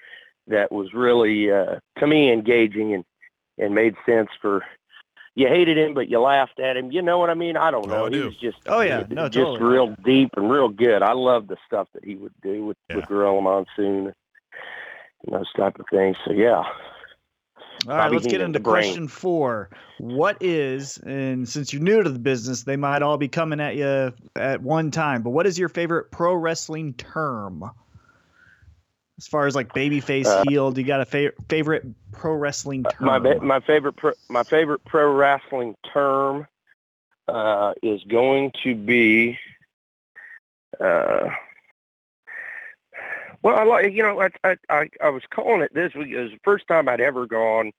[0.47, 3.05] that was really uh to me engaging and
[3.59, 4.65] and made sense for
[5.35, 7.87] you hated him but you laughed at him you know what i mean i don't
[7.87, 8.25] Oh, know I he do.
[8.27, 9.05] was just Oh, yeah.
[9.11, 9.63] No, just totally.
[9.73, 12.97] real deep and real good i love the stuff that he would do with Yeah.
[12.97, 14.13] with gorilla monsoon
[15.27, 16.63] and those type of things so yeah
[17.87, 18.83] All right, Bobby let's get into the brain.
[18.83, 19.71] question four.
[19.99, 23.77] What is, and since you're new to the business, they might all be coming at
[23.77, 27.71] you at one time, but what is your favorite pro wrestling term?
[29.19, 32.85] As far as like babyface, Uh, heel, do you got a fa- favorite pro wrestling
[32.85, 33.07] term?
[33.07, 36.47] my ba- my favorite pro, my favorite pro wrestling term
[37.27, 39.39] uh, is going to be
[40.81, 41.29] uh,
[43.43, 46.32] well I like you know I, I I was calling it this week it was
[46.32, 47.73] the first time I'd ever gone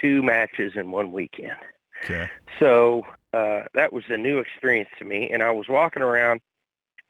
[0.00, 1.56] two matches in one weekend
[2.04, 2.28] Okay.
[2.58, 6.40] so uh, that was a new experience to me, and I was walking around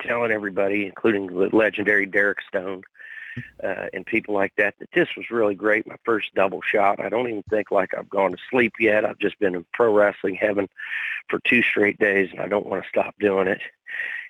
[0.00, 2.82] telling everybody, including the legendary Derek Stone
[3.64, 5.86] uh, and people like that, that this was really great.
[5.86, 7.00] My first double shot.
[7.00, 9.04] I don't even think like I've gone to sleep yet.
[9.04, 10.68] I've just been in pro wrestling heaven
[11.28, 13.60] for two straight days, and I don't want to stop doing it.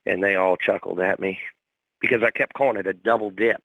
[0.06, 1.40] And they all chuckled at me
[2.02, 3.62] because I kept calling it a double dip,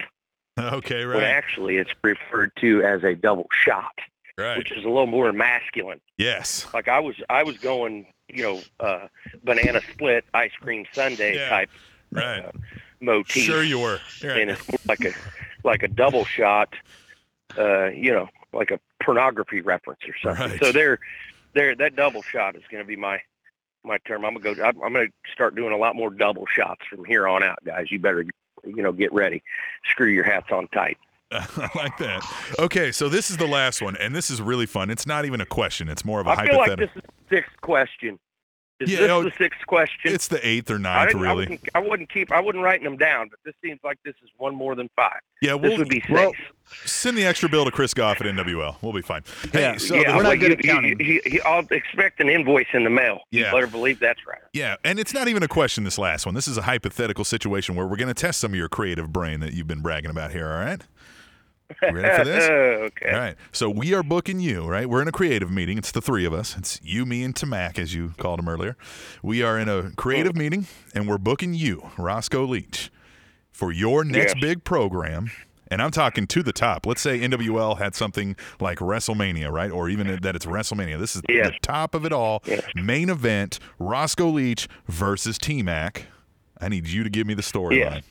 [0.58, 1.24] Okay, when right.
[1.24, 3.92] actually it's referred to as a double shot,
[4.38, 4.58] Right.
[4.58, 6.68] which is a little more masculine Yes.
[6.74, 9.08] like I was I was going, you know, uh
[9.44, 11.70] banana split ice cream sundae Yeah, type
[12.12, 12.46] Right.
[12.46, 12.52] uh,
[13.02, 13.44] motif.
[13.44, 14.00] Sure you were.
[14.24, 14.38] Right.
[14.42, 15.12] And it's more like a
[15.64, 16.74] like a double shot,
[17.58, 20.52] uh, you know, like a pornography reference or something.
[20.52, 20.60] Right.
[20.64, 21.00] So there,
[21.54, 23.20] there, that double shot is going to be my
[23.88, 24.26] my term.
[24.26, 24.64] I'm gonna go.
[24.64, 27.92] I'm, I'm gonna start doing a lot more double shots from here on out, guys.
[27.92, 28.26] You better,
[28.66, 29.44] you know, get ready.
[29.90, 30.98] Screw your hats on tight.
[31.32, 32.24] I like that.
[32.60, 34.90] Okay, so this is the last one, and this is really fun.
[34.90, 37.02] It's not even a question; it's more of a I feel like hypothetical.
[37.02, 38.20] this is the sixth question.
[38.80, 40.14] Is Yeah, this oh, the sixth question?
[40.14, 41.46] it's the eighth or ninth, didn't, I, really.
[41.48, 42.32] wouldn't, I wouldn't keep.
[42.32, 45.20] I wouldn't write them down, but this seems like this is one more than five.
[45.42, 46.12] Yeah, This we'll would be six.
[46.12, 46.32] well,
[46.86, 48.76] send the extra bill to Chris Goff at NWL.
[48.84, 49.24] We'll be fine.
[49.52, 49.78] Hey, Yeah.
[49.78, 51.00] so yeah, the- we're not good you- at counting.
[51.00, 53.22] You, you, you, I'll expect an invoice in the mail.
[53.32, 53.46] Yeah.
[53.48, 54.42] You better believe that's right.
[54.54, 55.84] Yeah, and it's not even a question.
[55.84, 56.36] This last one.
[56.36, 59.40] This is a hypothetical situation where we're going to test some of your creative brain
[59.40, 60.52] that you've been bragging about here.
[60.52, 60.82] All right.
[61.82, 62.50] You ready for this?
[62.50, 63.12] okay.
[63.12, 63.36] All right.
[63.52, 64.90] So we are booking you, right?
[64.90, 65.78] We're in a creative meeting.
[65.78, 66.56] It's the three of us.
[66.58, 68.78] It's you, me, and T Mac, as you called him earlier.
[69.22, 70.40] We are in a creative oh.
[70.40, 72.92] meeting, and we're booking you, Roscoe Leach,
[73.52, 74.42] for your next Yes.
[74.42, 75.32] big program.
[75.70, 76.86] And I'm talking to the top.
[76.86, 79.70] Let's say NWL had something like WrestleMania, right?
[79.70, 80.98] Or even that it's WrestleMania.
[80.98, 81.48] This is Yes.
[81.48, 82.42] the top of it all.
[82.46, 82.64] Yes.
[82.74, 86.06] Main event: Roscoe Leach versus T Mac.
[86.62, 88.04] I need you to give me the storyline.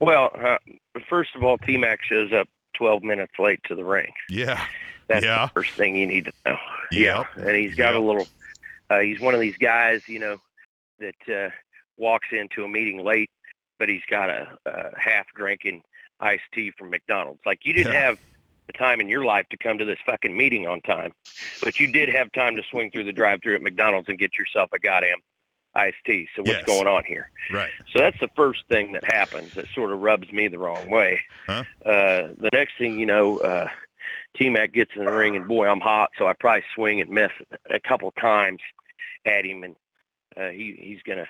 [0.00, 0.58] Well, uh,
[1.08, 4.12] first of all, T Mac shows up 12 minutes late to the ring.
[4.28, 4.64] Yeah.
[5.08, 5.46] That's Yeah.
[5.46, 6.58] the first thing you need to know.
[6.92, 7.26] Yep.
[7.36, 8.26] Yeah, and he's got a little.
[8.90, 10.40] Uh, he's one of these guys, you know,
[10.98, 11.50] that uh,
[11.96, 13.30] walks into a meeting late,
[13.78, 15.82] but he's got a, a half drinking
[16.20, 17.40] iced tea from McDonald's.
[17.46, 18.00] Like you didn't Yeah.
[18.00, 18.18] have
[18.66, 21.12] the time in your life to come to this fucking meeting on time,
[21.62, 24.70] but you did have time to swing through the drive-through at McDonald's and get yourself
[24.72, 25.18] a goddamn
[25.76, 26.28] iced tea.
[26.34, 26.64] So what's Yes.
[26.64, 27.30] going on here?
[27.52, 27.70] Right.
[27.92, 31.20] So that's the first thing that happens that sort of rubs me the wrong way.
[31.46, 31.64] Huh?
[31.84, 33.68] Uh, the next thing you know, uh,
[34.36, 37.10] T Mac gets in the ring, and boy, I'm hot, so I probably swing and
[37.10, 37.30] miss
[37.70, 38.60] a couple times
[39.24, 39.76] at him, and
[40.36, 41.26] uh, he he's gonna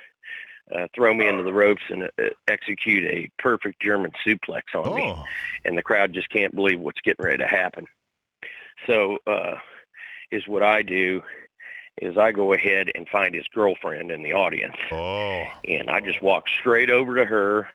[0.75, 2.09] uh, throw me into the ropes and uh,
[2.49, 5.25] execute a perfect German suplex on me, Oh.
[5.65, 7.87] and the crowd just can't believe what's getting ready to happen.
[8.87, 9.57] So, uh,
[10.33, 11.23] is what I do
[12.03, 15.45] is I go ahead and find his girlfriend in the audience Oh.
[15.67, 17.69] and I just walk straight over to her.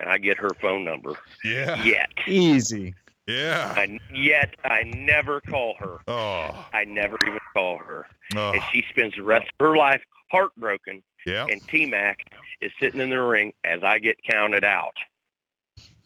[0.00, 1.12] and I get her phone number.
[1.44, 1.82] Yeah.
[1.84, 2.94] Yet, Easy.
[3.26, 3.72] Yeah.
[3.76, 5.98] I, yet I never call her.
[6.08, 6.66] Oh.
[6.74, 8.52] I never even call her, oh.
[8.52, 11.02] and she spends the rest of her life heartbroken.
[11.24, 11.46] Yeah.
[11.48, 12.26] And T Mac
[12.60, 14.92] is sitting in the ring as I get counted out,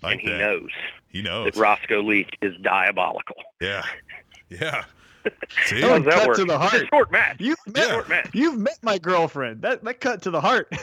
[0.03, 0.39] Like and he that.
[0.39, 0.71] knows
[1.09, 1.47] He knows.
[1.53, 3.37] that Roscoe Leach is diabolical.
[3.61, 3.83] Yeah.
[4.49, 4.85] Yeah.
[5.67, 5.81] See?
[5.81, 6.37] How's that cut work?
[6.37, 6.87] to the It's a heart.
[6.91, 7.37] short match.
[7.41, 8.31] You've met Short match.
[8.35, 9.63] you've met my girlfriend.
[9.63, 10.73] That that cut to the heart.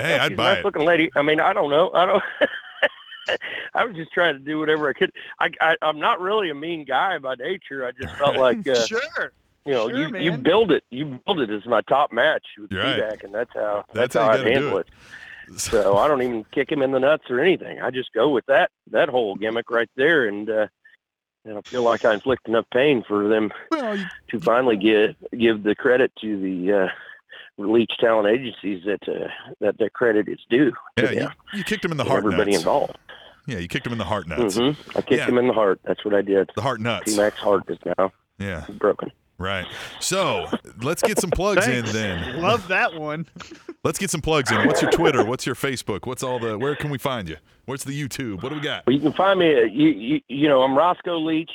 [0.00, 0.64] Hey, Yeah, I'd she's a buy nice it.
[0.64, 1.10] looking lady.
[1.16, 1.90] I mean, I don't know.
[1.92, 2.22] I don't.
[3.74, 5.12] I was just trying to do whatever I could.
[5.40, 7.84] I, I I'm not really a mean guy by nature.
[7.86, 9.32] I just felt like uh, sure.
[9.66, 10.84] you know sure, you you build it.
[10.90, 13.22] You build it as my top match with You're right.
[13.24, 14.86] And that's how That's that's, how how, I do handle it.
[14.86, 14.92] it.
[15.58, 17.80] So I don't even kick him in the nuts or anything.
[17.80, 20.66] I just go with that that whole gimmick right there, and uh,
[21.44, 25.16] and I feel like I inflict enough pain for them Well, you- to finally get
[25.38, 26.88] give the credit to the uh,
[27.56, 29.28] Leach talent agencies that uh,
[29.60, 30.72] that their credit is due.
[30.98, 32.62] yeah, you, you kicked him in the heart everybody nuts.
[32.62, 32.98] involved.
[33.46, 34.56] Yeah, you kicked him in the heart nuts.
[34.56, 35.26] hmm I kicked Yeah.
[35.26, 35.80] him in the heart.
[35.84, 36.50] That's what I did.
[36.54, 37.06] The heart nuts.
[37.10, 39.10] T Mac's heart is now Yeah, broken.
[39.38, 39.66] Right.
[40.00, 40.46] So
[40.82, 42.40] let's get some plugs in then.
[42.40, 43.26] Love that one.
[43.84, 44.66] Let's get some plugs in.
[44.66, 45.24] What's your Twitter?
[45.24, 46.04] What's your Facebook?
[46.04, 46.58] What's all the?
[46.58, 47.36] Where can we find you?
[47.64, 48.42] Where's the YouTube?
[48.42, 48.84] What do we got?
[48.86, 49.54] Well, you can find me.
[49.54, 51.50] At, you, you you know I'm Roscoe Leach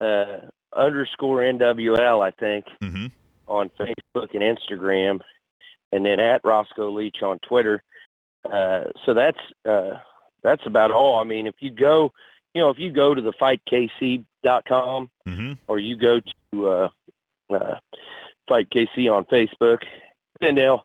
[0.00, 0.38] uh,
[0.76, 3.06] underscore NWL I think Mm-hmm.
[3.46, 5.20] on Facebook and Instagram,
[5.92, 7.82] and then at Roscoe Leach on Twitter.
[8.44, 9.38] Uh, so that's
[9.68, 9.98] uh,
[10.42, 11.20] that's about all.
[11.20, 12.12] I mean, if you go,
[12.54, 13.32] you know, if you go to the
[14.44, 15.52] fightkc.com Mm-hmm.
[15.68, 16.20] or you go
[16.52, 16.88] to uh,
[17.52, 17.76] uh,
[18.48, 19.82] Fight KC on Facebook,
[20.40, 20.84] and they'll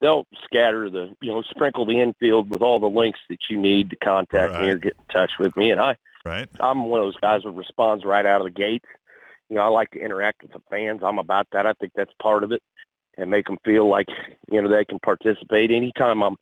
[0.00, 3.90] they'll scatter the you know sprinkle the infield with all the links that you need
[3.90, 5.70] to contact me or get in touch with me.
[5.70, 6.48] And I Right.
[6.58, 8.82] I'm one of those guys who responds right out of the gate.
[9.48, 11.02] You know, I like to interact with the fans.
[11.04, 11.66] I'm about that.
[11.66, 12.60] I think that's part of it,
[13.16, 14.08] and make them feel like
[14.50, 16.36] you know they can participate anytime I'm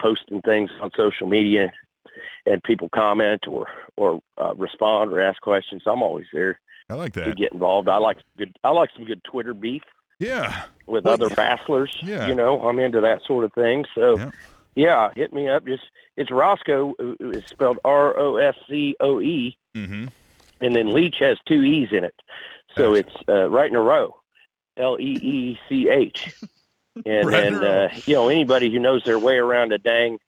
[0.00, 1.72] posting things on social media
[2.46, 3.66] and people comment or
[3.96, 5.82] or uh, respond or ask questions.
[5.86, 6.60] I'm always there
[6.90, 7.24] I like that.
[7.24, 7.88] to get involved.
[7.88, 8.54] I like good.
[8.64, 9.82] I like some good Twitter beef
[10.18, 10.64] Yeah.
[10.86, 11.96] with Well, other wrestlers.
[12.02, 12.26] yeah.
[12.28, 13.84] You know, I'm into that sort of thing.
[13.94, 14.30] So, Yeah.
[14.74, 15.64] yeah, hit me up.
[15.66, 15.84] Just
[16.16, 16.94] it's Roscoe.
[17.00, 20.06] uh, It's spelled R O S C O E, Mm-hmm.
[20.60, 22.14] and then Leach has two E's in it.
[22.76, 24.16] So it's uh, right in a row.
[24.78, 26.34] L E E C H.
[27.06, 30.18] And Right and uh, you know anybody who knows their way around the dang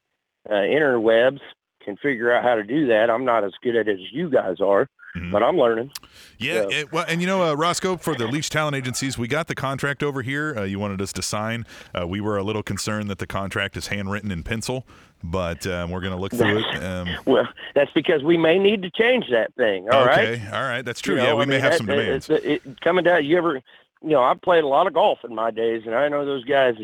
[0.48, 1.40] uh, interwebs
[1.84, 3.10] can figure out how to do that.
[3.10, 5.30] I'm not as good at it as you guys are, Mhm.
[5.30, 5.90] but I'm learning.
[6.38, 9.28] Yeah, So- it- well, and you know, uh, Roscoe, for the Leach Talent Agencies, we
[9.28, 10.54] got the contract over here.
[10.56, 11.64] Uh, you wanted us to sign.
[11.98, 14.86] Uh, we were a little concerned that the contract is handwritten in pencil,
[15.22, 16.64] but um, we're going to look through it.
[16.82, 19.88] Um, Well, that's because we may need to change that thing.
[19.90, 20.28] All right.
[20.28, 21.14] okay, all right, that's true.
[21.16, 22.28] You yeah, know, we I may mean, have that- some demands.
[22.30, 23.54] It, it, coming down, you ever,
[24.02, 26.44] you know, I've played a lot of golf in my days, and I know those
[26.44, 26.74] guys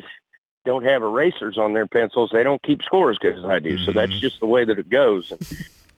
[0.64, 2.30] don't have erasers on their pencils.
[2.32, 3.78] They don't keep score as good as I do.
[3.78, 4.20] So that's Mhm.
[4.20, 5.32] just the way that it goes.
[5.32, 5.46] And,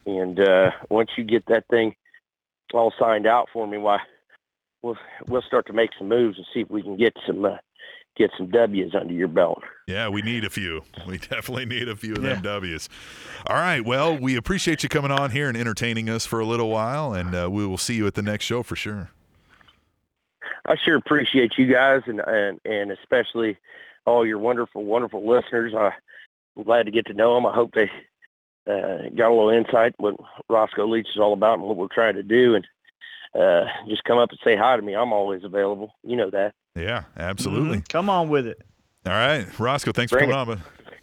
[0.06, 1.96] and uh, once you get that thing
[2.72, 3.98] all signed out for me, why,
[4.82, 7.56] we'll we'll start to make some moves and see if we can get some uh,
[8.16, 9.62] get some W's under your belt.
[9.88, 10.82] Yeah, we need a few.
[11.06, 12.88] We definitely need a few of them W's.
[13.48, 13.84] All right.
[13.84, 17.34] Well, we appreciate you coming on here and entertaining us for a little while, and
[17.34, 19.10] uh, we will see you at the next show for sure.
[20.66, 23.56] I sure appreciate you guys and and and especially
[24.06, 25.74] all your wonderful, wonderful listeners.
[25.74, 25.92] I,
[26.56, 27.46] I'm glad to get to know them.
[27.46, 27.90] I hope they
[28.70, 30.14] uh, got a little insight what
[30.48, 32.54] Roscoe Leach is all about and what we're trying to do.
[32.54, 32.66] And
[33.34, 34.94] uh, just come up and say hi to me.
[34.94, 35.94] I'm always available.
[36.02, 36.54] You know that.
[36.76, 37.78] Yeah, absolutely.
[37.78, 37.88] Mhm.
[37.88, 38.60] Come on with it.
[39.06, 39.92] All right, Roscoe.
[39.92, 40.32] Thanks Bring for it.
[40.34, 40.58] coming on.
[40.58, 40.94] But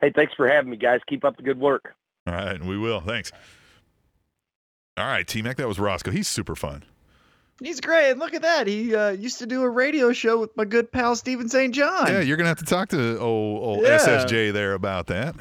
[0.00, 1.00] Hey, thanks for having me, guys.
[1.06, 1.94] Keep up the good work.
[2.26, 3.00] all right, we will.
[3.00, 3.30] Thanks.
[4.96, 5.56] All right, T Mac.
[5.58, 6.10] That was Roscoe.
[6.10, 6.82] He's super fun.
[7.64, 8.10] He's great.
[8.10, 8.66] And look at that.
[8.66, 11.74] He uh, used to do a radio show with my good pal Stephen St.
[11.74, 12.06] John.
[12.08, 13.98] Yeah, you're gonna have to talk to old, old Yeah.
[13.98, 15.34] SSJ there about that.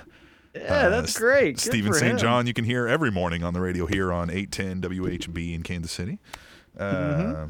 [0.55, 1.55] Yeah, Uh, that's great.
[1.55, 2.19] Good Stephen St.
[2.19, 5.91] John, you can hear every morning on the radio here on 810 WHB in Kansas
[5.93, 6.19] City.
[6.77, 7.45] Uh,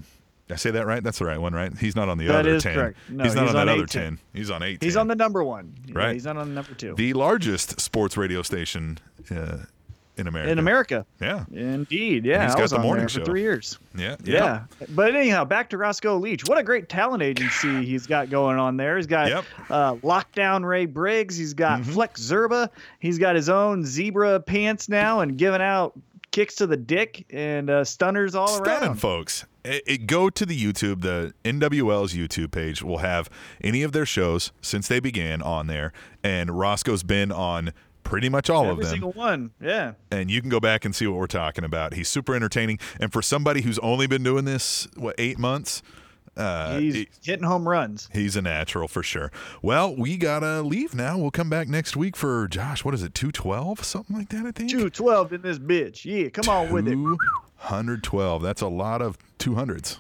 [0.48, 1.02] Did I say that right?
[1.04, 1.76] That's the right one, right?
[1.78, 2.34] He's not on the Mm-hmm.
[2.34, 2.74] That other is 10.
[2.76, 2.98] correct.
[3.10, 4.20] No, he's not he's on on that other 10.
[4.34, 4.84] He's on 8.
[4.84, 5.74] He's on the number one.
[5.88, 6.14] Yeah, Right.
[6.14, 6.94] He's not on the number two.
[6.96, 8.98] the largest sports radio station
[9.32, 9.58] uh,
[10.22, 10.52] in America.
[10.52, 11.06] In America.
[11.20, 11.44] Yeah.
[11.52, 12.26] Indeed.
[12.26, 12.44] Yeah.
[12.46, 13.20] he's I got was the morning show.
[13.20, 13.78] for three years.
[13.98, 14.16] Yeah.
[14.24, 14.64] Yeah.
[14.90, 16.44] But anyhow, back to Roscoe Leach.
[16.48, 18.96] What a great talent agency he's got going on there.
[18.98, 19.46] He's got Yep.
[19.70, 21.36] uh, Lockdown Ray Briggs.
[21.38, 21.94] He's got Mhm.
[21.94, 22.70] Flex Zerba.
[23.00, 25.94] He's got his own zebra pants now and giving out
[26.32, 28.96] kicks to the dick and uh, stunners all Stunning, around.
[28.96, 29.46] folks.
[29.66, 31.02] It, it- go to the YouTube.
[31.02, 33.30] The NWL's YouTube page will have
[33.62, 35.92] any of their shows since they began on there,
[36.24, 38.86] and Roscoe's been on pretty much all Every of them.
[38.86, 39.52] Every single one.
[39.62, 39.94] Yeah.
[40.12, 41.94] and you can go back and see what we're talking about.
[41.94, 45.82] He's super entertaining, and for somebody who's only been doing this what eight months,
[46.38, 48.08] Uh, He's he- hitting home runs.
[48.14, 49.34] He's a natural for sure.
[49.62, 51.18] Well, we gotta leave now.
[51.18, 52.86] We'll come back next week for Josh.
[52.86, 53.14] What is it?
[53.14, 54.46] Two twelve, something like that.
[54.46, 54.70] I think.
[54.72, 56.06] Two twelve in this bitch.
[56.06, 56.92] Yeah, come on with it.
[56.94, 57.18] Two
[57.58, 58.42] hundred twelve.
[58.44, 60.00] That's a lot of two hundreds.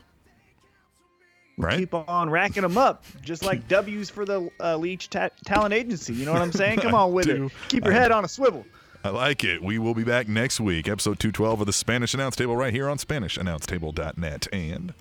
[1.61, 1.77] Right.
[1.79, 6.13] Keep on racking them up, just like W's for the uh, Leach ta- Talent Agency.
[6.13, 6.79] You know what I'm saying?
[6.79, 7.45] Come on with do.
[7.45, 7.51] it.
[7.69, 8.65] Keep your I- head on a swivel.
[9.03, 9.63] I like it.
[9.63, 12.87] We will be back next week, episode 212 of the Spanish Announce Table, right here
[12.87, 14.47] on SpanishAnnounceTable.net.
[14.53, 14.93] And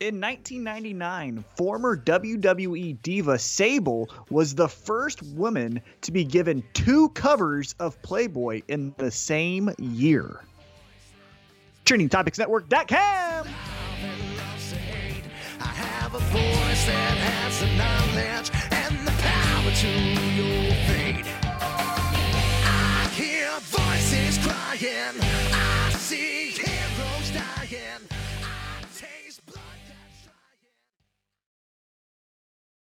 [0.00, 7.74] In 1999, former WWE diva Sable was the first woman to be given two covers
[7.80, 10.42] of Playboy in the same year.
[11.86, 13.46] TrainingTopicsNetwork.com
[16.16, 19.92] a voice that has the knowledge and the power to
[20.32, 21.26] your fate.
[22.64, 25.55] I hear voices crying.